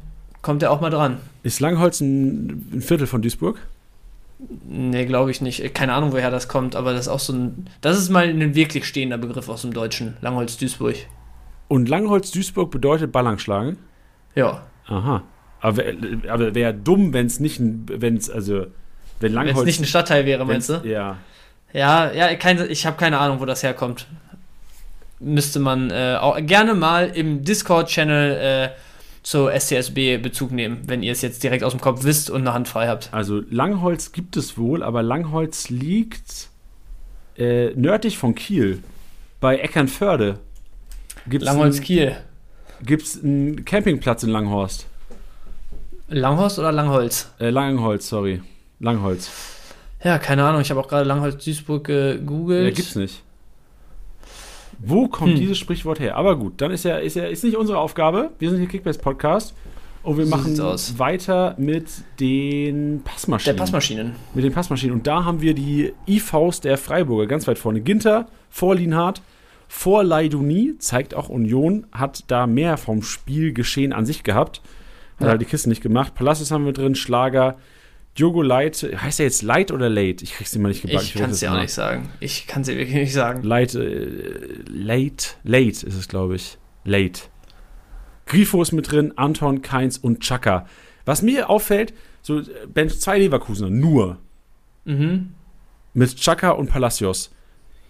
[0.43, 1.19] kommt er auch mal dran.
[1.49, 3.59] Ist Langholz ein, ein Viertel von Duisburg?
[4.69, 5.75] Nee, glaube ich nicht.
[5.75, 7.71] Keine Ahnung, woher das kommt, aber das ist auch so ein.
[7.81, 10.19] Das ist mal ein wirklich stehender Begriff aus dem Deutschen.
[10.21, 10.97] Langholz-Duisburg.
[11.69, 13.79] Und Langholz Duisburg bedeutet Ballang schlagen?
[14.35, 14.61] Ja.
[14.89, 15.23] Aha.
[15.63, 15.97] Aber wäre
[16.29, 18.69] aber wär dumm, wenn es nicht ein, wenn es, also, wenn
[19.21, 19.65] Wenn es Langholz.
[19.65, 20.83] nicht ein Stadtteil wäre, meinst du?
[20.85, 21.17] Ja.
[21.73, 24.07] Ja, ja, keine, ich habe keine Ahnung, wo das herkommt.
[25.19, 28.88] Müsste man äh, auch gerne mal im Discord-Channel äh,
[29.29, 32.55] zur SCSB Bezug nehmen, wenn ihr es jetzt direkt aus dem Kopf wisst und eine
[32.55, 33.11] Hand frei habt.
[33.13, 36.49] Also Langholz gibt es wohl, aber Langholz liegt
[37.37, 38.83] äh, nördlich von Kiel.
[39.39, 40.39] Bei Eckernförde.
[41.27, 42.17] Gibt's Langholz Kiel.
[42.83, 44.87] Gibt's einen Campingplatz in Langhorst?
[46.09, 47.31] Langhorst oder Langholz?
[47.39, 48.41] Äh, Langholz, sorry.
[48.81, 49.31] Langholz.
[50.03, 52.65] Ja, keine Ahnung, ich habe auch gerade Langholz Duisburg gegoogelt.
[52.65, 53.23] Ja, gibt's nicht.
[54.79, 55.41] Wo kommt Hm.
[55.41, 56.17] dieses Sprichwort her?
[56.17, 58.31] Aber gut, dann ist ja, ist ja ist nicht unsere Aufgabe.
[58.39, 59.55] Wir sind hier Kickbase Podcast
[60.03, 60.57] und wir So machen
[60.99, 61.87] weiter mit
[62.21, 63.57] den Der Passmaschinen.
[63.57, 64.13] Passmaschinen.
[64.35, 64.95] Mit den Passmaschinen.
[64.95, 67.81] Und da haben wir die IVs der Freiburger ganz weit vorne.
[67.81, 69.21] Ginter vor Lienhardt,
[69.67, 74.63] vor Leiduni, zeigt auch Union, hat da mehr vom Spielgeschehen an sich gehabt.
[75.17, 75.29] Hat Ja.
[75.31, 76.15] halt die Kiste nicht gemacht.
[76.15, 77.57] Palacios haben wir drin, Schlager,
[78.19, 78.83] Diogo Leit.
[78.97, 80.25] Heißt er jetzt Light oder Late?
[80.25, 81.05] Ich krieg's immer nicht gebacken.
[81.07, 82.09] Ich kann es dir auch nicht sagen.
[82.21, 83.43] Ich kann es dir wirklich nicht sagen.
[83.43, 84.09] Light, äh,
[84.69, 86.59] late, late ist es, glaube ich.
[86.85, 87.23] Late.
[88.27, 90.67] Grifo ist mit drin, Anton, Keins und Chaka.
[91.05, 94.19] Was mir auffällt, so äh, Bench 2 Leverkusener, nur
[94.85, 95.35] Mhm.
[95.95, 97.31] mit Chaka und Palacios.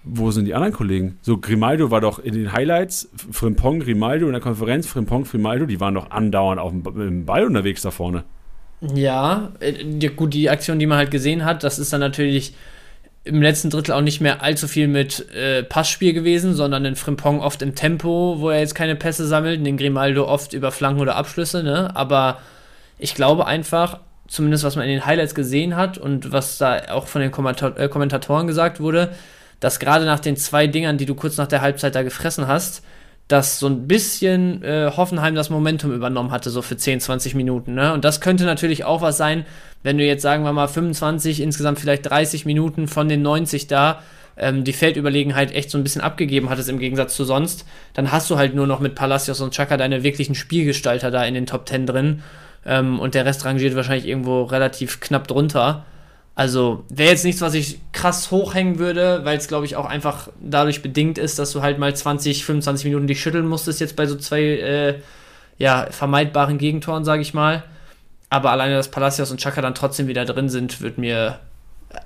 [0.04, 1.18] Wo sind die anderen Kollegen?
[1.22, 5.80] So, Grimaldo war doch in den Highlights, Frimpong, Grimaldo in der Konferenz, Frimpong, Grimaldo, die
[5.80, 8.24] waren doch andauernd auf dem Ball unterwegs da vorne.
[8.80, 12.54] Ja, äh, gut, die Aktion, die man halt gesehen hat, das ist dann natürlich
[13.24, 17.40] im letzten Drittel auch nicht mehr allzu viel mit äh, Passspiel gewesen, sondern den Frimpong
[17.40, 21.16] oft im Tempo, wo er jetzt keine Pässe sammelt, den Grimaldo oft über Flanken oder
[21.16, 21.94] Abschlüsse, ne?
[21.94, 22.38] Aber
[22.98, 23.98] ich glaube einfach,
[24.28, 27.68] zumindest was man in den Highlights gesehen hat und was da auch von den Kommenta
[27.76, 29.10] äh, Kommentatoren gesagt wurde,
[29.60, 32.82] dass gerade nach den zwei Dingern, die du kurz nach der Halbzeit da gefressen hast,
[33.28, 37.74] dass so ein bisschen äh, Hoffenheim das Momentum übernommen hatte, so für 10, 20 Minuten.
[37.74, 37.92] Ne?
[37.92, 39.44] Und das könnte natürlich auch was sein,
[39.82, 44.02] wenn du jetzt, sagen wir mal, 25, insgesamt vielleicht 30 Minuten von den 90 da
[44.38, 48.30] ähm, die Feldüberlegenheit echt so ein bisschen abgegeben hattest im Gegensatz zu sonst, dann hast
[48.30, 51.68] du halt nur noch mit Palacios und Chaka deine wirklichen Spielgestalter da in den Top
[51.68, 52.22] 10 drin.
[52.64, 55.84] Ähm, und der Rest rangiert wahrscheinlich irgendwo relativ knapp drunter.
[56.38, 60.28] Also wäre jetzt nichts, was ich krass hochhängen würde, weil es, glaube ich, auch einfach
[60.40, 64.06] dadurch bedingt ist, dass du halt mal 20, 25 Minuten dich schütteln musstest, jetzt bei
[64.06, 65.00] so zwei äh,
[65.58, 67.64] ja, vermeidbaren Gegentoren, sage ich mal.
[68.30, 71.40] Aber alleine, dass Palacios und Chaka dann trotzdem wieder drin sind, wird mir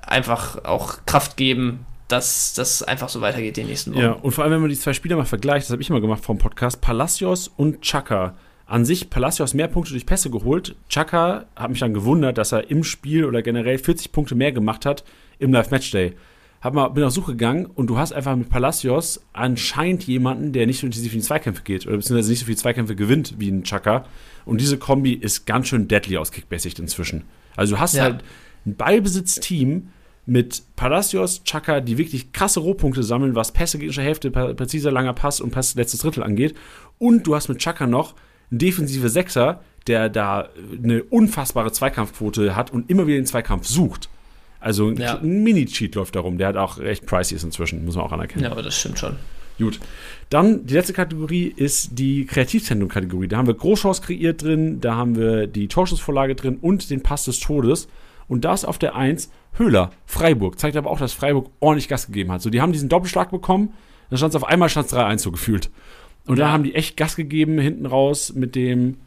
[0.01, 4.01] einfach auch Kraft geben, dass das einfach so weitergeht die nächsten Wochen.
[4.01, 6.01] Ja, und vor allem, wenn man die zwei Spieler mal vergleicht, das habe ich immer
[6.01, 8.33] gemacht vom Podcast, Palacios und Chaka.
[8.65, 10.75] An sich Palacios mehr Punkte durch Pässe geholt.
[10.89, 14.85] Chaka hat mich dann gewundert, dass er im Spiel oder generell 40 Punkte mehr gemacht
[14.85, 15.03] hat
[15.39, 16.13] im Live-Matchday.
[16.61, 20.65] Hab mal, bin auf Suche gegangen und du hast einfach mit Palacios anscheinend jemanden, der
[20.65, 23.49] nicht so intensiv in die Zweikämpfe geht oder beziehungsweise nicht so viele Zweikämpfe gewinnt wie
[23.51, 24.05] ein Chaka.
[24.45, 27.25] Und diese Kombi ist ganz schön deadly aus Kickbasic inzwischen.
[27.57, 28.03] Also du hast Ja.
[28.03, 28.23] halt
[28.65, 29.89] ein Ballbesitzteam
[30.25, 35.41] mit Palacios, Chaka, die wirklich krasse Rohpunkte sammeln, was Pässe gegnerischer Hälfte, präziser langer Pass
[35.41, 36.55] und Pass letztes Drittel angeht.
[36.97, 38.15] Und du hast mit Chaka noch
[38.53, 40.47] einen defensive Sechser, der da
[40.81, 44.09] eine unfassbare Zweikampfquote hat und immer wieder den Zweikampf sucht.
[44.59, 45.17] Also ein, Ja.
[45.17, 48.45] ein Mini-Cheat läuft darum, der hat auch recht pricey ist inzwischen, muss man auch anerkennen.
[48.45, 49.17] Ja, aber das stimmt schon.
[49.57, 49.79] Gut.
[50.29, 53.27] Dann die letzte Kategorie ist die Kreativzentrum-Kategorie.
[53.27, 57.25] Da haben wir Großchance kreiert drin, da haben wir die Torschussvorlage drin und den Pass
[57.25, 57.87] des Todes.
[58.27, 60.57] Und da ist auf der 1 Höhler, Freiburg.
[60.59, 62.41] Zeigt aber auch, dass Freiburg ordentlich Gas gegeben hat.
[62.41, 63.73] So, die haben diesen Doppelschlag bekommen,
[64.09, 65.69] dann stand es auf einmal stand 3-1 so gefühlt.
[66.25, 66.51] Und da Ja.
[66.51, 68.97] haben die echt Gas gegeben hinten raus mit dem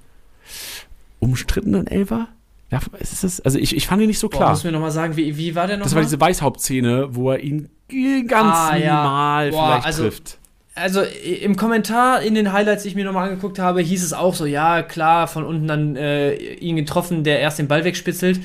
[1.18, 2.28] umstrittenen Elfer.
[2.70, 4.50] Ja, ist es, also ich, ich fand ihn nicht so Boah, klar.
[4.50, 5.84] muss mir nochmal sagen, wie, wie war der nochmal?
[5.88, 7.68] Das war diese Weißhauptszene, wo er ihn
[8.26, 8.94] ganz Ah, ja.
[9.02, 10.38] minimal Boah, vielleicht also- trifft.
[10.78, 14.34] Also im Kommentar in den Highlights, die ich mir nochmal angeguckt habe, hieß es auch
[14.34, 18.40] so, ja klar, von unten dann äh, ihn getroffen, der erst den Ball wegspitzelt.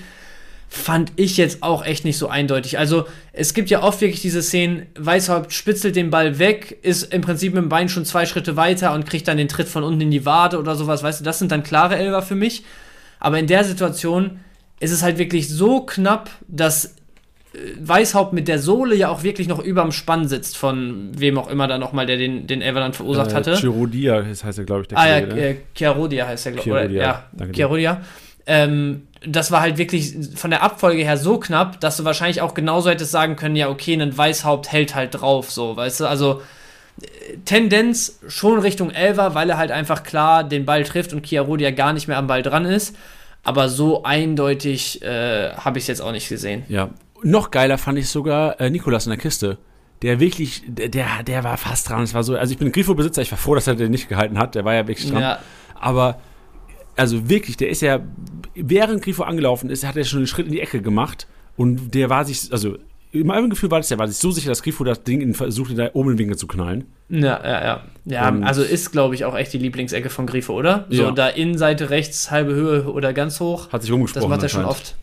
[0.73, 2.79] Fand ich jetzt auch echt nicht so eindeutig.
[2.79, 7.19] Also es gibt ja oft wirklich diese Szenen, Weißhaupt spitzelt den Ball weg, ist im
[7.19, 9.99] Prinzip mit dem Bein schon zwei Schritte weiter und kriegt dann den Tritt von unten
[9.99, 12.63] in die Wade oder sowas, weißt du, das sind dann klare Elfer für mich.
[13.19, 14.39] Aber in der Situation
[14.79, 16.95] ist es halt wirklich so knapp, dass
[17.81, 21.67] Weißhaupt mit der Sohle ja auch wirklich noch überm Spann sitzt, von wem auch immer
[21.67, 23.57] da nochmal, der den, den Elfer dann verursacht hatte.
[23.57, 25.49] Chirodia heißt er, glaube ich, der Ah ja, ne?
[25.49, 26.93] äh, Chiarodia heißt der, glaube ich.
[26.93, 27.25] Ja.
[27.51, 28.01] Chiarodia.
[28.45, 32.53] Ähm, das war halt wirklich von der Abfolge her so knapp, dass du wahrscheinlich auch
[32.53, 36.41] genauso hättest sagen können, ja, okay, ein Weißhaupt hält halt drauf, so, weißt du, also
[37.01, 41.71] äh, Tendenz schon Richtung Elver, weil er halt einfach klar den Ball trifft und Chiarodia
[41.71, 42.95] gar nicht mehr am Ball dran ist.
[43.43, 46.63] Aber so eindeutig äh, habe ich es jetzt auch nicht gesehen.
[46.67, 46.89] Ja.
[47.23, 49.57] Noch geiler fand ich sogar äh, Nikolas in der Kiste.
[50.03, 52.03] Der wirklich, der, der, der war fast dran.
[52.03, 54.37] Es war so, also ich bin Grifo-Besitzer, ich war froh, dass er den nicht gehalten
[54.37, 54.55] hat.
[54.55, 55.21] Der war ja wirklich dran.
[55.21, 55.39] Ja,
[55.75, 56.19] Aber,
[56.95, 57.99] also wirklich, der ist ja,
[58.55, 61.27] während Grifo angelaufen ist, hat er schon einen Schritt in die Ecke gemacht.
[61.57, 62.77] Und der war sich, also
[63.11, 65.33] in meinem Gefühl war das, der war sich so sicher, dass Grifo das Ding in,
[65.33, 66.85] versuchte, da oben in den Winkel zu knallen.
[67.09, 67.83] Ja, ja, ja.
[68.05, 70.85] Ja, Und- also ist, glaube ich, auch echt die Lieblingsecke von Grifo, oder?
[70.89, 71.11] So Ja.
[71.11, 73.71] da Innenseite rechts, halbe Höhe oder ganz hoch.
[73.71, 74.29] Hat sich Das rumgesprochen.
[74.29, 74.95] macht er schon oft.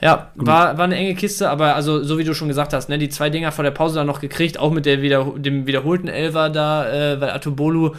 [0.00, 2.98] Ja, war, war eine enge Kiste, aber also, so wie du schon gesagt hast, ne,
[2.98, 6.08] die zwei Dinger vor der Pause dann noch gekriegt, auch mit der wieder, dem wiederholten
[6.08, 7.92] Elfer da, äh, weil Atobolu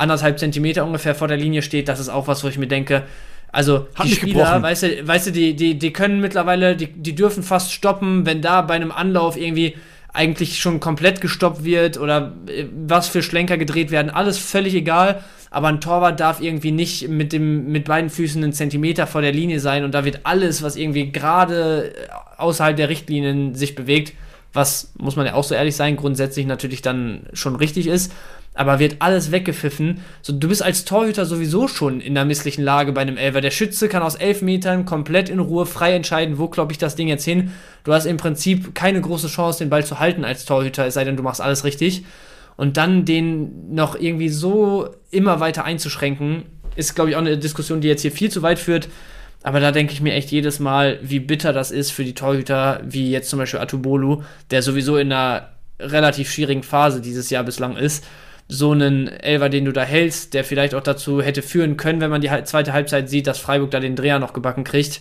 [0.00, 3.04] anderthalb Zentimeter ungefähr vor der Linie steht, das ist auch was, wo ich mir denke,
[3.52, 4.62] also Hat die Spieler, gebrochen.
[4.62, 8.42] weißt du, weißt du, die, die, die können mittlerweile, die, die dürfen fast stoppen, wenn
[8.42, 9.76] da bei einem Anlauf irgendwie
[10.12, 15.22] eigentlich schon komplett gestoppt wird oder äh, was für Schlenker gedreht werden, alles völlig egal.
[15.52, 19.32] Aber ein Torwart darf irgendwie nicht mit, dem, mit beiden Füßen einen Zentimeter vor der
[19.32, 21.92] Linie sein und da wird alles, was irgendwie gerade äh,
[22.38, 24.14] außerhalb der Richtlinien sich bewegt,
[24.52, 28.12] was, muss man ja auch so ehrlich sein, grundsätzlich natürlich dann schon richtig ist,
[28.60, 30.02] aber wird alles weggepfiffen.
[30.20, 33.40] So, du bist als Torhüter sowieso schon in einer misslichen Lage bei einem Elfer.
[33.40, 36.94] Der Schütze kann aus elf Metern komplett in Ruhe frei entscheiden, wo klopp ich das
[36.94, 37.52] Ding jetzt hin.
[37.84, 41.04] Du hast im Prinzip keine große Chance, den Ball zu halten als Torhüter, es sei
[41.04, 42.04] denn, du machst alles richtig.
[42.58, 46.42] Und dann den noch irgendwie so immer weiter einzuschränken,
[46.76, 48.90] ist, glaube ich, auch eine Diskussion, die jetzt hier viel zu weit führt.
[49.42, 52.82] Aber da denke ich mir echt jedes Mal, wie bitter das ist für die Torhüter,
[52.84, 55.48] wie jetzt zum Beispiel Atubolu, der sowieso in einer
[55.78, 58.04] relativ schwierigen Phase dieses Jahr bislang ist.
[58.52, 62.10] So einen Elver, den du da hältst, der vielleicht auch dazu hätte führen können, wenn
[62.10, 65.00] man die zweite Halbzeit sieht, dass Freiburg da den Dreher noch gebacken kriegt,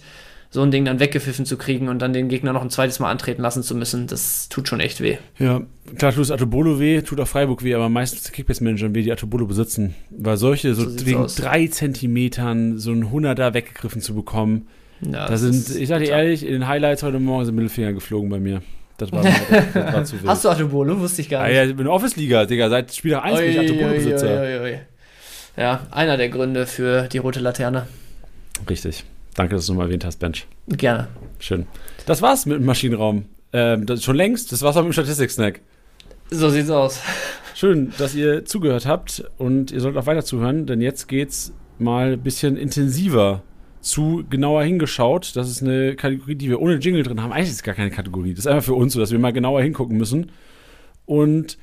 [0.51, 3.11] so ein Ding dann weggepfiffen zu kriegen und dann den Gegner noch ein zweites Mal
[3.11, 5.17] antreten lassen zu müssen, das tut schon echt weh.
[5.37, 5.61] Ja,
[5.97, 9.45] klar tut es Atobolo weh, tut auch Freiburg weh, aber meistens Kickbase-Managern weh, die Atobolo
[9.45, 9.95] besitzen.
[10.09, 11.35] Weil solche, so, So wegen aus.
[11.35, 14.67] drei Zentimetern so ein Hunderter weggegriffen zu bekommen,
[15.01, 18.29] Ja, da sind, ich sag dir ehrlich, in den Highlights heute Morgen sind Mittelfinger geflogen
[18.29, 18.61] bei mir.
[18.99, 20.27] Das war, das, war zu wild.
[20.27, 20.99] Hast du Atubolo?
[20.99, 21.55] Wusste ich gar Ah, nicht.
[21.55, 24.79] ja, ich bin Office-Liga, Digga, seit Spieltag 1 bin ich Atobolo-Besitzer.
[25.57, 27.87] Ja, einer der Gründe für die rote Laterne.
[28.69, 29.03] Richtig.
[29.35, 30.45] Danke, dass du nochmal erwähnt hast, Bench.
[30.67, 31.07] Gerne.
[31.39, 31.65] Schön.
[32.05, 33.25] Das war's mit dem Maschinenraum.
[33.53, 34.51] Ähm, schon längst.
[34.51, 35.61] Das war's auch mit dem Statistik-Snack.
[36.29, 36.99] So sieht's aus.
[37.55, 42.13] Schön, dass ihr zugehört habt und ihr sollt auch weiter zuhören, denn jetzt geht's mal
[42.13, 43.41] ein bisschen intensiver
[43.89, 45.35] zu genauer hingeschaut.
[45.35, 47.31] Das ist eine Kategorie, die wir ohne Jingle drin haben.
[47.31, 48.31] Eigentlich ist es gar keine Kategorie.
[48.31, 50.31] Das ist einfach für uns so, dass wir mal genauer hingucken müssen.
[51.05, 51.57] Und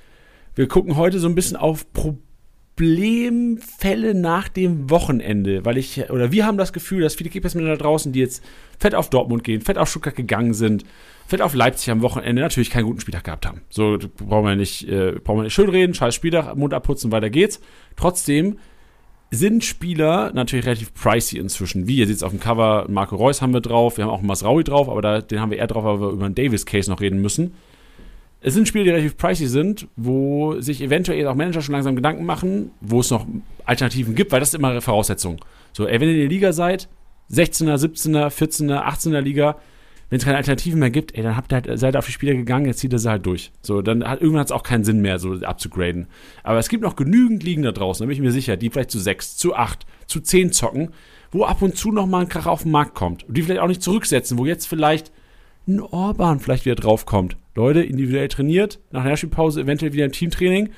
[0.54, 1.86] wir gucken heute so ein bisschen auf
[2.76, 7.76] Problemfälle nach dem Wochenende, weil ich, oder wir haben das Gefühl, dass viele Kickbase-Männer da
[7.76, 8.42] draußen, die jetzt
[8.78, 10.84] fett auf Dortmund gehen, fett auf Stuttgart gegangen sind,
[11.26, 13.62] fett auf Leipzig am Wochenende, natürlich keinen guten Spieltag gehabt haben.
[13.68, 17.60] So brauchen wir nicht, äh, brauchen wir nicht schönreden, scheiß Spieltag, Mund abputzen, weiter geht's.
[17.96, 18.58] Trotzdem
[19.36, 21.86] sind Spieler natürlich relativ pricey inzwischen.
[21.86, 24.64] Wie ihr seht auf dem Cover, Marco Reus haben wir drauf, wir haben auch Masraui
[24.64, 27.20] drauf, aber da, den haben wir eher drauf, weil wir über einen Davis-Case noch reden
[27.20, 27.54] müssen.
[28.40, 32.24] Es sind Spiele, die relativ pricey sind, wo sich eventuell auch Manager schon langsam Gedanken
[32.24, 33.26] machen, wo es noch
[33.64, 35.40] Alternativen gibt, weil das ist immer Voraussetzung.
[35.72, 36.88] So, ey, wenn ihr in der Liga seid,
[37.32, 39.56] 16er, 17er, 14er, 18er Liga,
[40.08, 42.12] wenn es keine Alternativen mehr gibt, ey, dann habt ihr halt, seid ihr auf die
[42.12, 43.50] Spieler gegangen, jetzt zieht ihr sie halt durch.
[43.62, 46.06] So, dann hat irgendwann hat es auch keinen Sinn mehr, so abzugraden.
[46.44, 48.90] Aber es gibt noch genügend Ligen da draußen, da bin ich mir sicher, die vielleicht
[48.90, 50.90] zu 6, zu 8, zu 10 zocken,
[51.32, 53.24] wo ab und zu noch mal ein Kracher auf den Markt kommt.
[53.24, 55.10] Und die vielleicht auch nicht zurücksetzen, wo jetzt vielleicht
[55.66, 57.36] ein Orban vielleicht wieder draufkommt.
[57.56, 60.70] Leute, individuell trainiert, nach der Spielpause eventuell wieder im Teamtraining,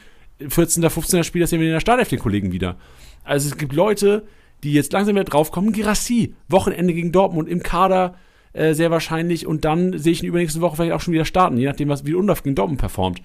[0.47, 1.25] 14., 15.
[1.25, 2.77] Spiel, das sehen wir in der Startelf den Kollegen wieder.
[3.25, 4.25] Also es gibt Leute,
[4.63, 5.73] die jetzt langsam wieder draufkommen.
[5.73, 8.15] Girassi, Wochenende gegen Dortmund im Kader
[8.53, 11.57] äh, sehr wahrscheinlich und dann sehe ich ihn übernächste Woche vielleicht auch schon wieder starten,
[11.57, 13.21] je nachdem, was wie Undorf gegen Dortmund performt.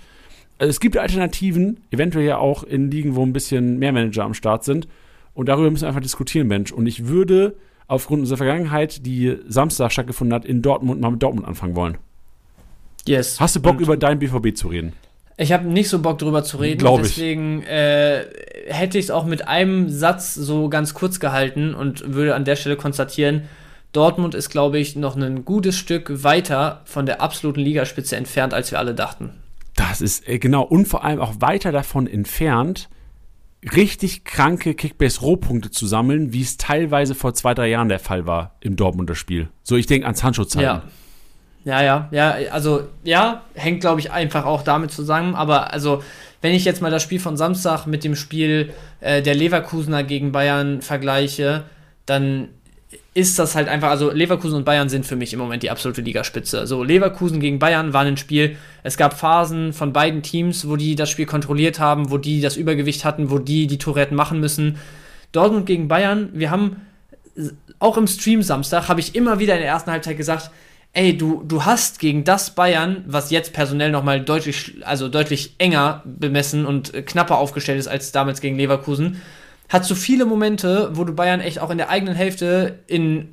[0.60, 4.34] Also es gibt Alternativen, eventuell ja auch in Ligen, wo ein bisschen mehr Manager am
[4.34, 4.88] Start sind.
[5.34, 6.72] Und darüber müssen wir einfach diskutieren, Mensch.
[6.72, 7.56] Und ich würde
[7.88, 11.98] aufgrund unserer Vergangenheit, die Samstag stattgefunden hat, in Dortmund mal mit Dortmund anfangen wollen.
[13.06, 13.40] Yes.
[13.40, 14.94] Hast du Bock, über deinen BVB zu reden?
[15.36, 16.80] Ich habe nicht so Bock drüber zu reden.
[16.80, 17.08] Glaub ich.
[17.08, 18.26] Deswegen äh,
[18.68, 22.56] hätte ich es auch mit einem Satz so ganz kurz gehalten und würde an der
[22.56, 23.44] Stelle konstatieren,
[23.94, 28.72] Dortmund ist, glaube ich, noch ein gutes Stück weiter von der absoluten Ligaspitze entfernt, als
[28.72, 29.30] wir alle dachten.
[29.76, 32.90] Das ist äh, genau und vor allem auch weiter davon entfernt,
[33.76, 38.56] richtig kranke Kickbase-Rohpunkte zu sammeln, wie es teilweise vor zwei, drei Jahren der Fall war
[38.60, 39.50] im Dortmunder Spiel.
[39.64, 40.66] So, ich denke ans Handschuhzeiten.
[40.66, 40.84] Ja.
[41.66, 46.04] Ja, ja, ja, also ja, hängt glaube ich einfach auch damit zusammen, aber also
[46.42, 50.34] wenn ich jetzt mal das Spiel von Samstag mit dem Spiel äh, der Leverkusener gegen
[50.34, 51.64] Bayern vergleiche,
[52.06, 52.50] dann
[53.14, 56.02] ist das halt einfach, also Leverkusen und Bayern sind für mich im Moment die absolute
[56.02, 56.66] Ligaspitze.
[56.66, 60.96] So, Leverkusen gegen Bayern waren ein Spiel, es gab Phasen von beiden Teams, wo die
[60.96, 64.40] das Spiel kontrolliert haben, wo die das Übergewicht hatten, wo die die Tore hätten machen
[64.40, 64.78] müssen.
[65.32, 66.82] Dortmund gegen Bayern, wir haben
[67.80, 70.52] auch im Stream Samstag, habe ich immer wieder in der ersten Halbzeit gesagt,
[70.94, 76.04] ey, du, du hast gegen das Bayern, was jetzt personell nochmal deutlich, also deutlich enger
[76.06, 79.22] bemessen und knapper aufgestellt ist als damals gegen Leverkusen,
[79.74, 83.30] hast du viele Momente, wo du Bayern echt auch in der eigenen Hälfte in,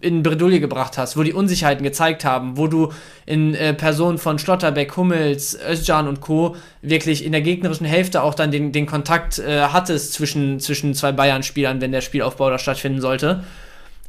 [0.00, 2.92] in Bredouille gebracht hast, wo die Unsicherheiten gezeigt haben, wo du
[3.26, 6.56] in äh, Person von Schlotterbeck, Hummels, Özcan und Co.
[6.80, 11.12] wirklich in der gegnerischen Hälfte auch dann den, den Kontakt äh, hattest zwischen, zwischen zwei
[11.12, 13.44] Bayern-Spielern, wenn der Spielaufbau da stattfinden sollte.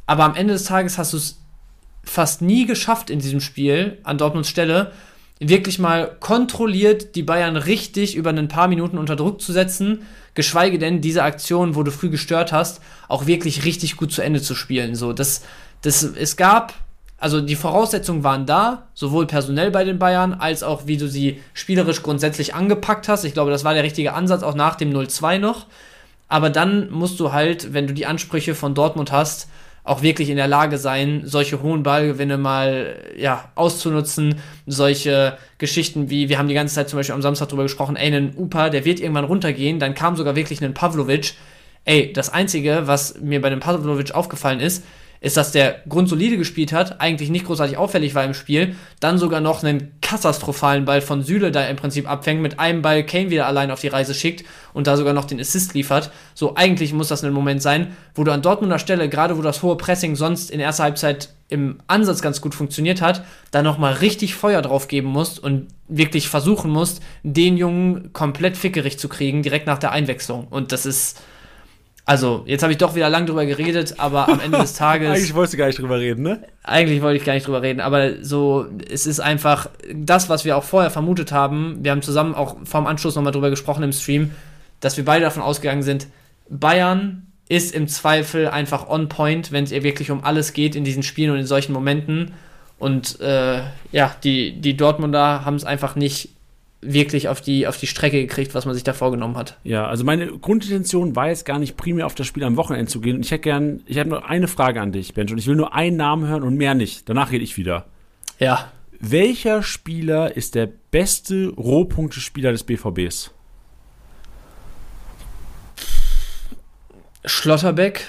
[0.06, 1.38] Aber am Ende des Tages hast du es
[2.02, 4.92] fast nie geschafft in diesem Spiel an Dortmunds Stelle,
[5.38, 10.06] wirklich mal kontrolliert die Bayern richtig über ein paar Minuten unter Druck zu setzen,
[10.38, 14.40] geschweige denn diese Aktion, wo du früh gestört hast, auch wirklich richtig gut zu Ende
[14.40, 14.94] zu spielen.
[14.94, 15.42] So, das,
[15.82, 16.74] das, es gab,
[17.18, 21.42] also die Voraussetzungen waren da, sowohl personell bei den Bayern, als auch wie du sie
[21.54, 23.24] spielerisch grundsätzlich angepackt hast.
[23.24, 25.66] Ich glaube, das war der richtige Ansatz, auch nach dem 0-2 noch.
[26.28, 29.48] Aber dann musst du halt, wenn du die Ansprüche von Dortmund hast,
[29.88, 34.36] auch wirklich in der Lage sein, solche hohen Ballgewinne mal ja, auszunutzen.
[34.66, 38.14] Solche Geschichten wie, wir haben die ganze Zeit zum Beispiel am Samstag drüber gesprochen, ey,
[38.14, 41.34] ein Upa, der wird irgendwann runtergehen, dann kam sogar wirklich ein Pavlovic.
[41.84, 44.84] Ey, das Einzige, was mir bei dem Pavlovic aufgefallen ist,
[45.20, 49.40] ist, dass der grundsolide gespielt hat, eigentlich nicht großartig auffällig war im Spiel, dann sogar
[49.40, 53.46] noch einen katastrophalen Ball von Süle da im Prinzip abfängt, mit einem Ball Kane wieder
[53.46, 56.10] allein auf die Reise schickt und da sogar noch den Assist liefert.
[56.34, 59.62] So, eigentlich muss das ein Moment sein, wo du an Dortmunder Stelle, gerade wo das
[59.62, 64.34] hohe Pressing sonst in erster Halbzeit im Ansatz ganz gut funktioniert hat, da nochmal richtig
[64.34, 69.66] Feuer drauf geben musst und wirklich versuchen musst, den Jungen komplett fickerig zu kriegen, direkt
[69.66, 70.46] nach der Einwechslung.
[70.48, 71.20] Und das ist,
[72.08, 75.10] also, jetzt habe ich doch wieder lang drüber geredet, aber am Ende des Tages.
[75.10, 76.42] Eigentlich wolltest du gar nicht drüber reden, ne?
[76.62, 80.56] Eigentlich wollte ich gar nicht drüber reden, aber so, es ist einfach das, was wir
[80.56, 81.80] auch vorher vermutet haben.
[81.82, 84.30] Wir haben zusammen auch vorm Anschluss nochmal drüber gesprochen im Stream,
[84.80, 86.06] dass wir beide davon ausgegangen sind,
[86.48, 90.84] Bayern ist im Zweifel einfach on point, wenn es ihr wirklich um alles geht in
[90.84, 92.32] diesen Spielen und in solchen Momenten.
[92.78, 93.60] Und äh,
[93.92, 96.30] ja, die, die Dortmunder haben es einfach nicht
[96.80, 99.58] wirklich auf die, auf die Strecke gekriegt, was man sich da vorgenommen hat.
[99.64, 103.00] Ja, also meine Grundintention war jetzt gar nicht primär auf das Spiel am Wochenende zu
[103.00, 103.16] gehen.
[103.16, 105.56] Und ich hätte gern, ich habe nur eine Frage an dich, Benj, und ich will
[105.56, 107.08] nur einen Namen hören und mehr nicht.
[107.08, 107.86] Danach rede ich wieder.
[108.38, 113.30] Ja, Welcher Spieler ist der beste Rohpunktespieler des BVBs?
[117.24, 118.08] Schlotterbeck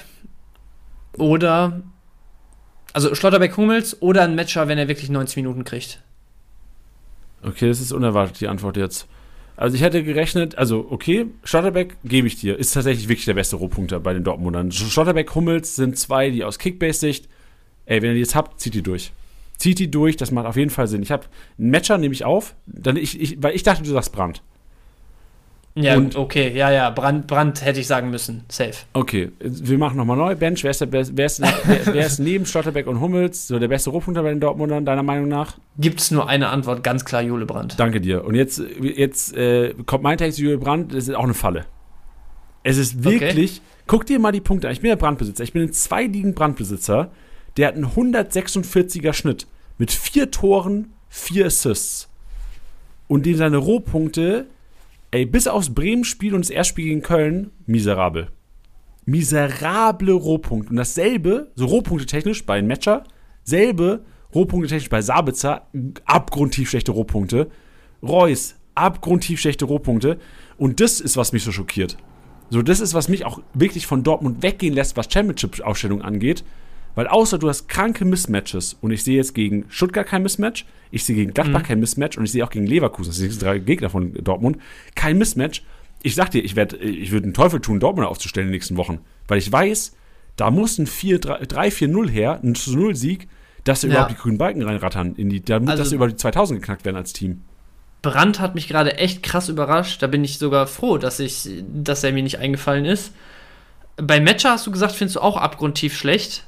[1.14, 1.82] oder
[2.94, 6.02] also Schlotterbeck Hummels oder ein Matcher, wenn er wirklich 90 Minuten kriegt.
[7.44, 9.08] Okay, das ist unerwartet, die Antwort jetzt.
[9.56, 13.58] Also ich hätte gerechnet, also okay, Schlotterbeck gebe ich dir, ist tatsächlich wirklich der beste
[13.58, 14.72] Rohpunkter bei den Dortmundern.
[14.72, 17.28] Schlotterbeck, Hummels sind zwei, die aus Kickbase-Sicht,
[17.86, 19.12] ey, wenn ihr die jetzt habt, zieht die durch.
[19.58, 21.04] Zieht die durch, das macht auf jeden Fall Sinn.
[21.04, 21.26] Ich habe
[21.58, 24.42] einen Matcher, nehme ich auf, dann ich, ich, weil ich dachte, du sagst Brand.
[25.82, 28.44] Ja, Und- okay, ja, ja, Brand, Brand hätte ich sagen müssen.
[28.50, 28.74] Safe.
[28.94, 30.36] Okay, wir machen nochmal neu.
[30.36, 31.26] Bench, wer ist, der, wer, ist, wer,
[31.86, 35.28] wer ist neben Schlotterbeck und Hummels so der beste Rohpunkter bei den Dortmundern, deiner Meinung
[35.28, 35.58] nach?
[35.78, 37.80] Gibt es nur eine Antwort, ganz klar Jule Brandt.
[37.80, 38.26] Danke dir.
[38.26, 41.66] Und jetzt, jetzt äh, kommt mein Text, Julian Brandt, das ist auch eine Falle.
[42.64, 44.74] Es ist wirklich, guck dir mal die Punkte an.
[44.74, 45.44] Ich bin der Brandbesitzer.
[45.44, 47.10] Ich bin in zwei Ligen Brandbesitzer.
[47.58, 49.48] Der hat einen 146er Schnitt
[49.78, 52.10] mit vier Toren, vier Assists.
[53.08, 54.48] Und den seine Rohpunkte,
[55.12, 58.30] ey, bis aufs Bremen-Spiel und das Erstspiel gegen Köln, miserabel.
[59.06, 60.70] Miserable Rohpunkte.
[60.70, 63.04] Und dasselbe, so Rohpunkte technisch bei Matcher,
[63.44, 65.68] selbe Rohpunkte technisch bei Sabitzer,
[66.06, 67.50] abgrundtief schlechte Rohpunkte.
[68.04, 70.20] Reus, abgrundtief schlechte Rohpunkte.
[70.58, 71.98] Und das ist, was mich so schockiert.
[72.52, 76.44] So, das ist, was mich auch wirklich von Dortmund weggehen lässt, was Championship-Ausstellung angeht.
[77.00, 81.06] Weil außer du hast kranke Mismatches und ich sehe jetzt gegen Stuttgart kein Mismatch, ich
[81.06, 83.58] sehe gegen Gladbach kein Mismatch und ich sehe auch gegen Leverkusen, das sind die drei
[83.60, 84.58] Gegner von Dortmund,
[84.96, 85.64] kein Mismatch.
[86.04, 88.76] Ich sag dir, ich, werd- ich würde einen Teufel tun, Dortmund aufzustellen in den nächsten
[88.76, 89.00] Wochen.
[89.30, 89.96] Weil ich weiß,
[90.36, 93.30] da muss ein 4 3 3-4-0 her, ein 0-Sieg,
[93.64, 93.94] dass sie Ja.
[93.94, 96.84] überhaupt die grünen Balken reinrattern, in die, damit, Also- dass sie über die 2000 geknackt
[96.84, 97.44] werden als Team.
[98.02, 100.04] Brandt hat mich gerade echt krass überrascht.
[100.04, 103.14] Da bin ich sogar froh, dass, ich, dass er mir nicht eingefallen ist.
[103.96, 106.44] Bei Matcher hast du gesagt, findest du auch abgrundtief schlecht.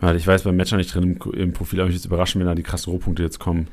[0.00, 2.46] Warte, ich weiß beim Matcher nicht drin im, im Profil, aber mich jetzt überraschen, wenn
[2.46, 3.68] da die krassen Rohpunkte jetzt kommen.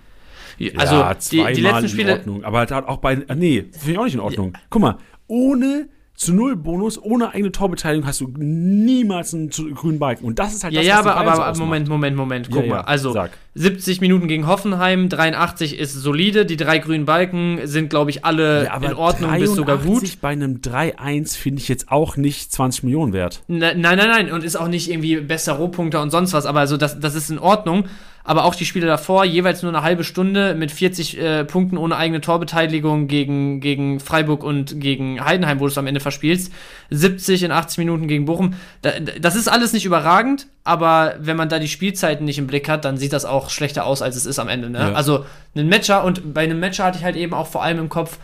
[0.78, 2.12] Also ja, die, zweimal die letzten in Spiele.
[2.14, 2.44] Ordnung.
[2.44, 3.22] Aber halt auch bei.
[3.28, 4.54] ah, Nee, finde ich auch nicht in Ordnung.
[4.70, 4.98] Guck mal,
[5.28, 10.26] ohne zu null Bonus, ohne eigene Torbeteiligung hast du niemals einen grünen Balken.
[10.26, 11.58] Und das ist halt Ja, das, ja, was die aber, aber ausmacht.
[11.60, 12.50] Moment, Moment, Moment.
[12.52, 12.76] Guck Ja, mal.
[12.78, 13.32] ja, Also sag.
[13.56, 16.46] 70 Minuten gegen Hoffenheim, 83 ist solide.
[16.46, 19.86] Die drei grünen Balken sind, glaube ich, alle Ja, in Ordnung bis sogar gut.
[20.02, 23.42] 83 bei einem 3-1 finde ich jetzt auch nicht 20 Millionen wert.
[23.48, 24.32] Ne- Nein, nein, nein.
[24.32, 26.46] Und ist auch nicht irgendwie bester Rohpunkter und sonst was.
[26.46, 27.86] Aber also das, das ist in Ordnung.
[28.26, 31.98] Aber auch die Spiele davor, jeweils nur eine halbe Stunde mit 40 äh, Punkten ohne
[31.98, 36.52] eigene Torbeteiligung gegen, gegen Freiburg und gegen Heidenheim, wo du es am Ende verspielst.
[36.90, 38.54] 70 in 80 Minuten gegen Bochum.
[38.82, 42.70] Da, das ist alles nicht überragend, aber wenn man da die Spielzeiten nicht im Blick
[42.70, 44.70] hat, dann sieht das auch schlechter aus, als es ist am Ende.
[44.70, 44.80] Ne?
[44.80, 44.94] Ja.
[44.94, 47.90] Also ein Matcher und bei einem Matcher hatte ich halt eben auch vor allem im
[47.90, 48.20] Kopf,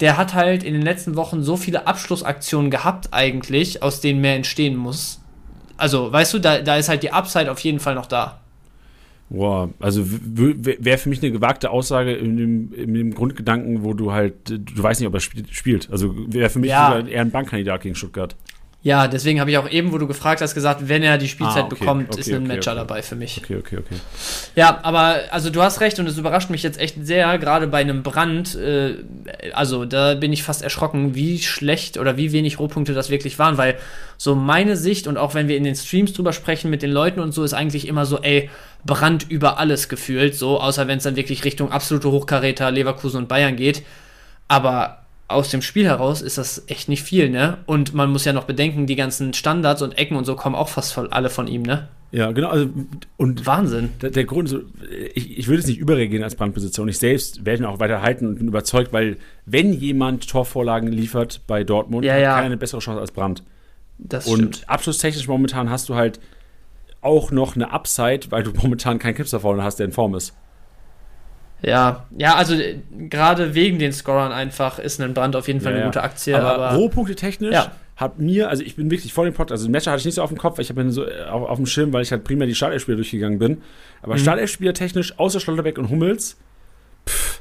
[0.00, 4.36] der hat halt in den letzten Wochen so viele Abschlussaktionen gehabt, eigentlich, aus denen mehr
[4.36, 5.20] entstehen muss.
[5.78, 8.40] Also, weißt du, da, da ist halt die Upside auf jeden Fall noch da.
[9.30, 14.12] Boah, also wäre für mich eine gewagte Aussage in dem, in dem Grundgedanken, wo du
[14.12, 15.50] halt, du weißt nicht, ob er spielt.
[15.54, 15.90] spielt.
[15.90, 16.98] Also wäre für mich Ja.
[17.00, 18.36] eher ein Bankkandidat gegen Stuttgart.
[18.88, 21.64] Ja, deswegen habe ich auch eben, wo du gefragt hast, gesagt, wenn er die Spielzeit
[21.64, 23.36] Ah, okay, bekommt, okay, ist ein okay, Matcher dabei für mich.
[23.36, 23.96] Okay, okay, okay.
[24.56, 27.82] Ja, aber also du hast recht und es überrascht mich jetzt echt sehr, gerade bei
[27.82, 28.54] einem Brand.
[28.54, 28.94] Äh,
[29.52, 33.58] also da bin ich fast erschrocken, wie schlecht oder wie wenig Rohpunkte das wirklich waren,
[33.58, 33.76] weil
[34.16, 37.20] so meine Sicht und auch wenn wir in den Streams drüber sprechen mit den Leuten
[37.20, 38.48] und so, ist eigentlich immer so, ey,
[38.86, 43.28] Brand über alles gefühlt, so, außer wenn es dann wirklich Richtung absolute Hochkaräter Leverkusen und
[43.28, 43.82] Bayern geht.
[44.48, 47.58] Aber aus dem Spiel heraus ist das echt nicht viel, ne?
[47.66, 50.68] Und man muss ja noch bedenken, die ganzen Standards und Ecken und so kommen auch
[50.70, 51.88] fast voll alle von ihm, ne?
[52.10, 52.48] Ja, genau.
[52.48, 52.70] Also,
[53.18, 53.90] und Wahnsinn.
[54.00, 54.60] der, der Grund, so,
[55.14, 58.00] ich, ich würde es nicht überreagieren als Brandbesitzer und ich selbst werde ihn auch weiter
[58.00, 62.34] halten und bin überzeugt, weil wenn jemand Torvorlagen liefert bei Dortmund, Ja, hat ja.
[62.34, 63.42] keiner eine bessere Chance als Brand.
[63.98, 64.68] Das Und stimmt.
[64.70, 66.18] abschlusstechnisch momentan hast du halt
[67.02, 70.34] auch noch eine Upside, weil du momentan keinen Kipster vorne hast, der in Form ist.
[71.62, 72.76] Ja, ja, also äh,
[73.08, 76.36] gerade wegen den Scorern einfach ist ein Brand auf jeden Fall Ja, eine gute Aktie.
[76.36, 77.72] aber, Aber, Rohpunkte technisch Ja.
[77.96, 80.14] hat mir, also ich bin wirklich voll im Pod, also den Matcher hatte ich nicht
[80.14, 82.12] so auf dem Kopf, weil ich habe so äh, auf, auf dem Schirm, weil ich
[82.12, 83.62] halt primär die Startelfspieler durchgegangen bin.
[84.02, 84.18] Aber Mhm.
[84.18, 86.36] Startelfspieler technisch, außer Schlotterbeck und Hummels,
[87.08, 87.40] pff,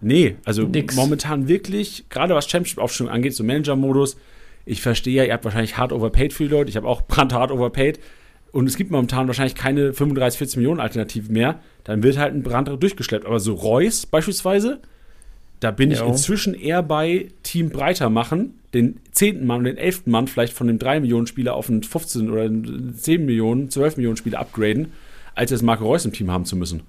[0.00, 0.96] nee, also Nix.
[0.96, 4.16] momentan wirklich, gerade was Championship-Aufstellung angeht, so Manager-Modus,
[4.64, 7.32] ich verstehe ja, ihr habt wahrscheinlich hart overpaid für die Leute, ich habe auch Brand
[7.32, 8.00] hart overpaid.
[8.52, 11.60] Und es gibt momentan wahrscheinlich keine 35, 40 Millionen Alternativen mehr.
[11.84, 13.24] Dann wird halt ein Brand durchgeschleppt.
[13.26, 14.80] Aber so Reus beispielsweise,
[15.60, 16.06] da bin ich Jo.
[16.06, 20.66] inzwischen eher bei Team breiter machen, den zehnten Mann und den elften Mann vielleicht von
[20.66, 24.92] dem 3 Millionen Spieler auf einen 15 oder einen 10 Millionen, 12 Millionen Spieler upgraden,
[25.34, 26.82] als jetzt Marco Reus im Team haben zu müssen.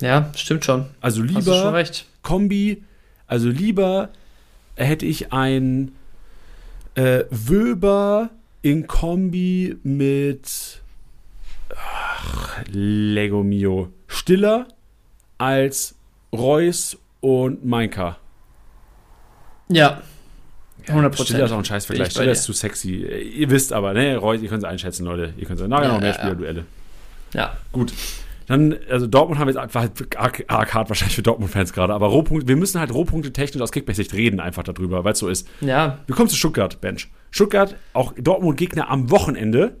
[0.00, 0.86] ja, stimmt schon.
[1.00, 1.84] Also lieber.
[2.22, 2.82] Kombi,
[3.28, 4.08] also lieber
[4.76, 5.92] hätte ich ein
[6.94, 8.30] äh, Wöber
[8.62, 10.80] in Kombi mit
[11.74, 14.68] ach, Lego Mio Stiller
[15.38, 15.94] als
[16.32, 18.16] Reus und Mainka.
[19.68, 20.02] Ja,
[20.88, 22.10] 100 Stiller ist auch ein Scheißvergleich.
[22.10, 22.96] Stiller ist zu sexy.
[23.36, 25.32] Ihr wisst aber, ne, Reus, ihr könnt es einschätzen, Leute.
[25.36, 26.20] Ihr könnt es nachher Ja, noch mehr ja, ja.
[26.20, 26.64] Spielerduelle.
[27.34, 27.56] ja.
[27.72, 27.92] Gut.
[28.48, 29.88] Dann, also Dortmund haben wir jetzt einfach
[30.20, 33.70] arg, arg hart wahrscheinlich für Dortmund-Fans gerade, aber Rohpunkte, wir müssen halt Rohpunkte technisch aus
[33.70, 35.46] Kickbase-Sicht reden, einfach darüber, weil es so ist.
[35.60, 37.08] Ja, Wir kommen zu Stuttgart, Bench.
[37.32, 39.76] Stuttgart, auch Dortmund-Gegner am Wochenende.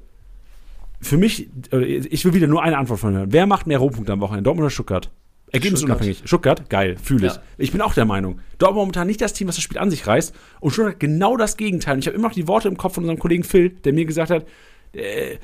[1.00, 3.32] Für mich, ich will wieder nur eine Antwort von hören.
[3.32, 5.10] Wer macht mehr Rohpunkte am Wochenende, Dortmund oder Stuttgart?
[5.52, 6.22] Ergebnisunabhängig.
[6.24, 7.34] Stuttgart, geil, fühle ich.
[7.34, 7.42] Ja.
[7.58, 8.40] Ich bin auch der Meinung.
[8.56, 10.34] Dortmund momentan nicht das Team, was das Spiel an sich reißt.
[10.60, 11.94] Und Stuttgart genau das Gegenteil.
[11.94, 14.06] Und ich habe immer noch die Worte im Kopf von unserem Kollegen Phil, der mir
[14.06, 14.46] gesagt hat,
[14.94, 15.36] äh,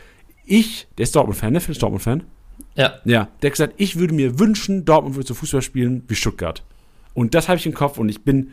[0.46, 1.60] ich, der ist Dortmund-Fan, ne?
[1.60, 2.24] Phil ist Dortmund-Fan.
[2.74, 2.94] ja.
[3.04, 6.64] Ja, der hat gesagt, ich würde mir wünschen, Dortmund würde so Fußball spielen wie Stuttgart.
[7.12, 8.52] Und das habe ich im Kopf und ich bin,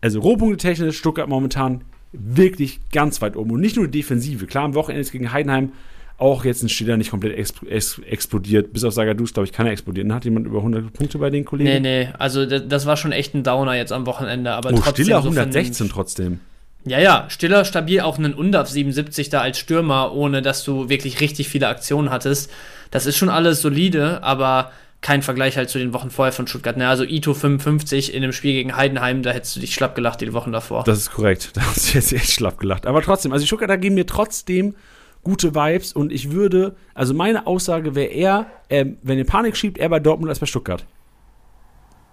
[0.00, 3.50] also Rohpunkte technisch, Stuttgart momentan wirklich ganz weit oben.
[3.52, 4.46] Und nicht nur die Defensive.
[4.46, 5.72] Klar, am Wochenende ist gegen Heidenheim
[6.16, 8.72] auch jetzt ein Stiller nicht komplett ex ex explodiert.
[8.72, 10.12] Bis auf Sagadus, glaube ich, kann er explodieren.
[10.12, 11.70] Hat jemand über 100 Punkte bei den Kollegen?
[11.70, 14.76] Nee, nee, also das, das war schon echt ein Downer jetzt am Wochenende, aber Oh,
[14.82, 16.40] trotzdem Stiller so von- 116 trotzdem.
[16.84, 21.20] Ja, ja, Stiller stabil, auch einen Undaf 77 da als Stürmer, ohne dass du wirklich
[21.20, 22.50] richtig viele Aktionen hattest.
[22.90, 26.76] Das ist schon alles solide, aber kein Vergleich halt zu den Wochen vorher von Stuttgart.
[26.76, 26.88] Ne?
[26.88, 30.32] Also Ito 55 in dem Spiel gegen Heidenheim, da hättest du dich schlapp gelacht die
[30.32, 30.84] Wochen davor.
[30.84, 31.52] Das ist korrekt.
[31.58, 32.86] Da hast du jetzt echt schlapp gelacht.
[32.86, 34.74] Aber trotzdem, also die Stuttgarter geben mir trotzdem
[35.22, 39.78] gute Vibes und ich würde, also meine Aussage wäre eher, ähm, wenn ihr Panik schiebt,
[39.78, 40.84] eher bei Dortmund als bei Stuttgart.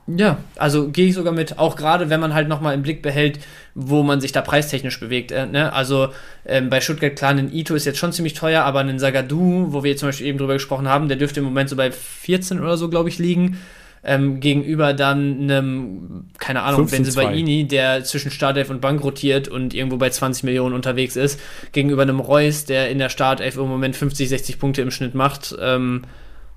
[0.08, 3.40] Ja, also gehe ich sogar mit, auch gerade wenn man halt nochmal im Blick behält,
[3.74, 5.32] wo man sich da preistechnisch bewegt.
[5.32, 5.74] Äh, ne?
[5.74, 6.10] Also
[6.46, 9.84] ähm, bei Stuttgart, klar, ein Ito ist jetzt schon ziemlich teuer, aber ein Sagadu, wo
[9.84, 12.60] wir jetzt zum Beispiel eben drüber gesprochen haben, der dürfte im Moment so bei 14
[12.60, 13.60] oder so, glaube ich, liegen.
[14.08, 16.92] Ähm, gegenüber dann einem, keine Ahnung, 15-2.
[16.92, 21.40] Benzebaini, der zwischen Startelf und Bank rotiert und irgendwo bei 20 Millionen unterwegs ist,
[21.72, 25.56] gegenüber einem Reus, der in der Startelf im Moment 50, 60 Punkte im Schnitt macht.
[25.60, 26.04] Ähm,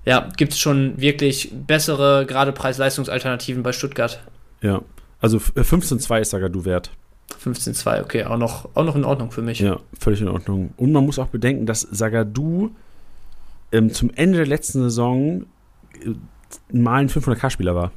[0.05, 4.21] ja, gibt es schon wirklich bessere, gerade Preis-Leistungsalternativen bei Stuttgart.
[4.61, 4.81] Ja.
[5.21, 6.91] Also äh, 15-2 ist Sagadu wert.
[7.43, 9.59] 15-2, okay, auch noch, auch noch in Ordnung für mich.
[9.59, 10.73] Ja, völlig in Ordnung.
[10.77, 12.71] Und man muss auch bedenken, dass Sagadu
[13.71, 15.45] ähm, zum Ende der letzten Saison
[16.03, 16.09] äh,
[16.75, 17.91] mal ein 500k-Spieler war.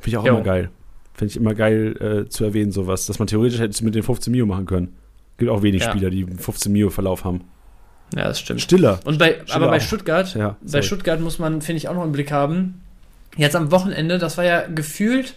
[0.00, 0.34] Finde ich auch Jo.
[0.34, 0.70] immer geil.
[1.14, 3.06] Finde ich immer geil äh, zu erwähnen, sowas.
[3.06, 4.96] Dass man theoretisch hätte es mit den 15 Mio machen können.
[5.36, 5.90] Gibt auch wenig Ja.
[5.90, 7.42] Spieler, die einen 15 Mio-Verlauf haben.
[8.14, 8.60] Ja, das stimmt.
[8.60, 9.00] Stiller.
[9.04, 9.80] Und bei, Stiller aber bei auch.
[9.80, 10.82] Stuttgart, Ja, bei sorry.
[10.82, 12.80] Stuttgart muss man, finde ich, auch noch im Blick haben.
[13.36, 15.34] Jetzt am Wochenende, das war ja gefühlt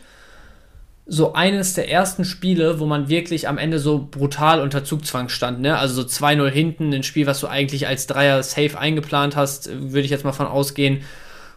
[1.07, 5.61] so eines der ersten Spiele, wo man wirklich am Ende so brutal unter Zugzwang stand.
[5.61, 5.77] Ne?
[5.77, 10.01] Also so 2-0 hinten, ein Spiel, was du eigentlich als Dreier safe eingeplant hast, würde
[10.01, 11.01] ich jetzt mal von ausgehen,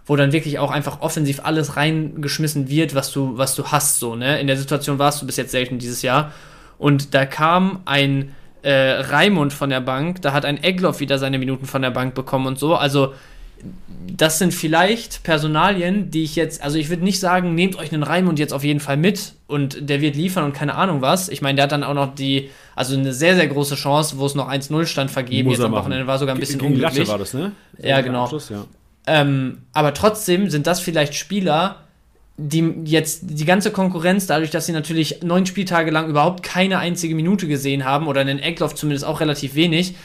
[0.05, 3.99] wo dann wirklich auch einfach offensiv alles reingeschmissen wird, was du, was du hast.
[4.01, 4.39] So, ne?
[4.39, 6.33] In der Situation warst du bis jetzt selten dieses Jahr.
[6.77, 11.39] Und da kam ein äh, Raimund von der Bank, da hat ein Egloff wieder seine
[11.39, 12.75] Minuten von der Bank bekommen und so.
[12.75, 13.13] Also
[14.17, 18.03] das sind vielleicht Personalien, die ich jetzt, also ich würde nicht sagen, nehmt euch einen
[18.03, 21.29] Raimund jetzt auf jeden Fall mit und der wird liefern und keine Ahnung was.
[21.29, 24.27] Ich meine, der hat dann auch noch die, also eine sehr, sehr große Chance, wo
[24.27, 25.49] es noch 1-0 stand vergeben.
[25.49, 25.73] Muss Jetzt am.
[25.73, 26.99] Wochenende war sogar ein bisschen Gegen unglücklich.
[26.99, 27.53] Latte war das, ne?
[27.79, 28.25] Ja, genau.
[28.25, 28.65] Abschluss, ja.
[29.07, 31.88] Ähm, aber trotzdem sind das vielleicht Spieler,
[32.41, 37.17] die jetzt die ganze Konkurrenz, dadurch, dass sie natürlich neun Spieltage lang überhaupt keine einzige
[37.17, 39.97] Minute gesehen haben, oder einen Eckloff zumindest auch relativ wenig,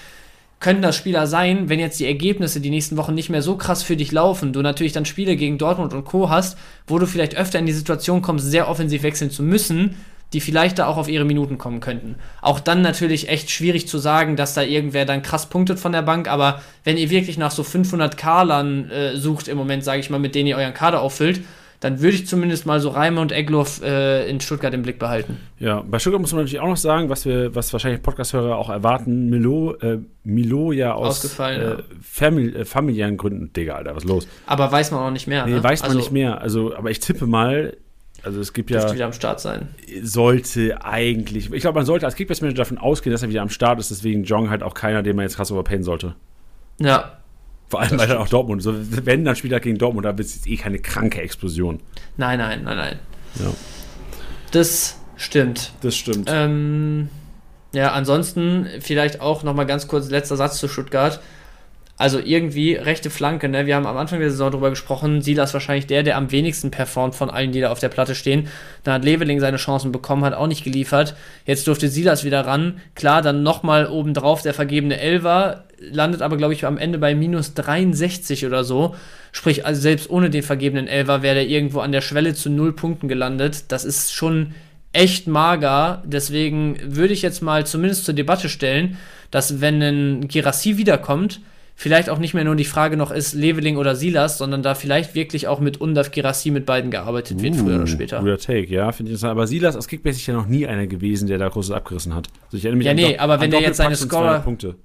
[0.60, 3.84] können das Spieler sein, wenn jetzt die Ergebnisse die nächsten Wochen nicht mehr so krass
[3.84, 6.30] für dich laufen, du natürlich dann Spiele gegen Dortmund und Co.
[6.30, 6.57] hast,
[6.88, 9.95] wo du vielleicht öfter in die Situation kommst, sehr offensiv wechseln zu müssen,
[10.31, 12.15] die vielleicht da auch auf ihre Minuten kommen könnten.
[12.41, 16.01] Auch dann natürlich echt schwierig zu sagen, dass da irgendwer dann krass punktet von der
[16.01, 20.10] Bank, aber wenn ihr wirklich nach so 500 Karlern äh, sucht im Moment, sage ich
[20.10, 21.41] mal, mit denen ihr euren Kader auffüllt,
[21.84, 25.38] dann würde ich zumindest mal so Reimer und Egloff äh, in Stuttgart im Blick behalten.
[25.60, 28.69] Ja, bei Stuttgart muss man natürlich auch noch sagen, was wir, was wahrscheinlich Podcast-Hörer auch
[28.69, 31.77] erwarten, Milo, äh, Milo ja aus äh.
[32.01, 34.27] Famili äh, familiären Gründen, Digga, Alter, was ist los?
[34.45, 35.45] Aber weiß man auch nicht mehr.
[35.45, 35.64] Nee, ne?
[35.64, 36.39] weiß man also, nicht mehr.
[36.39, 37.76] Also, aber ich tippe mal,
[38.23, 39.68] also es gibt ja, wieder am Start sein.
[40.01, 43.80] sollte eigentlich, ich glaube, man sollte als Kickbase-Manager davon ausgehen, dass er wieder am Start
[43.80, 46.15] ist, deswegen Jong halt auch keiner, den man jetzt krass overpayen sollte.
[46.80, 47.18] Ja,
[47.69, 50.35] Vor allem, weil dann auch Dortmund, so, wenn dann Spieler gegen Dortmund, da wird es
[50.35, 51.80] jetzt eh keine kranke Explosion.
[52.18, 52.99] nein, nein, nein, nein.
[53.40, 53.52] Ja,
[54.52, 55.72] Das stimmt.
[55.81, 56.30] das stimmt.
[56.31, 57.10] Ähm,
[57.73, 61.19] ja, ansonsten vielleicht auch noch mal ganz kurz letzter Satz zu Stuttgart.
[62.03, 63.65] Also irgendwie rechte Flanke, ne?
[63.65, 65.21] Wir haben am Anfang der Saison drüber gesprochen.
[65.21, 68.49] Silas wahrscheinlich der, der am wenigsten performt von allen, die da auf der Platte stehen.
[68.84, 71.15] Dann hat Leveling seine Chancen bekommen, hat auch nicht geliefert.
[71.45, 72.81] Jetzt durfte Silas wieder ran.
[72.95, 77.53] Klar, dann nochmal obendrauf der vergebene Elver, landet aber, glaube ich, am Ende bei minus
[77.53, 78.95] 63 oder so.
[79.31, 82.73] Sprich, also selbst ohne den vergebenen Elver wäre der irgendwo an der Schwelle zu null
[82.73, 83.71] Punkten gelandet.
[83.71, 84.55] Das ist schon
[84.91, 86.03] echt mager.
[86.05, 88.97] Deswegen würde ich jetzt mal zumindest zur Debatte stellen,
[89.31, 91.39] dass wenn ein Girassi wiederkommt,
[91.76, 95.16] vielleicht auch nicht mehr nur die Frage noch ist, Leveling oder Silas, sondern da vielleicht
[95.16, 98.20] wirklich auch mit Undaf Girassi mit beiden gearbeitet wird, früher oder später.
[98.20, 99.32] Guter Take, ja, finde ich interessant.
[99.32, 102.28] Aber Silas als Kickbase ist ja noch nie einer gewesen, der da großes abgerissen hat.
[102.45, 104.10] Also ich erinnere mich Ja, an nee, aber wenn an der jetzt seine Doppelpacks und
[104.10, 104.76] 200 Scorer- Punkte.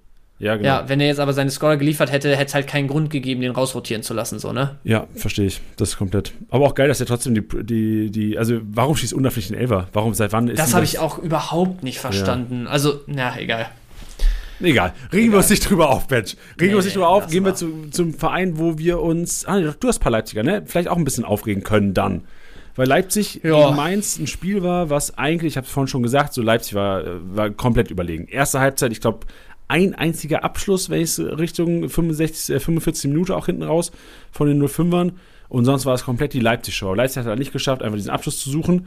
[0.41, 0.69] Ja, genau.
[0.69, 3.41] Ja, wenn er jetzt aber seine Scorer geliefert hätte, hätte es halt keinen Grund gegeben,
[3.41, 4.77] den rausrotieren zu lassen, so, ne?
[4.85, 5.61] Ja, verstehe ich.
[5.77, 6.33] Das ist komplett.
[6.49, 9.89] Aber auch geil, dass er trotzdem die, die, die also warum schießt Undaf den Elfer?
[9.93, 12.69] Warum, seit wann ist Das habe ich auch überhaupt nicht verstanden.
[12.69, 13.67] Also, na, egal.
[14.61, 14.93] Egal.
[15.13, 16.33] Regen wir uns nicht drüber auf, Mensch.
[16.33, 17.29] Regen Nee, wir uns nicht drüber auf.
[17.29, 19.45] Gehen wir zu, zum Verein, wo wir uns.
[19.47, 20.63] Ah, du hast ein paar Leipziger, ne?
[20.67, 22.25] Vielleicht auch ein bisschen aufregen können dann.
[22.75, 23.65] Weil Leipzig Ja.
[23.65, 26.75] gegen Mainz ein Spiel war, was eigentlich, ich habe es vorhin schon gesagt, so Leipzig
[26.75, 27.03] war,
[27.35, 28.27] war komplett überlegen.
[28.29, 29.27] Erste Halbzeit, ich glaube,
[29.67, 33.91] ein einziger Abschluss, wenn ich es Richtung 65, äh, 45 Minuten auch hinten raus
[34.33, 35.13] von den 05ern.
[35.49, 36.95] Und sonst war es komplett die Leipzig-Show.
[36.95, 38.87] Leipzig hat halt nicht geschafft, einfach diesen Abschluss zu suchen.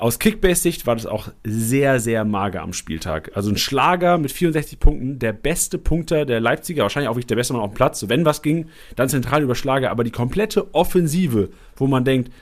[0.00, 3.32] Aus Kickbase-Sicht war das auch sehr, sehr mager am Spieltag.
[3.34, 7.36] Also ein Schlager mit 64 Punkten, der beste Punkter der Leipziger, wahrscheinlich auch wirklich der
[7.36, 8.00] beste Mann auf dem Platz.
[8.00, 9.90] So, wenn was ging, dann zentral über Schlager.
[9.90, 12.32] Aber die komplette Offensive, wo man denkt,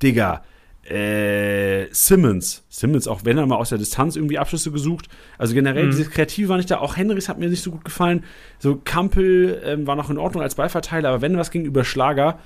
[0.00, 0.44] Digga,
[0.88, 5.08] äh, Simmons, Simmons, auch wenn er mal aus der Distanz irgendwie Abschlüsse gesucht.
[5.38, 5.90] Also generell, Mhm.
[5.90, 6.78] dieses Kreative war nicht da.
[6.78, 8.24] Auch Henrys hat mir nicht so gut gefallen.
[8.58, 12.38] So Kampel ähm, war noch in Ordnung als Ballverteiler, aber wenn was ging über Schlager,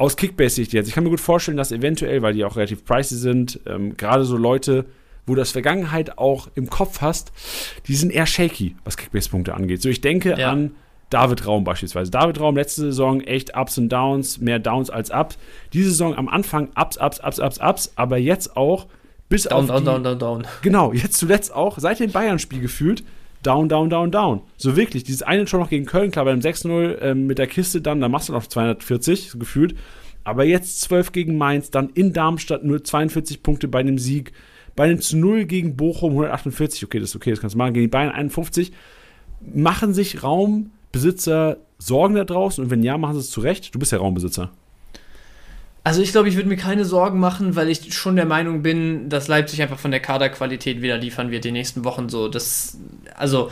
[0.00, 0.88] aus Kickbase-Sicht jetzt.
[0.88, 4.24] Ich kann mir gut vorstellen, dass eventuell, weil die auch relativ pricey sind, ähm, gerade
[4.24, 4.86] so Leute,
[5.26, 7.32] wo du das Vergangenheit auch im Kopf hast,
[7.86, 9.82] die sind eher shaky, was Kickbase-Punkte angeht.
[9.82, 10.50] So, ich denke Ja.
[10.52, 10.70] an
[11.10, 12.10] David Raum beispielsweise.
[12.10, 15.36] David Raum letzte Saison echt Ups und Downs, mehr Downs als Ups.
[15.74, 18.86] Diese Saison am Anfang Ups, Ups, Ups, Ups, Ups, aber jetzt auch
[19.28, 20.46] bis Down, auf down, die, down, down, down.
[20.62, 23.04] Genau, jetzt zuletzt auch seit dem Bayern-Spiel gefühlt
[23.42, 24.42] down, down, down, down.
[24.56, 27.80] So wirklich, dieses eine schon noch gegen Köln, klar, beim 6-0 ähm, mit der Kiste
[27.80, 29.74] dann, da machst du noch 240, so gefühlt.
[30.24, 34.32] Aber jetzt 12 gegen Mainz, dann in Darmstadt nur 42 Punkte bei einem Sieg.
[34.76, 37.74] Bei einem zu 0 gegen Bochum 148, okay, das ist okay, das kannst du machen.
[37.74, 38.72] Gegen die Bayern 51.
[39.54, 42.62] Machen sich Raumbesitzer Sorgen da draußen?
[42.62, 43.74] Und wenn ja, machen sie es zurecht?
[43.74, 44.50] Du bist ja Raumbesitzer.
[45.82, 49.08] Also ich glaube, ich würde mir keine Sorgen machen, weil ich schon der Meinung bin,
[49.08, 52.28] dass Leipzig einfach von der Kaderqualität wieder liefern wird die nächsten Wochen so.
[52.28, 52.76] Das,
[53.16, 53.50] also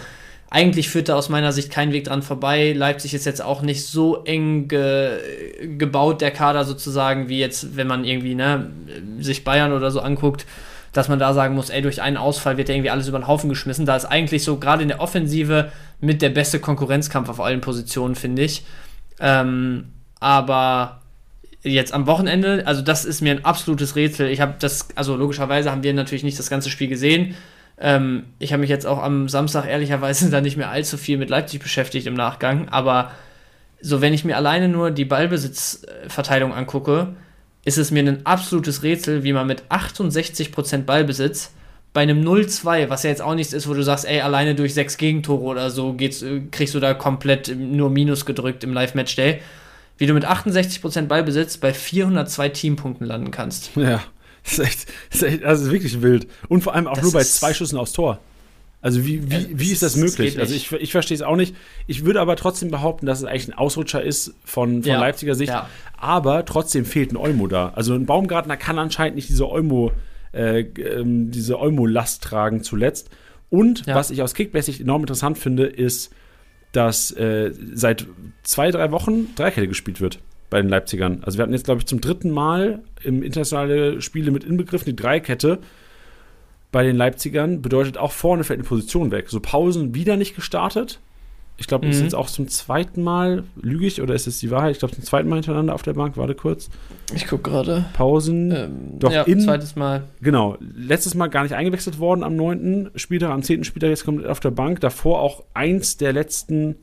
[0.50, 2.72] eigentlich führt da aus meiner Sicht kein Weg dran vorbei.
[2.72, 5.18] Leipzig ist jetzt auch nicht so eng ge
[5.78, 8.70] gebaut, der Kader sozusagen, wie jetzt, wenn man irgendwie ne,
[9.20, 10.46] sich Bayern oder so anguckt,
[10.92, 13.26] dass man da sagen muss, ey, durch einen Ausfall wird ja irgendwie alles über den
[13.26, 13.84] Haufen geschmissen.
[13.84, 18.14] Da ist eigentlich so gerade in der Offensive mit der beste Konkurrenzkampf auf allen Positionen,
[18.14, 18.64] finde ich.
[19.20, 21.00] Ähm, aber
[21.62, 24.28] jetzt am Wochenende, also das ist mir ein absolutes Rätsel.
[24.28, 27.34] Ich habe das, also logischerweise haben wir natürlich nicht das ganze Spiel gesehen.
[27.80, 31.30] Ähm, ich habe mich jetzt auch am Samstag ehrlicherweise da nicht mehr allzu viel mit
[31.30, 33.12] Leipzig beschäftigt im Nachgang, aber
[33.80, 37.14] so wenn ich mir alleine nur die Ballbesitzverteilung angucke,
[37.64, 41.52] ist es mir ein absolutes Rätsel, wie man mit 68% Ballbesitz
[41.92, 44.74] bei einem 0-2, was ja jetzt auch nichts ist, wo du sagst, ey, alleine durch
[44.74, 49.40] sechs Gegentore oder so geht's, kriegst du da komplett nur Minus gedrückt im Live-Match-Day,
[49.98, 53.70] wie du mit 68% Ballbesitz bei 402 Teampunkten landen kannst.
[53.76, 54.02] Ja,
[54.44, 56.26] das ist echt, das ist echt also wirklich wild.
[56.48, 58.18] Und vor allem auch Das nur bei zwei Schüssen aufs Tor.
[58.80, 60.38] Also wie, wie, Ja, wie ist das möglich?
[60.38, 61.54] Also ich, ich verstehe es auch nicht.
[61.88, 65.34] Ich würde aber trotzdem behaupten, dass es eigentlich ein Ausrutscher ist von, von Ja, Leipziger
[65.34, 65.50] Sicht.
[65.52, 65.68] ja.
[65.96, 67.72] Aber trotzdem fehlt ein Olmo da.
[67.74, 69.90] Also ein Baumgartner kann anscheinend nicht diese Olmo,
[70.32, 73.10] äh, ähm, diese Olmo-Last tragen zuletzt.
[73.50, 76.12] Und was ich aus Kickbase enorm interessant finde, ist,
[76.72, 78.06] dass äh, seit
[78.42, 80.20] zwei, drei Wochen Dreikette gespielt wird
[80.50, 81.22] bei den Leipzigern.
[81.24, 84.96] Also wir hatten jetzt, glaube ich, zum dritten Mal im internationale Spiele mit inbegriffen die
[84.96, 85.58] Dreikette
[86.72, 87.62] bei den Leipzigern.
[87.62, 89.28] Bedeutet auch vorne fällt eine Position weg.
[89.28, 91.00] So Pausen wieder nicht gestartet.
[91.60, 92.06] Ich glaube, das ist Mhm.
[92.06, 94.70] jetzt auch zum zweiten Mal, lüge ich, oder ist es die Wahrheit?
[94.72, 96.16] Ich glaube, zum zweiten Mal hintereinander auf der Bank.
[96.16, 96.70] Warte kurz.
[97.14, 97.84] Ich gucke gerade.
[97.94, 98.52] Pausen.
[98.52, 98.70] Ähm,
[99.00, 100.04] Doch, ja, in- zweites Mal.
[100.20, 102.90] Genau, letztes Mal gar nicht eingewechselt worden am 9.
[102.94, 103.64] Spieltag, am 10.
[103.64, 104.78] Spieltag jetzt kommt er auf der Bank.
[104.80, 106.76] Davor auch eins der letzten,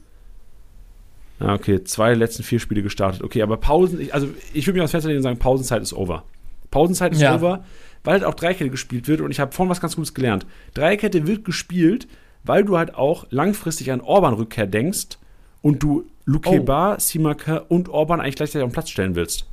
[1.40, 3.24] ah, okay, zwei der letzten vier Spiele gestartet.
[3.24, 5.94] Okay, aber Pausen, ich, also ich würde mich aus Fenster legen und sagen, Pausenzeit ist
[5.94, 6.24] over.
[6.72, 7.36] Pausenzeit ist Ja.
[7.36, 7.64] over,
[8.04, 10.46] weil halt auch Dreikette gespielt wird und ich habe vorhin was ganz Gutes gelernt.
[10.74, 12.08] Dreikette wird gespielt,
[12.46, 15.18] weil du halt auch langfristig an Orban-Rückkehr denkst
[15.62, 19.48] und du Lukeba, Simaka und Orban eigentlich gleichzeitig auf den Platz stellen willst.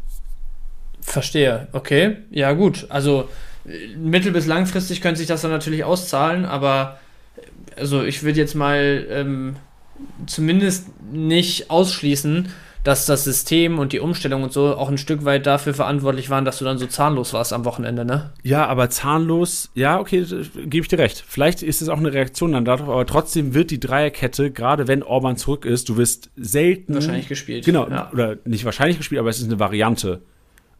[1.00, 1.68] Verstehe.
[1.72, 2.18] Okay.
[2.30, 2.86] Ja, gut.
[2.88, 3.28] Also
[3.66, 6.98] äh, mittel- bis langfristig könnte sich das dann natürlich auszahlen, aber
[7.36, 9.56] äh, also ich würde jetzt mal ähm,
[10.26, 12.48] zumindest nicht ausschließen,
[12.84, 16.44] dass das System und die Umstellung und so auch ein Stück weit dafür verantwortlich waren,
[16.44, 18.30] dass du dann so zahnlos warst am Wochenende, ne?
[18.42, 20.24] Ja, aber zahnlos, ja, okay,
[20.66, 21.22] gebe ich dir recht.
[21.26, 25.02] Vielleicht ist es auch eine Reaktion dann darauf, aber trotzdem wird die Dreierkette, gerade wenn
[25.02, 26.94] Orban zurück ist, du wirst selten.
[26.94, 27.64] Wahrscheinlich gespielt.
[27.64, 28.10] Genau, Ja.
[28.12, 30.22] oder nicht wahrscheinlich gespielt, aber es ist eine Variante.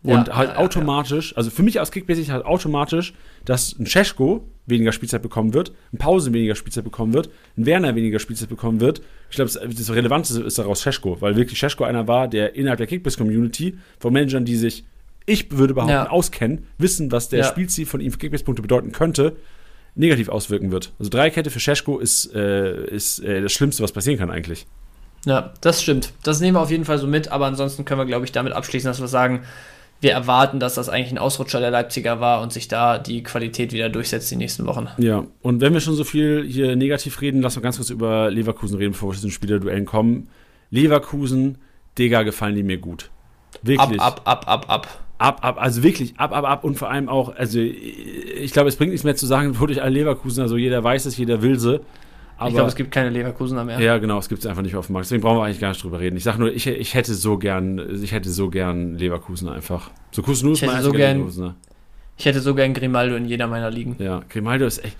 [0.04, 3.14] Ja, Und halt ja, ja, automatisch, also für mich aus Kickbasic halt automatisch,
[3.44, 7.94] dass ein Cesko weniger Spielzeit bekommen wird, ein Pause weniger Spielzeit bekommen wird, ein Werner
[7.94, 9.00] weniger Spielzeit bekommen wird.
[9.30, 12.78] Ich glaube, das, das Relevante ist daraus Cesko, weil wirklich Cesko einer war, der innerhalb
[12.78, 14.84] der Kickbase-Community von Managern, die sich,
[15.26, 16.10] ich würde behaupten, Ja.
[16.10, 17.44] auskennen, wissen, was der Ja.
[17.44, 19.36] Spielziel von ihm für Kickbase-Punkte bedeuten könnte,
[19.94, 20.92] negativ auswirken wird.
[20.98, 24.66] Also Dreikette für Cesko ist, äh, ist äh, das Schlimmste, was passieren kann eigentlich.
[25.26, 26.12] Ja, das stimmt.
[26.24, 28.52] Das nehmen wir auf jeden Fall so mit, aber ansonsten können wir, glaube ich, damit
[28.52, 29.42] abschließen, dass wir sagen,
[30.02, 33.72] wir erwarten, dass das eigentlich ein Ausrutscher der Leipziger war und sich da die Qualität
[33.72, 34.88] wieder durchsetzt die nächsten Wochen.
[34.98, 38.28] Ja, und wenn wir schon so viel hier negativ reden, lass mal ganz kurz über
[38.28, 40.28] Leverkusen reden, bevor wir zu den Spielerduellen kommen.
[40.70, 41.58] Leverkusen,
[41.98, 43.10] Digga, gefallen die mir gut.
[43.62, 44.00] Wirklich.
[44.00, 45.04] Ab, ab, ab, ab, ab.
[45.18, 48.76] ab, ab, also wirklich ab, ab, ab und vor allem auch, also ich glaube, es
[48.76, 51.60] bringt nichts mehr zu sagen, wurde ich alle Leverkusen, also jeder weiß es, jeder will
[51.60, 51.80] sie.
[52.43, 53.81] Aber ich glaube, es gibt keine Leverkusener mehr.
[53.81, 55.06] ja, genau, es gibt es einfach nicht auf dem Markt.
[55.06, 56.16] Deswegen brauchen wir eigentlich gar nicht drüber reden.
[56.16, 59.90] Ich sag nur, ich, ich hätte so gern, ich hätte so gern Leverkusen einfach.
[60.10, 61.55] So Kusnus Ich hätte so gern- Leverkusener.
[62.19, 63.97] Ich hätte so gern Grimaldo in jeder meiner Ligen.
[63.98, 64.97] Ja, Grimaldo ist echt.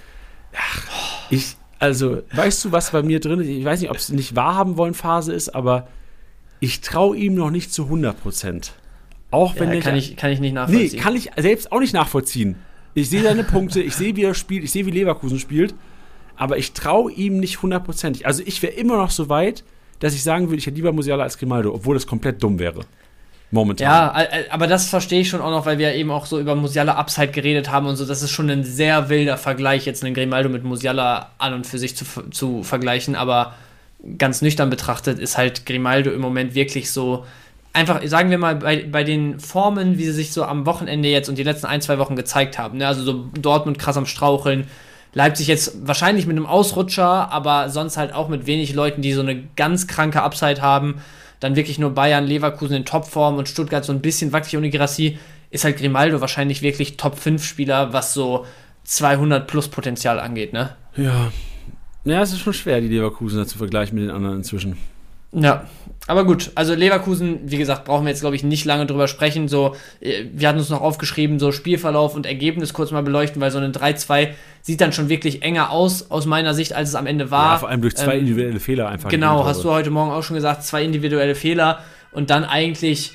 [0.57, 0.87] Ach,
[1.31, 3.49] ich, also, weißt du, was bei mir drin ist?
[3.49, 5.89] Ich weiß nicht, ob es nicht wahrhaben wollen Phase ist, aber
[6.61, 8.73] ich traue ihm noch nicht zu 100 Prozent.
[9.31, 11.01] Auch wenn Ja, ich, kann, ich, kann ich nicht Nee, nachvollziehen.
[11.01, 12.57] kann ich selbst auch nicht nachvollziehen.
[12.95, 15.75] Ich sehe seine Punkte, ich sehe, wie er spielt, ich sehe, wie Leverkusen spielt,
[16.37, 18.27] aber ich traue ihm nicht hundertprozentig.
[18.27, 19.65] Also ich wäre immer noch so weit,
[20.01, 22.81] dass ich sagen würde, ich hätte lieber Musiala als Grimaldo, obwohl das komplett dumm wäre.
[23.55, 23.85] Momentan.
[23.85, 26.95] ja, aber das verstehe ich schon auch noch, weil wir eben auch so über Musiala
[26.95, 28.07] Upside geredet haben und so.
[28.07, 31.79] Das ist schon ein sehr wilder Vergleich, jetzt einen Grimaldo mit Musiala an und für
[31.79, 33.15] sich zu, zu vergleichen.
[33.15, 33.53] Aber
[34.17, 37.27] ganz nüchtern betrachtet ist halt Grimaldo im Moment wirklich so,
[37.73, 41.29] einfach, sagen wir mal, bei, bei den Formen, wie sie sich so am Wochenende jetzt
[41.29, 42.87] und die letzten ein, zwei Wochen gezeigt haben, ne?
[42.87, 44.67] also so Dortmund krass am Straucheln,
[45.15, 49.21] Leipzig jetzt wahrscheinlich mit einem Ausrutscher, aber sonst halt auch mit wenig Leuten, die so
[49.21, 51.03] eine ganz kranke Upside haben.
[51.41, 55.19] Dann wirklich nur Bayern, Leverkusen in Topform und Stuttgart so ein bisschen wackelig ohne Girassi.
[55.51, 58.47] Ist halt Grimaldo wahrscheinlich wirklich Top 5 Spieler, was so
[58.85, 60.77] 200 plus Potenzial angeht, ne?
[60.97, 61.31] Ja.
[62.05, 64.77] Ja, es ist schon schwer, die Leverkusener zu vergleichen mit den anderen inzwischen.
[65.33, 65.67] Ja,
[66.09, 69.47] aber gut, also Leverkusen, wie gesagt, brauchen wir jetzt, glaube ich, nicht lange drüber sprechen.
[69.47, 73.51] So, äh, wir hatten uns noch aufgeschrieben, so Spielverlauf und Ergebnis kurz mal beleuchten, weil
[73.51, 74.31] so eine 3-2
[74.63, 77.53] sieht dann schon wirklich enger aus, aus meiner Sicht, als es am Ende war.
[77.53, 79.11] Ja, vor allem durch zwei ähm, individuelle Fehler einfach.
[79.11, 81.81] Genau, hast du heute Morgen auch schon gesagt, zwei individuelle Fehler
[82.11, 83.13] und dann eigentlich,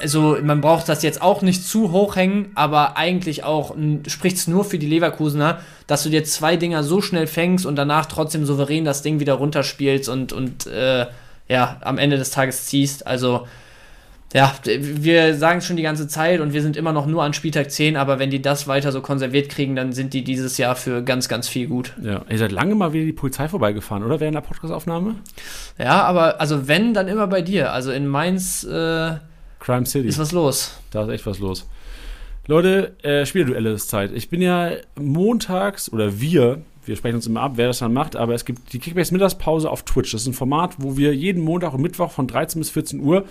[0.00, 3.74] also man braucht das jetzt auch nicht zu hoch hängen, aber eigentlich auch
[4.06, 5.58] spricht es nur für die Leverkusener,
[5.88, 9.34] dass du dir zwei Dinger so schnell fängst und danach trotzdem souverän das Ding wieder
[9.34, 11.06] runterspielst und, und äh,
[11.48, 13.06] ja, am Ende des Tages ziehst.
[13.06, 13.46] Also,
[14.34, 17.34] ja, wir sagen es schon die ganze Zeit und wir sind immer noch nur an
[17.34, 20.74] Spieltag 10, aber wenn die das weiter so konserviert kriegen, dann sind die dieses Jahr
[20.74, 21.92] für ganz, ganz viel gut.
[22.02, 24.18] Ja, ihr seid lange mal wieder die Polizei vorbeigefahren, oder?
[24.18, 25.14] Während der Podcastaufnahme?
[25.78, 27.72] Ja, aber also wenn, dann immer bei dir.
[27.72, 29.12] Also in Mainz äh,
[29.60, 30.08] Crime City.
[30.08, 30.80] ist was los.
[30.90, 31.68] Da ist echt was los.
[32.46, 34.10] Leute, äh, Spielduelle ist Zeit.
[34.12, 38.16] Ich bin ja montags, oder wir, wir sprechen uns immer ab, wer das dann macht,
[38.16, 40.12] aber es gibt die Kickbase Mittagspause auf Twitch.
[40.12, 43.24] Das ist ein Format, wo wir jeden Montag und Mittwoch von 13 bis 14 Uhr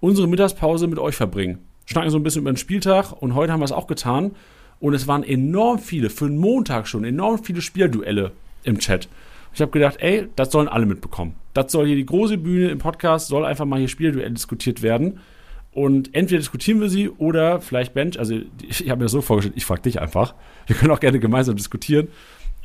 [0.00, 1.58] unsere Mittagspause mit euch verbringen.
[1.86, 4.32] Schnacken so ein bisschen über den Spieltag und heute haben wir es auch getan.
[4.78, 8.32] Und es waren enorm viele, für den Montag schon, enorm viele Spielduelle
[8.62, 9.08] im Chat.
[9.54, 11.34] Ich habe gedacht, ey, das sollen alle mitbekommen.
[11.54, 15.20] Das soll hier die große Bühne im Podcast, soll einfach mal hier Spielduelle diskutiert werden.
[15.72, 18.18] Und entweder diskutieren wir sie oder vielleicht Bench.
[18.18, 18.34] Also,
[18.68, 20.34] ich habe mir das so vorgestellt, ich frage dich einfach.
[20.66, 22.08] Wir können auch gerne gemeinsam diskutieren.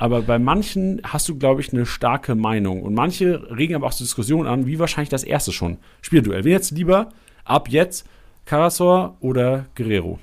[0.02, 2.82] Aber bei manchen hast du, glaube ich, eine starke Meinung.
[2.82, 5.78] Und manche regen aber auch zur Diskussion an, wie wahrscheinlich das erste schon.
[6.02, 6.44] Spielduell.
[6.44, 7.10] Wen jetzt lieber
[7.46, 8.08] ab jetzt
[8.46, 10.18] Karasor oder Guerrero?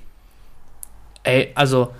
[1.23, 1.93] Ey, also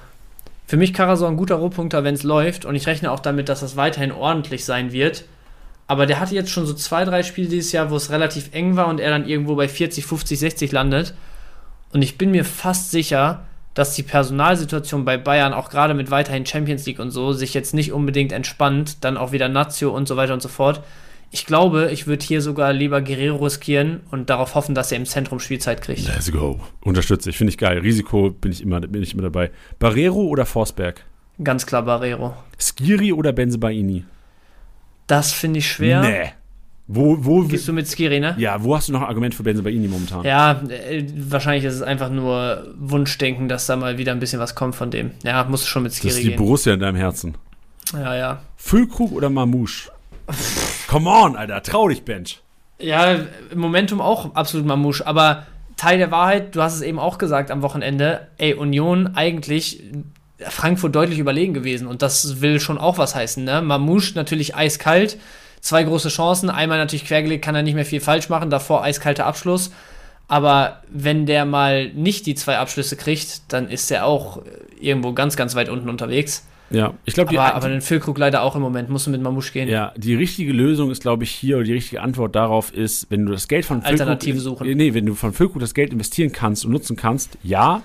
[0.67, 2.65] für mich Karasor ein guter Rohpunkter, wenn es läuft.
[2.65, 5.23] Und ich rechne auch damit, dass das weiterhin ordentlich sein wird.
[5.87, 8.75] Aber der hatte jetzt schon so zwei, drei Spiele dieses Jahr, wo es relativ eng
[8.75, 11.13] war und er dann irgendwo bei 40, 50, 60 landet.
[11.93, 16.45] Und ich bin mir fast sicher, dass die Personalsituation bei Bayern auch gerade mit weiterhin
[16.45, 20.17] Champions League und so sich jetzt nicht unbedingt entspannt, dann auch wieder Nazio und so
[20.17, 20.81] weiter und so fort.
[21.31, 25.05] Ich glaube, ich würde hier sogar lieber Guerrero riskieren und darauf hoffen, dass er im
[25.05, 26.07] Zentrum Spielzeit kriegt.
[26.07, 26.59] Let's go.
[26.81, 27.77] Unterstütze ich, finde ich geil.
[27.77, 29.51] Risiko bin ich immer, bin ich immer dabei.
[29.77, 31.05] Barrero oder Forsberg?
[31.43, 32.33] Ganz klar Barrero.
[32.57, 34.05] Skiri oder Benzebaini?
[35.05, 36.01] Das finde ich schwer.
[36.01, 36.31] Nee.
[36.91, 38.33] Wo, wo Gehst du mit Skiri, ne?
[38.39, 40.25] Ja, wo hast du noch ein Argument für Benzebaini momentan?
[40.25, 44.55] Ja, äh, wahrscheinlich ist es einfach nur Wunschdenken, dass da mal wieder ein bisschen was
[44.55, 45.11] kommt von dem.
[45.23, 46.09] Ja, musst du schon mit Skiri gehen.
[46.09, 46.37] Das ist die gehen.
[46.37, 47.35] Borussia in deinem Herzen.
[47.93, 48.41] Ja, ja.
[48.57, 49.91] Füllkrug oder Mamouche?
[50.87, 52.41] Come on, Alter, trau dich, Bench.
[52.79, 53.17] Ja,
[53.51, 55.45] im Momentum auch absolut Mamouche, aber
[55.77, 59.83] Teil der Wahrheit, du hast es eben auch gesagt am Wochenende, ey, Union eigentlich
[60.39, 63.61] Frankfurt deutlich überlegen gewesen und das will schon auch was heißen, ne?
[63.61, 65.19] Mamouche natürlich eiskalt,
[65.61, 66.49] zwei große Chancen.
[66.49, 69.71] Einmal natürlich quergelegt, kann er nicht mehr viel falsch machen, davor eiskalter Abschluss.
[70.27, 74.41] Aber wenn der mal nicht die zwei Abschlüsse kriegt, dann ist er auch
[74.79, 76.45] irgendwo ganz, ganz weit unten unterwegs.
[76.71, 79.51] Ja, ich glaube, aber, aber den Füllkrug leider auch im Moment, musst du mit Mamouche
[79.51, 79.67] gehen.
[79.67, 83.25] Ja, die richtige Lösung ist, glaube ich, hier, oder die richtige Antwort darauf ist, wenn
[83.25, 84.01] du das Geld von Füllkrug.
[84.01, 84.77] Alternative suchen.
[84.77, 87.81] Nee, wenn du von Füllkrug das Geld investieren kannst und nutzen kannst, ja.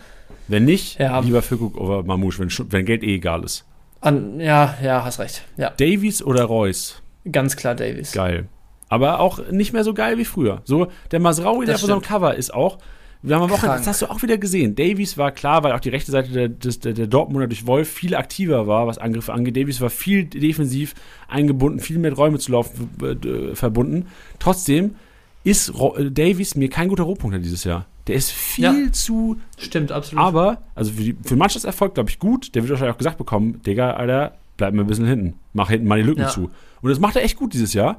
[0.47, 1.21] Wenn nicht, ja.
[1.21, 3.65] lieber Füllkrug oder Mamouche, wenn, wenn Geld eh egal ist.
[4.03, 5.43] An, ja, ja, hast recht.
[5.57, 5.71] Ja.
[5.71, 7.01] Davies oder Reus?
[7.31, 8.13] Ganz klar Davis.
[8.13, 8.49] Geil.
[8.89, 10.63] Aber auch nicht mehr so geil wie früher.
[10.65, 12.79] So, der Masraui, der von so einem Cover ist auch.
[13.23, 14.75] Wir haben am Wochenende, das hast du auch wieder gesehen.
[14.75, 18.15] Davies war klar, weil auch die rechte Seite der, der, der Dortmunder durch Wolf viel
[18.15, 19.57] aktiver war, was Angriffe angeht.
[19.57, 20.95] Davies war viel defensiv
[21.27, 24.09] eingebunden, viel mit Räume zu laufen äh, verbunden.
[24.39, 24.97] Trotzdem
[25.43, 27.87] ist äh, Davies mir kein guter Rohpunkter dieses Jahr.
[28.09, 29.39] Der ist viel ja, zu.
[29.57, 30.23] Stimmt, absolut.
[30.23, 32.55] Aber, also für, die, für Mannschaftserfolg, glaube ich, gut.
[32.55, 35.35] Der wird wahrscheinlich auch gesagt bekommen: Digga, Alter, bleib mal ein bisschen hinten.
[35.55, 36.29] Mach hinten mal die Lücken ja.
[36.29, 36.51] zu.
[36.85, 37.99] Und das macht er echt gut dieses Jahr.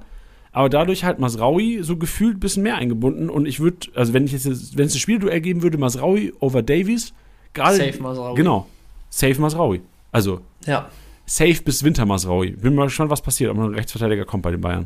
[0.52, 3.32] Aber dadurch halt Masraui so gefühlt ein bisschen mehr eingebunden.
[3.32, 4.46] Und ich würde, also wenn ich jetzt,
[4.78, 7.12] wenn es ein Spielduell geben würde, Masraui over Davies,
[7.54, 7.78] gerade.
[7.78, 8.36] Safe Masraui.
[8.36, 8.68] Genau.
[9.10, 9.82] Safe Masraui.
[10.12, 10.42] Also.
[10.68, 10.90] Ja.
[11.26, 12.52] Safe bis Winter Masraui.
[12.52, 14.86] Bin mal gespannt, was passiert, ob noch ein Rechtsverteidiger kommt bei den Bayern.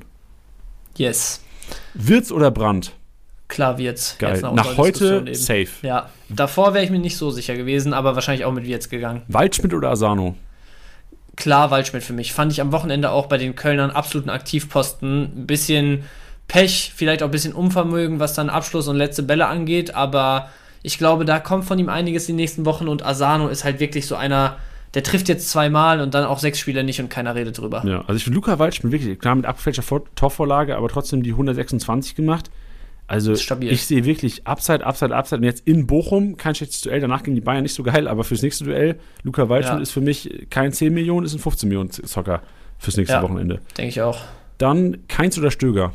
[0.95, 1.43] Yes.
[1.93, 2.93] Wirtz oder Brand?
[3.49, 4.15] Klar Wirtz.
[4.17, 4.39] Geil.
[4.41, 5.67] Nach, Nach heute safe.
[5.81, 6.09] Ja.
[6.29, 9.23] Davor wäre ich mir nicht so sicher gewesen, aber wahrscheinlich auch mit Wirtz gegangen.
[9.27, 10.35] Waldschmidt oder Asano?
[11.39, 12.33] Klar Waldschmidt für mich.
[12.33, 15.23] Fand ich am Wochenende auch bei den Kölnern absoluten Aktivposten.
[15.23, 16.03] Ein bisschen
[16.47, 20.49] Pech, vielleicht auch ein bisschen Unvermögen, was dann Abschluss und letzte Bälle angeht, aber
[20.81, 24.07] ich glaube, da kommt von ihm einiges die nächsten Wochen und Asano ist halt wirklich
[24.07, 24.57] so einer,
[24.95, 27.83] Der trifft jetzt zweimal und dann auch sechs Spiele nicht und keiner redet drüber.
[27.85, 31.31] Ja, also ich finde Luca Waldschmidt wirklich, klar mit abgefälschter Vor Torvorlage, aber trotzdem die
[31.31, 32.49] 126 gemacht.
[33.09, 35.39] Also ich sehe wirklich Upside, Upside, Upside.
[35.39, 36.99] Und jetzt in Bochum kein schlechtes Duell.
[36.99, 39.81] Danach gegen die Bayern nicht so geil, aber fürs nächste Duell, Luca Waldschmidt Ja.
[39.81, 42.43] ist für mich kein 10 Millionen, ist ein 15 Millionen Zocker
[42.77, 43.23] fürs nächste Ja.
[43.23, 43.61] Wochenende.
[43.77, 44.19] Denke ich auch.
[44.59, 45.93] Dann Keins oder Stöger.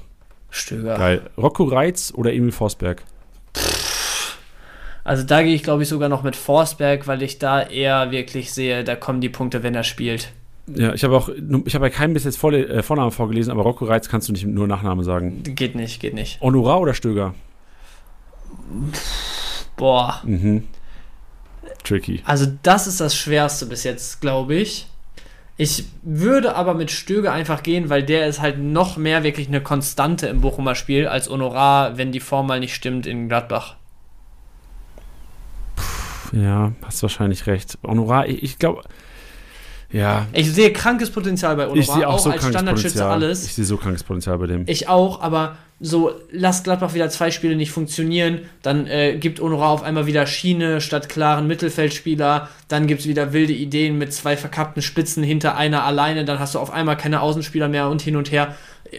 [0.51, 0.99] Stöger.
[0.99, 1.23] Geil.
[1.39, 3.03] Rocco Reitz oder Emil Forsberg.
[5.05, 8.53] Also da gehe ich, glaube ich, sogar noch mit Forsberg, weil ich da eher wirklich
[8.53, 10.33] sehe, da kommen die Punkte, wenn er spielt.
[10.67, 13.63] Ja, ich habe auch, ich habe bei keinem bis jetzt Vorle äh, Vornamen vorgelesen, aber
[13.63, 15.43] Rocco Reitz kannst du nicht nur Nachname sagen.
[15.43, 16.41] Geht nicht, geht nicht.
[16.41, 17.35] Honorar oder Stöger?
[19.77, 20.21] Boah.
[20.25, 20.65] Mhm.
[21.83, 22.23] Tricky.
[22.25, 24.87] Also das ist das Schwerste bis jetzt, glaube ich.
[25.57, 29.61] Ich würde aber mit Stöger einfach gehen, weil der ist halt noch mehr wirklich eine
[29.61, 33.77] Konstante im Bochumer Spiel als Honorar, wenn die Form mal nicht stimmt in Gladbach.
[36.33, 37.79] Ja, hast wahrscheinlich recht.
[37.87, 38.83] Honorar, ich, ich glaube,
[39.95, 43.13] ja, Ich sehe krankes Potenzial bei Honorar, ich sehe auch, so als Standardschütze Potenzial.
[43.13, 43.47] alles.
[43.47, 44.65] Ich sehe so krankes Potenzial bei dem.
[44.67, 49.71] Ich auch, aber so, lass Gladbach wieder zwei Spiele nicht funktionieren, dann äh, gibt Honorar
[49.71, 54.37] auf einmal wieder Schiene statt klaren Mittelfeldspieler, dann gibt es wieder wilde Ideen mit zwei
[54.37, 58.17] verkappten Spitzen hinter einer alleine, dann hast du auf einmal keine Außenspieler mehr und hin
[58.17, 58.55] und her.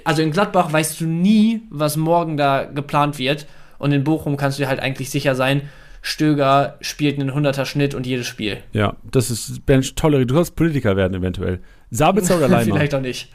[0.05, 3.47] Also in Gladbach weißt du nie, was morgen da geplant wird
[3.80, 5.63] und in Bochum kannst du dir halt eigentlich sicher sein,
[6.07, 8.57] Stöger spielt einen 100er Schnitt und jedes Spiel.
[8.73, 10.23] Ja, das ist Bench tolle.
[10.27, 11.61] Du kannst Politiker werden eventuell.
[11.90, 12.76] Sabitzer oder Leimer?
[12.76, 13.32] Vielleicht auch nicht.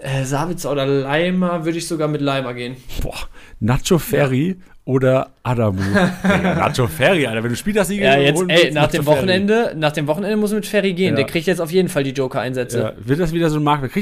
[0.00, 2.76] Äh, Sabitzer oder Leimer würde ich sogar mit Leimer gehen.
[3.02, 3.16] Boah,
[3.58, 5.80] Nacho Ferry oder Adamu?
[6.22, 9.02] Digga, Nacho Ferry, Alter, wenn du Spiel das Ja, jetzt, holen ey, nach Nacho dem
[9.04, 9.16] Ferry.
[9.16, 11.10] Wochenende, nach dem Wochenende muss mit Ferry gehen.
[11.10, 11.16] Ja.
[11.16, 12.78] Der kriegt jetzt auf jeden Fall die Joker-Einsätze.
[12.78, 13.92] Ja, wird das wieder so ein Markt?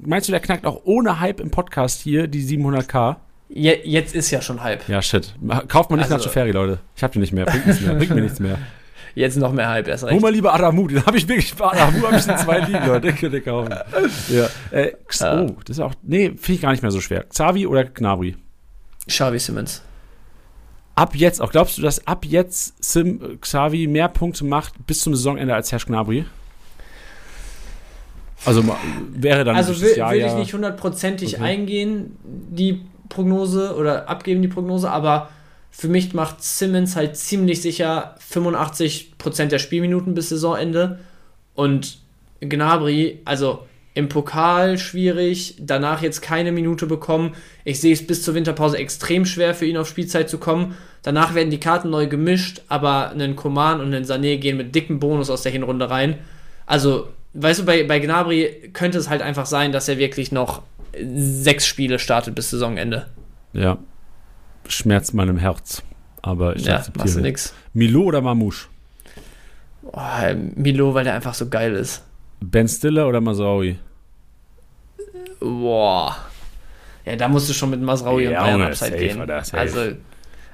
[0.00, 3.16] Meinst du, der knackt auch ohne Hype im Podcast hier die 700k?
[3.48, 4.88] Je, jetzt ist ja schon Hype.
[4.88, 5.34] Ja, shit.
[5.68, 6.78] Kauft man nicht Also- Nacho Ferry, Leute.
[6.96, 7.44] Ich hab den nicht mehr.
[7.46, 7.94] Bringt, nichts mehr.
[7.94, 8.58] Bringt mir nichts mehr.
[9.14, 10.20] Jetzt noch mehr Hype, erst Hol recht.
[10.20, 10.88] mal lieber Adamu.
[10.88, 11.54] Den habe ich wirklich.
[11.54, 13.06] Bei Adamu habe ich in zwei Ligen, Leute.
[13.06, 13.74] Den könnt ihr kaufen.
[14.28, 14.46] Ja.
[14.70, 15.40] Äh, Ja.
[15.42, 15.94] oh, das ist auch.
[16.02, 17.22] Nee, finde ich gar nicht mehr so schwer.
[17.24, 18.36] Xavi oder Gnabry?
[19.08, 19.80] Xavi Simmons.
[20.96, 25.00] Ab jetzt, auch glaubst du, dass ab jetzt Sim äh, Xavi mehr Punkte macht bis
[25.00, 26.26] zum Saisonende als Herr Gnabry?
[28.44, 28.62] Also
[29.14, 31.42] wäre dann Also will, Jahr will ich nicht hundertprozentig Okay.
[31.44, 35.30] eingehen, die Prognose oder abgeben die Prognose, aber
[35.70, 40.98] für mich macht Simmons halt ziemlich sicher 85% der Spielminuten bis Saisonende
[41.54, 41.98] und
[42.40, 43.66] Gnabry, also
[43.96, 47.34] im Pokal schwierig, danach jetzt keine Minute bekommen.
[47.64, 50.76] Ich sehe es bis zur Winterpause extrem schwer für ihn auf Spielzeit zu kommen.
[51.02, 55.00] Danach werden die Karten neu gemischt, aber einen Coman und einen Sané gehen mit dicken
[55.00, 56.18] Bonus aus der Hinrunde rein.
[56.66, 60.62] Also, weißt du, bei, bei Gnabry könnte es halt einfach sein, dass er wirklich noch
[61.04, 63.06] sechs Spiele startet bis Saisonende.
[63.52, 63.78] Ja.
[64.68, 65.82] Schmerzt meinem Herz.
[66.22, 67.20] Aber ich Ja, akzeptiere.
[67.20, 67.54] nix.
[67.72, 68.66] Milo oder Mamouche?
[69.82, 70.00] Oh,
[70.56, 72.02] Milo, weil der einfach so geil ist.
[72.40, 73.78] Ben Stiller oder Masraoui?
[75.40, 76.16] Boah.
[77.04, 79.18] Ja, da musst du schon mit Masraui Ja, und Bayern Upside gehen.
[79.18, 79.56] Safe.
[79.58, 79.80] Also,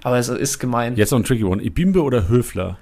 [0.03, 0.97] aber es ist gemein.
[0.97, 1.63] Jetzt noch ein tricky one.
[1.63, 2.77] Ibimbe oder Höfler?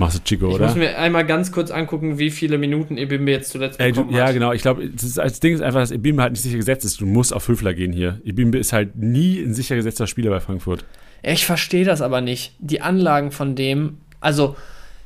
[0.00, 0.66] Machst du Chico, Ich oder?
[0.66, 4.28] muss mir einmal ganz kurz angucken, wie viele Minuten Ebimbe jetzt zuletzt Ey, du, ja,
[4.28, 4.32] hat.
[4.32, 4.52] genau.
[4.52, 7.00] Ich glaube, das, das Ding ist einfach, dass Ibimbe halt nicht sicher gesetzt ist.
[7.02, 8.18] Du musst auf Höfler gehen hier.
[8.24, 10.86] Ibimbe ist halt nie ein sicher gesetzter Spieler bei Frankfurt.
[11.22, 12.54] Ich verstehe das aber nicht.
[12.60, 14.56] Die Anlagen von dem, also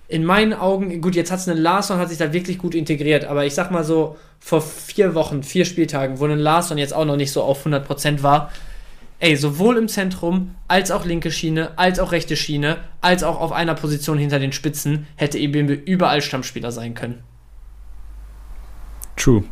[0.07, 3.25] in meinen Augen, gut, jetzt hat es einen Larsson, hat sich da wirklich gut integriert,
[3.25, 7.05] aber ich sag mal so, vor vier Wochen, vier Spieltagen, wo ein Larsson jetzt auch
[7.05, 8.53] noch nicht so auf 100% war,
[9.21, 13.53] ey, sowohl im Zentrum, als auch linke Schiene, als auch rechte Schiene, als auch auf
[13.53, 17.23] einer Position hinter den Spitzen, hätte Ebimbe überall Stammspieler sein können.
[19.17, 19.45] True.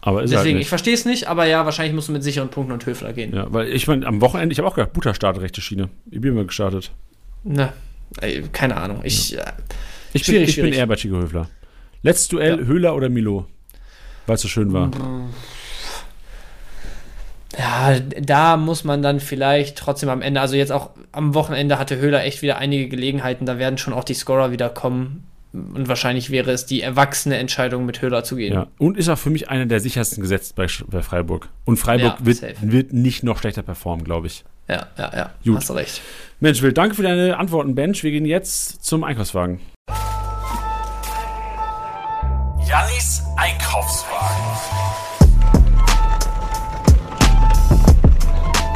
[0.00, 2.50] Aber ist Deswegen, halt ich verstehe es nicht, aber ja, wahrscheinlich musst du mit sicheren
[2.50, 3.34] Punkten und Höfler gehen.
[3.34, 5.88] Ja, weil ich meine, am Wochenende, ich habe auch gedacht, Butter startet rechte Schiene.
[6.10, 6.92] Ibimbe gestartet.
[7.44, 7.72] Ne,
[8.20, 9.00] ey, keine Ahnung.
[9.02, 9.42] Ich, äh,
[10.12, 11.48] Ich, bin, ich bin eher bei Chico Höfler.
[12.02, 12.66] Letztes Duell, Ja.
[12.66, 13.46] Höhler oder Milo?
[14.26, 14.90] Weil es so schön war.
[17.58, 21.96] Ja, da muss man dann vielleicht trotzdem am Ende, also jetzt auch am Wochenende hatte
[21.96, 25.24] Höhler echt wieder einige Gelegenheiten, da werden schon auch die Scorer wieder kommen.
[25.52, 28.52] Und wahrscheinlich wäre es die erwachsene Entscheidung, mit Höhler zu gehen.
[28.52, 28.66] Ja.
[28.78, 31.48] Und ist auch für mich einer der sichersten gesetzt bei, bei Freiburg.
[31.64, 34.44] Und Freiburg Ja, wird, wird nicht noch schlechter performen, glaube ich.
[34.68, 35.12] ja, ja.
[35.16, 35.30] ja.
[35.42, 35.56] Gut.
[35.56, 36.00] Hast du recht.
[36.38, 38.04] Mensch, Will, danke für deine Antworten, Bench.
[38.04, 39.58] Wir gehen jetzt zum Einkaufswagen.
[42.68, 45.07] Jannis Einkaufswagen.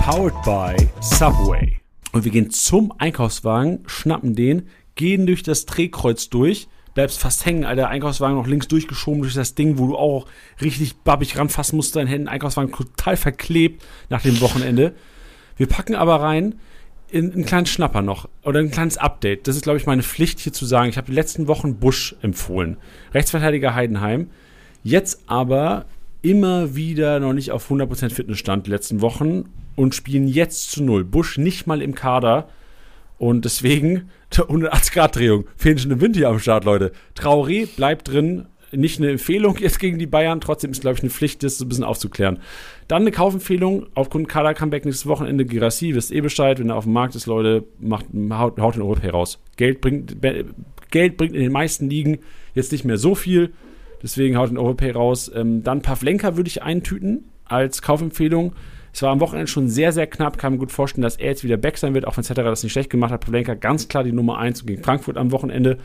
[0.05, 1.77] Powered by Subway.
[2.11, 4.67] Und wir gehen zum Einkaufswagen, schnappen den,
[4.97, 7.89] gehen durch das Drehkreuz durch, bleibst fast hängen, Alter.
[7.89, 10.27] Einkaufswagen noch links durchgeschoben durch das Ding, wo du auch
[10.61, 12.27] richtig babbig ranfassen musst, deinen Händen.
[12.27, 14.93] Einkaufswagen total verklebt nach dem Wochenende.
[15.57, 16.57] Wir packen aber rein
[17.09, 19.47] in, einen kleinen Schnapper noch oder ein kleines Update.
[19.47, 20.89] Das ist, glaube ich, meine Pflicht hier zu sagen.
[20.89, 22.77] Ich habe die letzten Wochen Busch empfohlen.
[23.15, 24.31] Rechtsverteidiger Heidenheim.
[24.83, 25.85] Jetzt aber
[26.23, 29.45] immer wieder noch nicht auf 100% Fitnessstand die letzten Wochen
[29.77, 31.05] und spielen jetzt zu null.
[31.05, 32.49] Busch nicht mal im Kader.
[33.19, 35.45] Und deswegen 180-Grad-Drehung.
[35.57, 36.93] Fehlen schon im Wind hier am Start, Leute.
[37.17, 38.47] Traoré bleibt drin.
[38.75, 40.41] Nicht eine Empfehlung jetzt gegen die Bayern.
[40.41, 42.39] Trotzdem ist, glaube ich, eine Pflicht, das so ein bisschen aufzuklären.
[42.89, 45.45] Dann eine Kaufempfehlung aufgrund Kader-Comeback nächstes Wochenende.
[45.45, 46.59] Girassi, wisst eh Bescheid.
[46.59, 49.39] Wenn er auf dem Markt ist, Leute, macht, haut, haut den Europay raus.
[49.57, 50.17] Geld bringt,
[50.91, 52.21] Geld bringt in den meisten Ligen
[52.55, 53.53] jetzt nicht mehr so viel.
[54.03, 55.31] Deswegen haut den Europay raus.
[55.35, 58.55] Ähm, dann Pavlenka würde ich eintüten als Kaufempfehlung.
[58.93, 60.37] Es war am Wochenende schon sehr, sehr knapp.
[60.37, 62.63] Kann mir gut vorstellen, dass er jetzt wieder back sein wird, auch wenn Cetera das
[62.63, 63.23] nicht schlecht gemacht hat.
[63.23, 65.79] Pavlenka ganz klar die Nummer 1 gegen Frankfurt am Wochenende.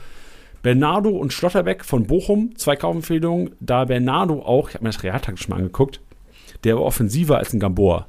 [0.61, 3.51] Bernardo und Schlotterbeck von Bochum, zwei Kaufempfehlungen.
[3.61, 6.01] Da Bernardo auch, ich habe mir das realtaktisch mal angeguckt,
[6.63, 8.07] der war offensiver als ein Gamboa.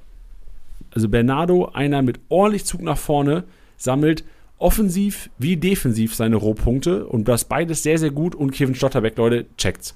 [0.91, 3.45] Also Bernardo, einer mit ordentlich Zug nach vorne,
[3.77, 4.25] sammelt
[4.57, 8.35] offensiv wie defensiv seine Rohpunkte und das beides sehr, sehr gut.
[8.35, 9.95] Und Kevin Schlotterbeck, Leute, checkt's.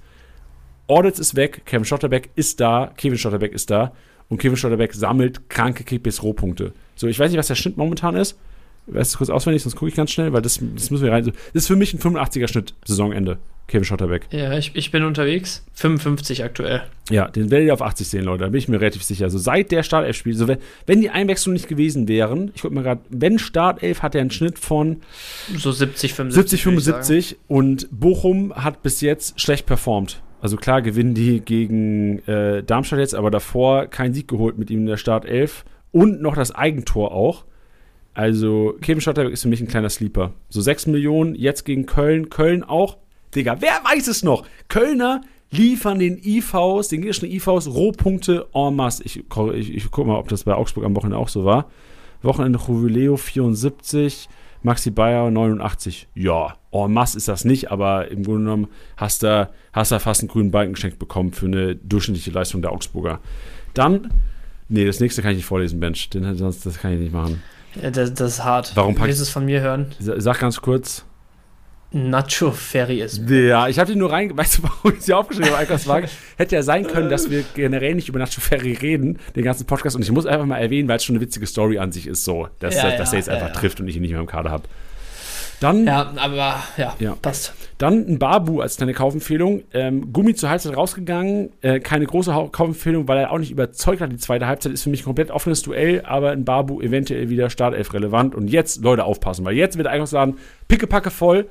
[0.86, 3.92] Audits ist weg, Kevin Schlotterbeck ist da, Kevin Schlotterbeck ist da
[4.32, 6.72] und Kevin Schlotterbeck sammelt kranke Kickbase-Rohpunkte.
[6.96, 8.38] So, ich weiß nicht, was der Schnitt momentan ist.
[8.86, 11.22] Weißt du kurz auswendig, sonst gucke ich ganz schnell, weil das, das müssen wir rein.
[11.26, 13.36] Das ist für mich ein 85er-Schnitt, Saisonende.
[13.68, 14.28] Kevin Schotterbeck.
[14.30, 15.66] Ja, ich, ich bin unterwegs.
[15.74, 16.82] 55 aktuell.
[17.10, 18.44] Ja, den werdet ihr auf 80 sehen, Leute.
[18.44, 19.26] Da bin ich mir relativ sicher.
[19.26, 22.74] Also seit der Startelf spielt, so wenn, wenn die Einwechslung nicht gewesen wären, ich gucke
[22.74, 25.02] mal gerade, wenn Startelf hat er einen Schnitt von
[25.58, 26.50] so 70, 75.
[26.50, 30.22] 70, 75 und Bochum hat bis jetzt schlecht performt.
[30.42, 34.80] Also klar gewinnen die gegen äh, Darmstadt jetzt, aber davor keinen Sieg geholt mit ihm
[34.80, 37.44] in der Startelf und noch das Eigentor auch.
[38.12, 40.32] Also Kevin Schotterbeck ist für mich ein kleiner Sleeper.
[40.48, 42.28] So 6 Millionen jetzt gegen Köln.
[42.28, 42.98] Köln auch
[43.36, 44.44] Digga, wer weiß es noch?
[44.68, 45.20] Kölner
[45.52, 49.04] liefern den IVs, den gegnerischen IVs Rohpunkte en masse.
[49.04, 49.22] Ich,
[49.54, 51.70] ich, ich guck mal, ob das bei Augsburg am Wochenende auch so war.
[52.22, 54.28] Wochenende Jubileo 74,
[54.62, 56.08] Maxi Bayer 89.
[56.14, 60.20] Ja, en masse ist das nicht, aber im Grunde genommen hast du hast da fast
[60.20, 63.20] einen grünen Balken geschenkt bekommen für eine durchschnittliche Leistung der Augsburger.
[63.74, 64.10] Dann,
[64.68, 66.10] nee, das nächste kann ich nicht vorlesen, Bench.
[66.10, 67.42] Den, sonst, das kann ich nicht machen.
[67.80, 68.72] Ja, das, das ist hart.
[68.74, 69.92] Warum Willst du es von mir hören?
[69.98, 71.04] Sag ganz kurz.
[71.92, 73.28] Nacho Ferry ist.
[73.28, 74.30] Ja, ich habe die nur rein.
[74.36, 76.08] Weißt du, warum ich sie aufgeschrieben habe?
[76.36, 79.96] Hätte ja sein können, dass wir generell nicht über Nacho Ferry reden, den ganzen Podcast.
[79.96, 82.24] Und ich muss einfach mal erwähnen, weil es schon eine witzige Story an sich ist,
[82.24, 84.20] so, dass, ja, dass ja, er jetzt ja, einfach trifft und ich ihn nicht mehr
[84.20, 84.64] im Kader habe.
[85.62, 87.54] Dann, ja, aber ja, ja, passt.
[87.78, 89.62] Dann ein Babu als deine Kaufempfehlung.
[89.72, 91.50] Ähm, Gummi zur Halbzeit rausgegangen.
[91.60, 94.10] Äh, keine große Kaufempfehlung, weil er auch nicht überzeugt hat.
[94.10, 97.48] Die zweite Halbzeit ist für mich ein komplett offenes Duell, aber ein Babu eventuell wieder
[97.48, 98.34] Startelf relevant.
[98.34, 100.36] Und jetzt, Leute, aufpassen, weil jetzt wird der Einkaufsladen
[100.66, 101.46] pickepacke voll.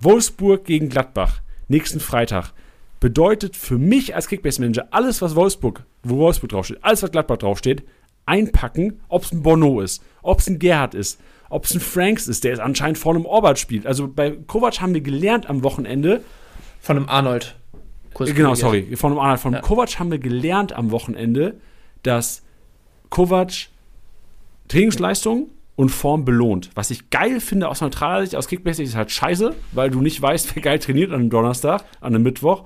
[0.00, 2.52] Wolfsburg gegen Gladbach, nächsten Freitag,
[3.00, 7.84] bedeutet für mich als Kickbase-Manager alles, was Wolfsburg, wo Wolfsburg draufsteht, alles, was Gladbach draufsteht,
[8.26, 12.28] einpacken, ob es ein Bono ist, ob es ein Gerhard ist, ob es ein Franks
[12.28, 13.86] ist, der ist anscheinend vor einem Orbert spielt.
[13.86, 16.22] Also bei Kovac haben wir gelernt am Wochenende.
[16.80, 17.56] Von einem Arnold.
[18.14, 19.40] Kurs genau, sorry, von einem Arnold.
[19.40, 19.60] Von ja.
[19.60, 21.56] Kovac haben wir gelernt am Wochenende,
[22.02, 22.42] dass
[23.08, 23.68] Kovac
[24.68, 25.48] Trainingsleistung
[25.80, 26.68] und Form belohnt.
[26.74, 30.20] Was ich geil finde aus neutraler Sicht, aus Kickbase ist halt scheiße, weil du nicht
[30.20, 32.64] weißt, wer geil trainiert an einem Donnerstag, an einem Mittwoch.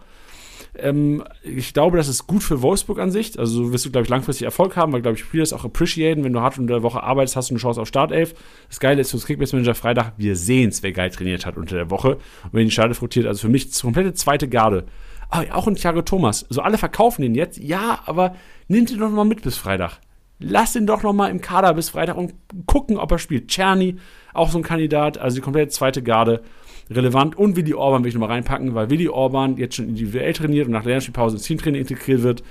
[0.77, 3.39] Ähm, ich glaube, das ist gut für Wolfsburg an sich.
[3.39, 5.65] Also so wirst du, glaube ich, langfristig Erfolg haben, weil, glaube ich, Spieler das auch
[5.65, 6.24] appreciaten.
[6.24, 8.35] Wenn du hart unter der Woche arbeitest, hast du eine Chance auf Startelf.
[8.69, 11.77] Das Geile ist für das Kickbase-Manager Freitag, wir sehen es, wer geil trainiert hat unter
[11.77, 12.16] der Woche.
[12.16, 14.86] Und wenn die Startelf rotiert, also für mich komplette zweite Garde.
[15.28, 16.47] Aber auch ein Thiago Thomas.
[16.49, 17.59] So alle verkaufen den jetzt.
[17.59, 18.35] Ja, aber
[18.66, 20.01] nimm den doch mal mit bis Freitag.
[20.47, 22.35] Lass ihn doch noch mal im Kader bis Freitag und
[22.66, 23.49] gucken, ob er spielt.
[23.49, 23.97] Czerny,
[24.33, 26.43] auch so ein Kandidat, also die komplette zweite Garde
[26.91, 27.37] relevant.
[27.37, 30.66] Und Willi Orban will ich noch mal reinpacken, weil Willi Orban jetzt schon individuell trainiert
[30.66, 32.43] und nach Lernspielpause ins Teamtraining integriert wird.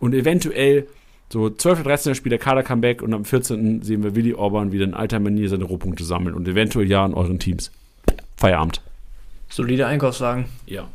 [0.00, 0.86] Und eventuell
[1.30, 1.82] so 12.
[1.82, 2.14] 13.
[2.14, 3.82] Spiel der Kader-Comeback und am 14.
[3.82, 7.14] sehen wir Willi Orban wieder in alter Manier seine Rohpunkte sammeln und eventuell ja in
[7.14, 7.70] euren Teams.
[8.36, 8.80] Feierabend.
[9.48, 10.46] Solide Einkaufswagen.
[10.66, 10.88] Ja.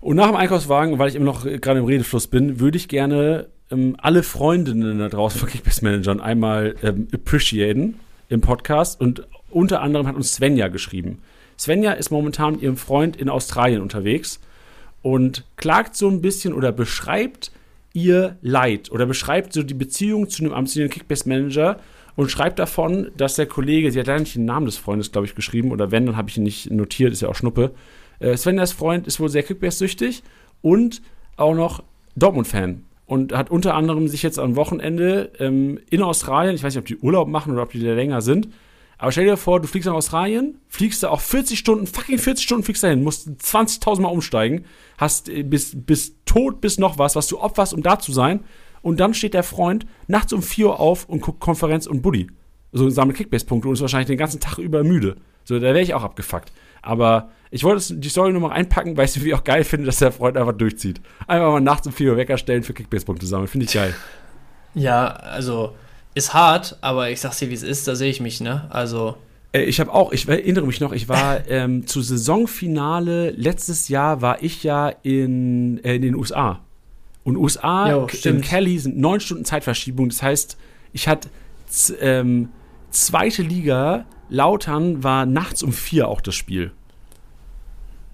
[0.00, 3.48] Und nach dem Einkaufswagen, weil ich immer noch gerade im Redefluss bin, würde ich gerne
[3.70, 7.96] ähm, alle Freundinnen da draußen von Kickbase-Managern einmal ähm, appreciaten
[8.28, 9.00] im Podcast.
[9.00, 11.18] Und unter anderem hat uns Svenja geschrieben.
[11.58, 14.40] Svenja ist momentan mit ihrem Freund in Australien unterwegs
[15.02, 17.52] und klagt so ein bisschen oder beschreibt
[17.92, 21.80] ihr Leid oder beschreibt so die Beziehung zu einem amtierenden Kickbase-Manager
[22.16, 25.26] und schreibt davon, dass der Kollege, sie hat leider nicht den Namen des Freundes, glaube
[25.26, 27.72] ich, geschrieben, oder wenn, dann habe ich ihn nicht notiert, ist ja auch Schnuppe.
[28.18, 30.22] Äh, Svenjas Freund ist wohl sehr Kickbase-süchtig
[30.62, 31.02] und
[31.36, 31.82] auch noch
[32.16, 36.80] Dortmund-Fan und hat unter anderem sich jetzt am Wochenende ähm, in Australien, ich weiß nicht,
[36.80, 38.50] ob die Urlaub machen oder ob die da länger sind,
[38.98, 42.44] aber stell dir vor, du fliegst nach Australien, fliegst da auch 40 Stunden, fucking 40
[42.44, 44.64] Stunden fliegst dahin, musst 20.000 Mal umsteigen,
[44.96, 48.44] hast äh, bis, bis tot bis noch was, was du opferst, um da zu sein.
[48.80, 52.28] Und dann steht der Freund nachts um 4 Uhr auf und guckt Konferenz und Buddy.
[52.70, 55.16] so sammelt Kickbase-Punkte und ist wahrscheinlich den ganzen Tag über müde.
[55.42, 56.52] So, da wäre ich auch abgefuckt.
[56.82, 59.86] Aber ich wollte die Story nur mal einpacken, weil ich es irgendwie auch geil finde,
[59.86, 61.00] dass der Freund einfach durchzieht.
[61.26, 63.48] Einfach mal nachts um 4 Uhr Wecker stellen für Kickbase-Punkte sammeln.
[63.48, 63.94] Finde ich geil.
[64.74, 65.74] Ja, also
[66.14, 68.66] ist hart, aber ich sag's dir, wie es ist, da sehe ich mich, ne?
[68.70, 69.16] Also.
[69.52, 74.22] Äh, Ich habe auch, ich erinnere mich noch, ich war ähm, zu Saisonfinale letztes Jahr
[74.22, 76.60] war ich ja in, äh, in den USA.
[77.22, 78.40] Und USA Jo, in.
[78.40, 80.08] Cali sind neun Stunden Zeitverschiebung.
[80.08, 80.56] Das heißt,
[80.92, 81.28] ich hatte
[82.00, 82.48] ähm,
[82.90, 86.72] zweite Liga, Lautern war nachts um vier auch das Spiel.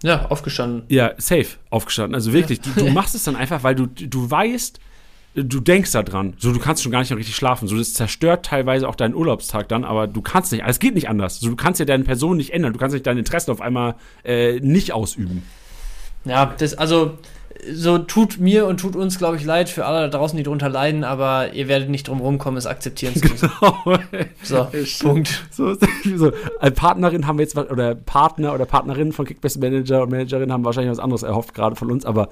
[0.02, 0.82] Ja, aufgestanden.
[0.88, 2.14] Ja, safe aufgestanden.
[2.14, 4.78] Also wirklich, du, du machst es dann einfach, weil du, du weißt,
[5.34, 6.34] du denkst da dran.
[6.38, 7.68] So, du kannst schon gar nicht mehr richtig schlafen.
[7.68, 10.64] So, das zerstört teilweise auch deinen Urlaubstag dann, aber du kannst nicht.
[10.66, 11.40] Es geht nicht anders.
[11.40, 12.72] So, du kannst ja deine Person nicht ändern.
[12.72, 15.42] Du kannst nicht deine Interessen auf einmal äh, nicht ausüben.
[16.26, 17.12] Ja, das, also,
[17.72, 20.68] so tut mir und tut uns, glaube ich, leid für alle da draußen, die drunter
[20.68, 23.50] leiden, aber ihr werdet nicht drum rumkommen, es akzeptieren zu müssen.
[24.42, 24.68] So,
[25.00, 25.46] Punkt.
[25.50, 25.74] so,
[26.16, 30.52] so, als Partnerin haben wir jetzt oder Partner oder Partnerin von Kickbase Manager und Managerin
[30.52, 32.28] haben wahrscheinlich was anderes erhofft, gerade von uns, aber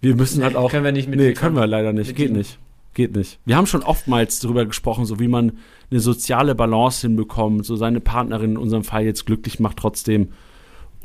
[0.00, 0.70] wir müssen halt auch.
[0.70, 2.14] Können wir nicht mit Nee, können wir leider nicht.
[2.14, 2.58] Geht nicht.
[2.94, 3.38] Geht nicht.
[3.44, 5.52] Wir haben schon oftmals darüber gesprochen, so wie man
[5.90, 10.28] eine soziale Balance hinbekommt, so seine Partnerin in unserem Fall jetzt glücklich macht trotzdem.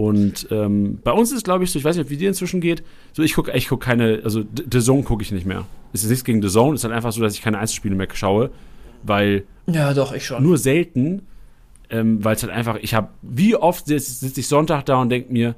[0.01, 2.81] Und ähm, bei uns ist, glaube ich, so, ich weiß nicht, wie dir inzwischen geht,
[3.13, 5.65] so ich gucke ich guck keine, also The The Zone gucke ich nicht mehr.
[5.93, 7.93] Es ist nichts gegen The Zone, es ist halt einfach so, dass ich keine Einzelspiele
[7.95, 8.49] mehr schaue,
[9.03, 10.41] weil Ja, doch, ich schon.
[10.41, 11.21] nur selten,
[11.91, 15.09] ähm, weil es halt einfach, ich habe, wie oft sitze sitz ich Sonntag da und
[15.09, 15.55] denke mir,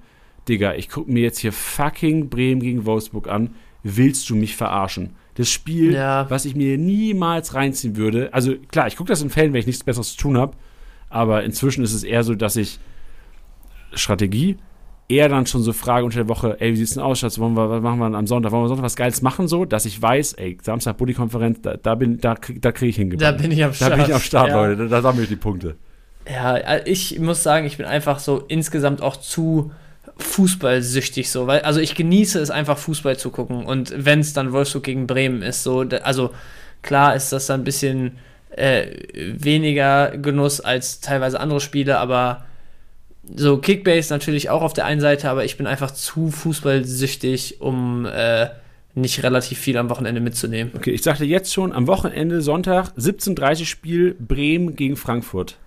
[0.50, 3.52] Digga, ich gucke mir jetzt hier fucking Bremen gegen Wolfsburg an,
[3.84, 5.12] willst du mich verarschen?
[5.36, 6.26] Das Spiel, Ja.
[6.30, 9.68] was ich mir niemals reinziehen würde, also klar, ich gucke das in Fällen, wenn ich
[9.68, 10.58] nichts Besseres zu tun habe,
[11.10, 12.80] aber inzwischen ist es eher so, dass ich
[13.96, 14.58] Strategie
[15.10, 17.54] eher dann schon so frage unter der Woche, ey, wie sieht's denn aus, Schatz, wollen
[17.56, 20.02] wir, was machen wir am Sonntag, wollen wir Sonntag was Geiles machen, so, dass ich
[20.02, 23.38] weiß, ey, Samstag Buddy-Konferenz, da, da bin, da, krieg- da kriege ich Da hingebracht.
[23.38, 23.96] bin ich am Da Start.
[23.96, 24.56] bin ich am Start, ja.
[24.66, 24.84] Leute.
[24.84, 25.76] Da, da sammle ich die Punkte.
[26.32, 29.72] Ja, äh, ich muss sagen, ich bin einfach so insgesamt auch zu
[30.18, 34.52] fußballsüchtig so, weil also ich genieße es einfach Fußball zu gucken und wenn es dann
[34.52, 36.32] Wolfsburg gegen Bremen ist, so da- also
[36.82, 38.14] klar ist das dann ein bisschen
[38.56, 38.88] äh,
[39.38, 42.46] weniger Genuss als teilweise andere Spiele, aber
[43.24, 48.06] so Kickbase natürlich auch auf der einen Seite, aber ich bin einfach zu fußballsüchtig, um
[48.06, 48.50] äh,
[48.96, 50.74] nicht relativ viel am Wochenende mitzunehmen.
[50.76, 55.58] Okay, ich sagte jetzt schon, am Wochenende, Sonntag, 17.30 Spiel, Bremen gegen Frankfurt.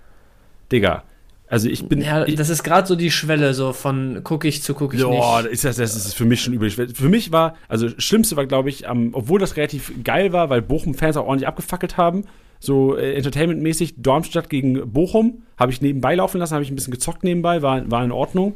[0.71, 1.03] Digga,
[1.49, 2.03] also ich bin...
[2.03, 5.43] Ja, das ist gerade so die Schwelle so von gucke ich zu gucke ich Boah,
[5.43, 5.53] nicht.
[5.53, 6.71] ist das, das ist für mich schon übel.
[6.71, 10.51] Für mich war, also das Schlimmste war, glaube ich, am, obwohl das relativ geil war,
[10.51, 12.25] weil Bochum-Fans auch ordentlich abgefackelt haben,
[12.59, 16.93] so äh, entertainmentmäßig, Darmstadt gegen Bochum, habe ich nebenbei laufen lassen, habe ich ein bisschen
[16.93, 18.55] gezockt nebenbei, war, war in Ordnung.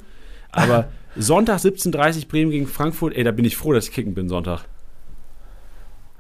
[0.53, 4.29] Aber Sonntag 17.30 Bremen gegen Frankfurt, ey, da bin ich froh, dass ich kicken bin
[4.29, 4.65] Sonntag.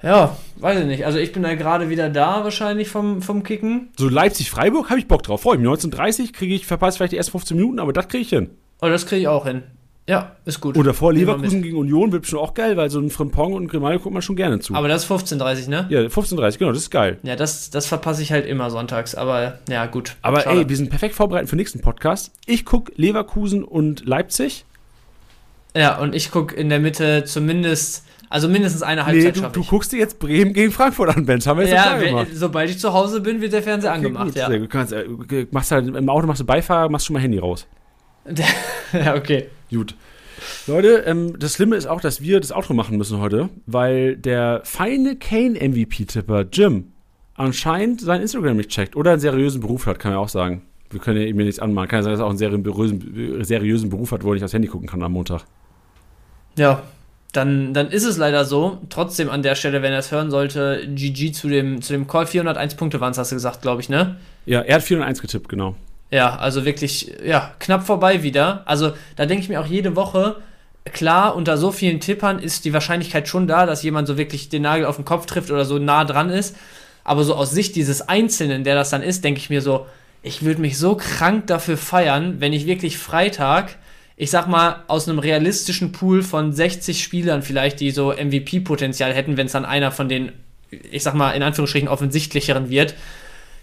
[0.03, 1.05] Ja, weiß ich nicht.
[1.05, 3.91] Also ich bin da gerade wieder da wahrscheinlich vom, vom Kicken.
[3.99, 5.43] So Leipzig-Freiburg habe ich Bock drauf.
[5.43, 5.69] Freue mich.
[5.69, 8.51] 19.30 kriege ich, verpasse vielleicht die ersten 15 Minuten, aber das kriege ich hin.
[8.81, 9.63] Oh, das kriege ich auch hin.
[10.11, 10.77] Ja, ist gut.
[10.77, 13.69] Oder vor Leverkusen gegen Union wird schon auch geil, weil so ein Frimpong und ein
[13.69, 14.75] Grimaldo guckt man schon gerne zu.
[14.75, 15.87] Aber das ist 15.30 ne?
[15.89, 17.19] ja, 15.30 genau, das ist geil.
[17.23, 19.15] Ja, das, das verpasse ich halt immer sonntags.
[19.15, 20.17] Aber ja, gut.
[20.23, 20.63] Aber Schade.
[20.63, 22.33] ey, wir sind perfekt vorbereitet für den nächsten Podcast.
[22.45, 24.65] Ich gucke Leverkusen und Leipzig.
[25.77, 29.53] Ja, und ich gucke in der Mitte zumindest, also mindestens eine Nee, Halbzeit du, schaffe
[29.53, 29.69] du ich.
[29.69, 31.47] guckst dir jetzt Bremen gegen Frankfurt an, Benz.
[31.47, 32.27] Haben wir jetzt ja, wenn, gemacht.
[32.35, 34.49] sobald ich zu Hause bin, wird der Fernseher angemacht, gut, ja.
[34.49, 35.07] Du kannst, äh,
[35.53, 37.69] machst halt, Im Auto machst du Beifahrer, machst schon mal Handy raus.
[38.93, 39.47] ja, okay.
[39.71, 39.95] Gut.
[40.67, 44.63] Leute, ähm, das Schlimme ist auch, dass wir das Outro machen müssen heute, weil der
[44.65, 46.93] feine Kane-MVP-Tipper Jim
[47.35, 50.63] anscheinend sein Instagram nicht checkt oder einen seriösen Beruf hat, kann er auch sagen.
[50.91, 51.89] Wir können ja ihm nichts anmachen.
[51.89, 54.53] Kann ja sein, dass er auch einen seriösen, seriösen Beruf hat, wo er nicht aufs
[54.53, 55.45] Handy gucken kann am Montag.
[56.59, 56.83] Ja,
[57.33, 58.79] dann, dann ist es leider so.
[58.89, 62.27] Trotzdem an der Stelle, wenn er es hören sollte, GG zu dem, zu dem Call.
[62.27, 64.17] 401 Punkte waren es, hast du gesagt, glaube ich, ne?
[64.47, 65.77] Ja, er hat 4 und 1 getippt, genau.
[66.11, 68.63] Ja, also wirklich, ja, knapp vorbei wieder.
[68.67, 70.37] Also da denke ich mir auch jede Woche,
[70.93, 74.63] klar, unter so vielen Tippern ist die Wahrscheinlichkeit schon da, dass jemand so wirklich den
[74.63, 76.57] Nagel auf den Kopf trifft oder so nah dran ist.
[77.05, 79.87] Aber so aus Sicht dieses Einzelnen, der das dann ist, denke ich mir so,
[80.23, 83.77] ich würde mich so krank dafür feiern, wenn ich wirklich Freitag,
[84.17, 89.37] ich sag mal, aus einem realistischen Pool von 60 Spielern vielleicht, die so MVP-Potenzial hätten,
[89.37, 90.33] wenn es dann einer von den,
[90.71, 92.95] ich sag mal, in Anführungsstrichen offensichtlicheren wird,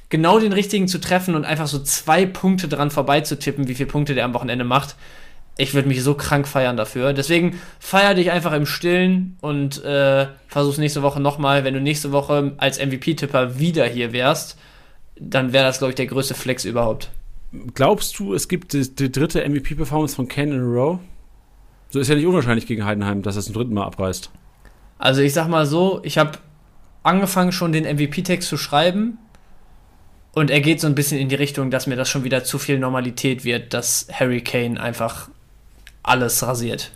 [0.10, 4.16] genau den richtigen zu treffen und einfach so zwei Punkte dran vorbeizutippen, wie viele Punkte
[4.16, 4.96] der am Wochenende macht.
[5.58, 7.14] Ich würde mich so krank feiern dafür.
[7.14, 11.64] Deswegen feier dich einfach im Stillen und äh, versuch's nächste Woche nochmal.
[11.64, 14.58] Wenn du nächste Woche als MVP-Tipper wieder hier wärst,
[15.20, 17.10] dann wäre das, glaube ich, der größte Flex überhaupt.
[17.74, 21.00] Glaubst du, es gibt die, die dritte MVP-Performance von Ken in a row?
[21.90, 24.30] So ist ja nicht unwahrscheinlich gegen Heidenheim, dass er es zum dritten Mal abreißt.
[25.00, 26.34] Also ich sag mal so, ich habe
[27.04, 29.18] angefangen schon den MVP-Text zu schreiben
[30.38, 32.60] Und er geht so ein bisschen in die Richtung, dass mir das schon wieder zu
[32.60, 35.30] viel Normalität wird, dass Harry Kane einfach
[36.04, 36.92] alles rasiert.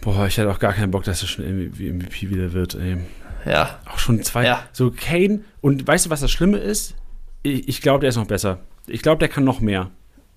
[0.00, 2.96] Boah, ich hätte auch gar keinen Bock, dass er schon MVP wieder wird, ey.
[3.44, 3.78] Ja.
[3.92, 4.46] Auch schon zwei.
[4.46, 4.62] Ja.
[4.72, 5.40] So Kane.
[5.60, 6.94] Und weißt du, was das Schlimme ist?
[7.42, 8.60] Ich, ich glaube, der ist noch besser.
[8.86, 9.90] Ich glaube, der kann noch mehr.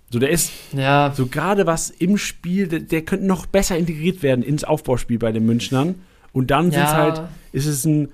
[0.10, 4.22] So, der ist Ja, so gerade was im Spiel, der, der könnte noch besser integriert
[4.22, 5.96] werden ins Aufbauspiel bei den Münchnern.
[6.34, 6.80] Und dann Ja.
[6.80, 7.22] sind's halt,
[7.54, 8.12] ist es ein,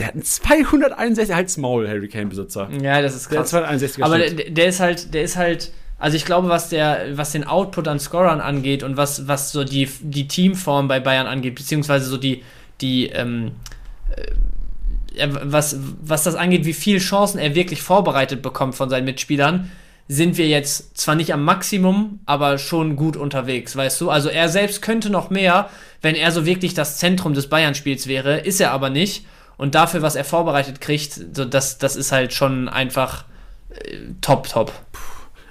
[0.00, 2.68] der hat ein 261 Halt's Maul, Harry Kane-Besitzer.
[2.82, 3.54] ja, das ist Der krass.
[3.54, 4.38] 261er Aber Schnitt.
[4.38, 7.86] der, der ist halt, der ist halt, also ich glaube, was der, was den Output
[7.86, 12.16] an Scorern angeht und was, was so die, die Teamform bei Bayern angeht, beziehungsweise so
[12.16, 12.42] die,
[12.80, 13.52] die, ähm,
[14.16, 19.70] äh, was, was das angeht, wie viele Chancen er wirklich vorbereitet bekommt von seinen Mitspielern,
[20.08, 24.10] sind wir jetzt zwar nicht am Maximum, aber schon gut unterwegs, weißt du?
[24.10, 25.68] Also er selbst könnte noch mehr,
[26.02, 29.24] wenn er so wirklich das Zentrum des Bayern-Spiels wäre, ist er aber nicht.
[29.60, 33.26] Und dafür, was er vorbereitet kriegt, so das, das ist halt schon einfach
[33.68, 34.72] äh, top, top.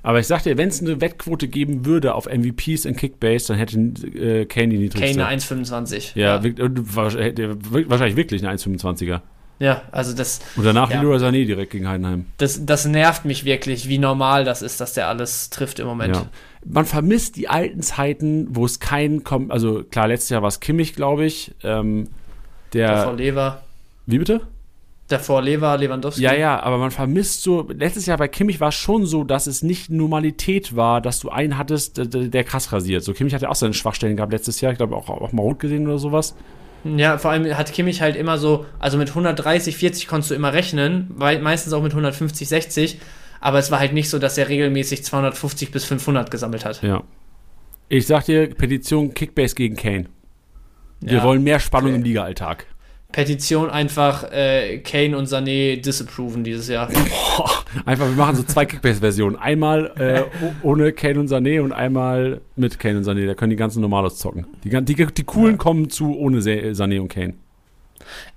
[0.02, 3.58] Aber ich sag dir, wenn es eine Wettquote geben würde auf MVPs in Kickbase, dann
[3.58, 5.16] hätte äh, Kane die niedrigste.
[5.16, 6.18] Kane eine 1,25.
[6.18, 6.70] ja, ja.
[6.90, 9.22] wahrscheinlich wirklich eine 1,25er.
[9.60, 11.02] ja, also das, Und danach Ja.
[11.02, 12.26] Leroy Sané direkt gegen Heidenheim.
[12.38, 16.16] das, das nervt mich wirklich, wie normal das ist, dass der alles trifft im Moment.
[16.16, 16.26] Ja.
[16.66, 19.52] Man vermisst die alten Zeiten, wo es keinen kommt.
[19.52, 21.54] Also klar, letztes Jahr war es Kimmich, glaube ich.
[21.62, 22.08] Ähm,
[22.72, 23.14] Davor der.
[23.14, 23.62] Lever,
[24.12, 24.42] Wie bitte?
[25.08, 26.22] davor Lever, Lewandowski.
[26.22, 27.68] Ja, ja, aber man vermisst so.
[27.68, 31.30] Letztes Jahr bei Kimmich war es schon so, dass es nicht Normalität war, dass du
[31.30, 33.04] einen hattest, der, der krass rasiert.
[33.04, 34.72] So Kimmich hatte auch seine Schwachstellen gehabt letztes Jahr.
[34.72, 36.36] Ich glaube auch, auch mal rot gesehen oder sowas.
[36.84, 40.54] Ja, vor allem hat Kimmich halt immer so, also mit 130, 40 konntest du immer
[40.54, 43.00] rechnen, weil meistens auch mit 150, 60,
[43.42, 46.84] aber es war halt nicht so, dass er regelmäßig 250 bis 500 gesammelt hat.
[46.84, 47.04] Ja.
[47.90, 50.06] Ich sag dir, Petition Kickbase gegen Kane.
[51.02, 51.24] Wir Ja.
[51.24, 51.98] wollen mehr Spannung Okay.
[51.98, 52.68] im Liga-Alltag.
[53.12, 56.88] Petition einfach äh, Kane und Sané disapproven dieses Jahr.
[56.88, 57.50] Boah,
[57.86, 59.36] einfach, wir machen so zwei Kickbase-Versionen.
[59.36, 60.24] Einmal äh,
[60.62, 63.26] ohne Kane und Sané und einmal mit Kane und Sané.
[63.26, 64.46] Da können die ganzen Normalos zocken.
[64.64, 67.34] Die, die, die coolen kommen zu ohne Sa- Sané und Kane.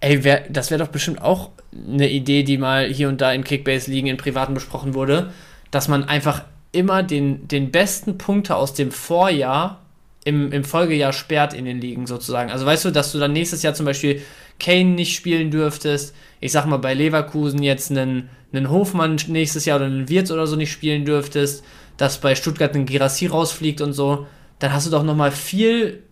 [0.01, 1.51] Ey, wär, das wäre doch bestimmt auch
[1.86, 5.32] eine Idee, die mal hier und da in Kickbase-Ligen in Privaten besprochen wurde,
[5.70, 9.82] dass man einfach immer den, den besten Punkte aus dem Vorjahr
[10.24, 12.51] im, im Folgejahr sperrt in den Ligen sozusagen.
[12.51, 14.23] Also weißt du, dass du dann nächstes Jahr zum Beispiel
[14.62, 19.76] Kane nicht spielen dürftest, ich sag mal bei Leverkusen jetzt einen, einen Hofmann nächstes Jahr
[19.76, 21.64] oder einen Wirtz oder so nicht spielen dürftest,
[21.97, 24.26] dass bei Stuttgart ein Girassi rausfliegt und so,
[24.59, 26.02] dann hast du doch nochmal viel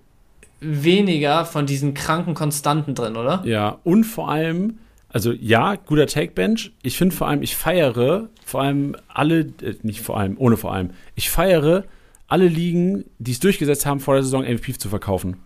[0.61, 3.43] weniger von diesen kranken Konstanten drin, oder?
[3.45, 4.79] Ja, und vor allem,
[5.09, 6.73] also ja, guter Take-Bench.
[6.83, 10.75] Ich finde vor allem, ich feiere vor allem alle, äh, nicht vor allem, ohne vor
[10.75, 11.85] allem, ich feiere
[12.29, 15.39] alle Ligen, die es durchgesetzt haben, vor der Saison MVP zu verkaufen.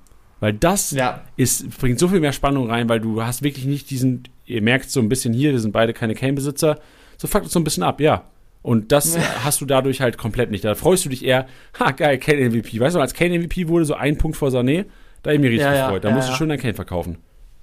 [0.45, 1.23] Weil das Ja.
[1.37, 4.91] ist, bringt so viel mehr Spannung rein, weil du hast wirklich nicht diesen, ihr merkt
[4.91, 6.79] so ein bisschen hier, wir sind beide keine Kane-Besitzer,
[7.17, 8.25] so fuckt uns so ein bisschen ab, ja.
[8.61, 10.63] Und das hast du dadurch halt komplett nicht.
[10.63, 11.47] Da freust du dich eher,
[11.81, 12.79] ha, geil, Kane MVP.
[12.79, 14.85] Weißt du, als Kane MVP wurde, so ein Punkt vor Sané,
[15.23, 16.05] da hab ich mich richtig Ja, ja, gefreut.
[16.05, 17.17] Da ja, musst du schön dein Kane verkaufen.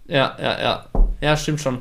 [0.07, 0.85] Ja, ja, ja.
[1.21, 1.77] Ja, stimmt schon.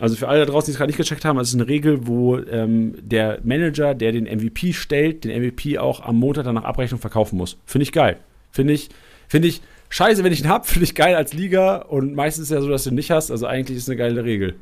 [0.00, 2.08] Also für alle da draußen, die es gerade nicht gecheckt haben, das ist eine Regel,
[2.08, 6.64] wo ähm, der Manager, der den MVP stellt, den MVP auch am Montag dann nach
[6.64, 7.56] Abrechnung verkaufen muss.
[7.66, 8.16] Finde ich geil.
[8.50, 8.88] Finde ich,
[9.28, 9.62] finde ich
[9.92, 12.68] scheiße, wenn ich ihn habe, finde ich geil als Liga und meistens ist ja so,
[12.68, 13.30] dass du ihn nicht hast.
[13.30, 14.56] Also eigentlich ist es eine geile Regel.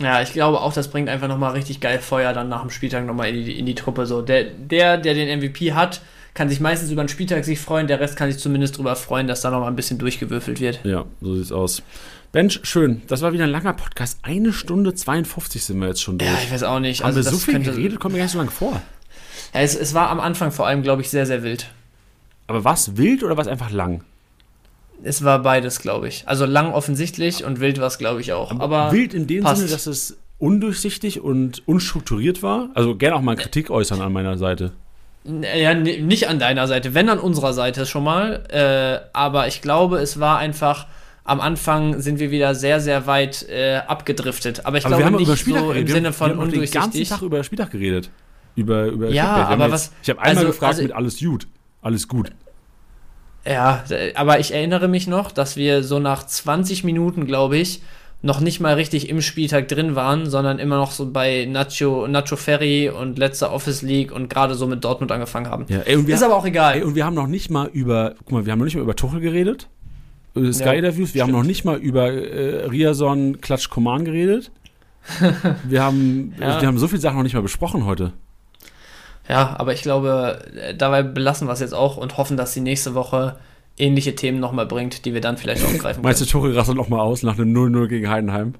[0.00, 3.06] Ja, ich glaube auch, das bringt einfach nochmal richtig geil Feuer dann nach dem Spieltag
[3.06, 4.06] nochmal in die, in die Truppe.
[4.06, 6.02] So, der, der, der den MVP hat,
[6.34, 9.26] kann sich meistens über den Spieltag sich freuen, der Rest kann sich zumindest darüber freuen,
[9.26, 10.80] dass da nochmal ein bisschen durchgewürfelt wird.
[10.84, 11.82] Ja, so sieht's aus.
[12.30, 13.02] Bench, schön.
[13.08, 14.18] Das war wieder ein langer Podcast.
[14.22, 16.30] Eine Stunde 52 sind wir jetzt schon durch.
[16.30, 17.02] Ja, ich weiß auch nicht.
[17.02, 17.98] haben wir so das viel könnte- geredet?
[17.98, 18.80] Kommt mir gar nicht so lange vor.
[19.54, 21.70] Ja, es, es war am Anfang vor allem, glaube ich, sehr, sehr wild.
[22.46, 24.04] Aber war es wild oder war es einfach lang?
[25.02, 26.24] Es war beides, glaube ich.
[26.26, 28.50] Also lang offensichtlich und wild war es, glaube ich, auch.
[28.58, 29.60] Aber wild in dem passt.
[29.60, 32.70] Sinne, dass es undurchsichtig und unstrukturiert war.
[32.74, 34.72] Also gerne auch mal Kritik äußern an meiner Seite.
[35.24, 38.44] Ja, nicht an deiner Seite, wenn an unserer Seite schon mal.
[38.50, 40.86] Äh, aber ich glaube, es war einfach.
[41.24, 44.64] Am Anfang sind wir wieder sehr, sehr weit äh, abgedriftet.
[44.64, 45.88] Aber ich Aber wir glaube haben nicht so im geredet.
[45.90, 47.08] Sinne wir von haben, wir haben noch den ganzen undurchsichtig.
[47.10, 48.10] Tag über Spieltag geredet.
[48.56, 49.24] Über, über Ja.
[49.24, 51.46] Wir haben aber jetzt- was- Ich habe einmal also- gefragt also- mit alles gut.
[51.82, 52.30] Alles gut.
[53.46, 53.82] Ja,
[54.14, 57.80] aber ich erinnere mich noch, dass wir so nach 20 Minuten, glaube ich,
[58.20, 62.36] noch nicht mal richtig im Spieltag drin waren, sondern immer noch so bei Nacho, Nacho
[62.36, 65.66] Ferry und letzter Office League und gerade so mit Dortmund angefangen haben.
[65.68, 66.74] Ja, ey, und wir, Ist aber auch egal.
[66.74, 68.82] ey, und wir haben noch nicht mal über, guck mal, wir haben noch nicht mal
[68.82, 69.68] über Tuchel geredet.
[70.34, 71.14] Über Sky-Interviews.
[71.14, 71.38] Wir haben stimmt.
[71.42, 74.50] noch nicht mal über äh, Riason Klatsch Koman geredet.
[75.64, 76.60] wir, haben, Ja.
[76.60, 78.12] wir haben so viele Sachen noch nicht mal besprochen heute.
[79.28, 82.60] Ja, aber ich glaube, äh, dabei belassen wir es jetzt auch und hoffen, dass die
[82.60, 83.36] nächste Woche
[83.76, 86.42] ähnliche Themen nochmal bringt, die wir dann vielleicht aufgreifen Meinst du, können.
[86.44, 88.54] Tuchel rastet noch mal aus nach einem 0-0 gegen Heidenheim?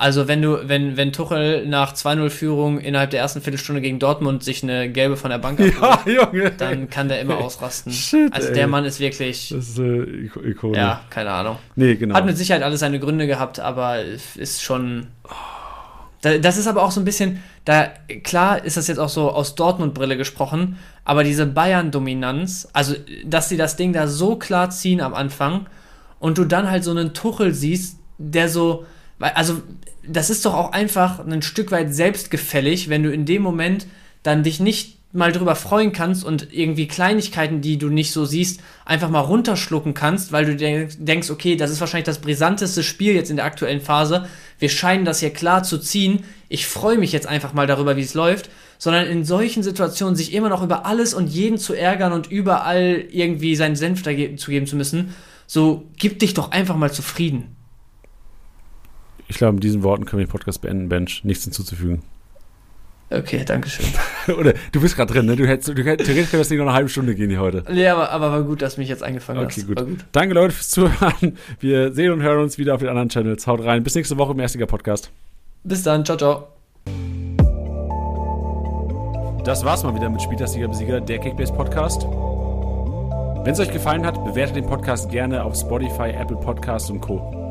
[0.00, 4.62] Also wenn du, wenn, wenn Tuchel nach 2-0-Führung innerhalb der ersten Viertelstunde gegen Dortmund sich
[4.62, 6.52] eine gelbe von der Bank abholt, Junge.
[6.56, 7.92] dann kann der immer ausrasten.
[7.92, 8.54] Shit, also ey.
[8.54, 10.76] der Mann ist wirklich, Das ist äh, Iko- Ikone.
[10.78, 11.56] ja, keine Ahnung.
[11.74, 12.14] Nee, genau.
[12.14, 14.00] Hat mit Sicherheit alles seine Gründe gehabt, aber
[14.36, 15.08] ist schon.
[15.24, 15.30] Da-
[16.20, 17.90] Das ist aber auch so ein bisschen, da
[18.24, 23.56] klar ist das jetzt auch so aus Dortmund-Brille gesprochen, aber diese Bayern-Dominanz, also dass sie
[23.56, 25.66] das Ding da so klar ziehen am Anfang
[26.18, 28.84] und du dann halt so einen Tuchel siehst, der so,
[29.20, 29.62] also
[30.06, 33.86] das ist doch auch einfach ein Stück weit selbstgefällig, wenn du in dem Moment
[34.24, 38.60] dann dich nicht mal drüber freuen kannst und irgendwie Kleinigkeiten, die du nicht so siehst,
[38.84, 43.14] einfach mal runterschlucken kannst, weil du denk- denkst, okay, das ist wahrscheinlich das brisanteste Spiel
[43.14, 44.26] jetzt in der aktuellen Phase.
[44.58, 46.24] Wir scheinen das hier klar zu ziehen.
[46.50, 48.50] Ich freue mich jetzt einfach mal darüber, wie es läuft.
[48.80, 53.04] Sondern in solchen Situationen sich immer noch über alles und jeden zu ärgern und überall
[53.10, 55.14] irgendwie seinen Senf zu geben zu müssen.
[55.48, 57.56] So, gib dich doch einfach mal zufrieden.
[59.26, 61.24] Ich glaube, mit diesen Worten können wir den Podcast beenden, Bench.
[61.24, 62.02] Nichts hinzuzufügen.
[63.10, 63.86] Okay, danke schön.
[64.36, 65.34] Oder du bist gerade drin, ne?
[65.34, 67.64] Du hättest, du hättest, theoretisch könnte das Ding noch eine halbe Stunde gehen hier heute.
[67.72, 69.66] Ja, aber, aber war gut, dass du mich jetzt angefangen Okay, hast.
[69.66, 69.76] gut.
[69.78, 70.04] Gut.
[70.12, 71.38] Danke, Leute, fürs Zuhören.
[71.58, 73.46] Wir sehen und hören uns wieder auf den anderen Channels.
[73.46, 73.82] Haut rein.
[73.82, 75.10] Bis nächste Woche im Erstiger Podcast.
[75.64, 76.48] Bis dann, ciao, ciao.
[79.44, 82.02] Das war's mal wieder mit Spieltastiger Besieger, der Kickbase Podcast.
[82.02, 87.47] Wenn es euch gefallen hat, bewertet den Podcast gerne auf Spotify, Apple Podcasts und Co.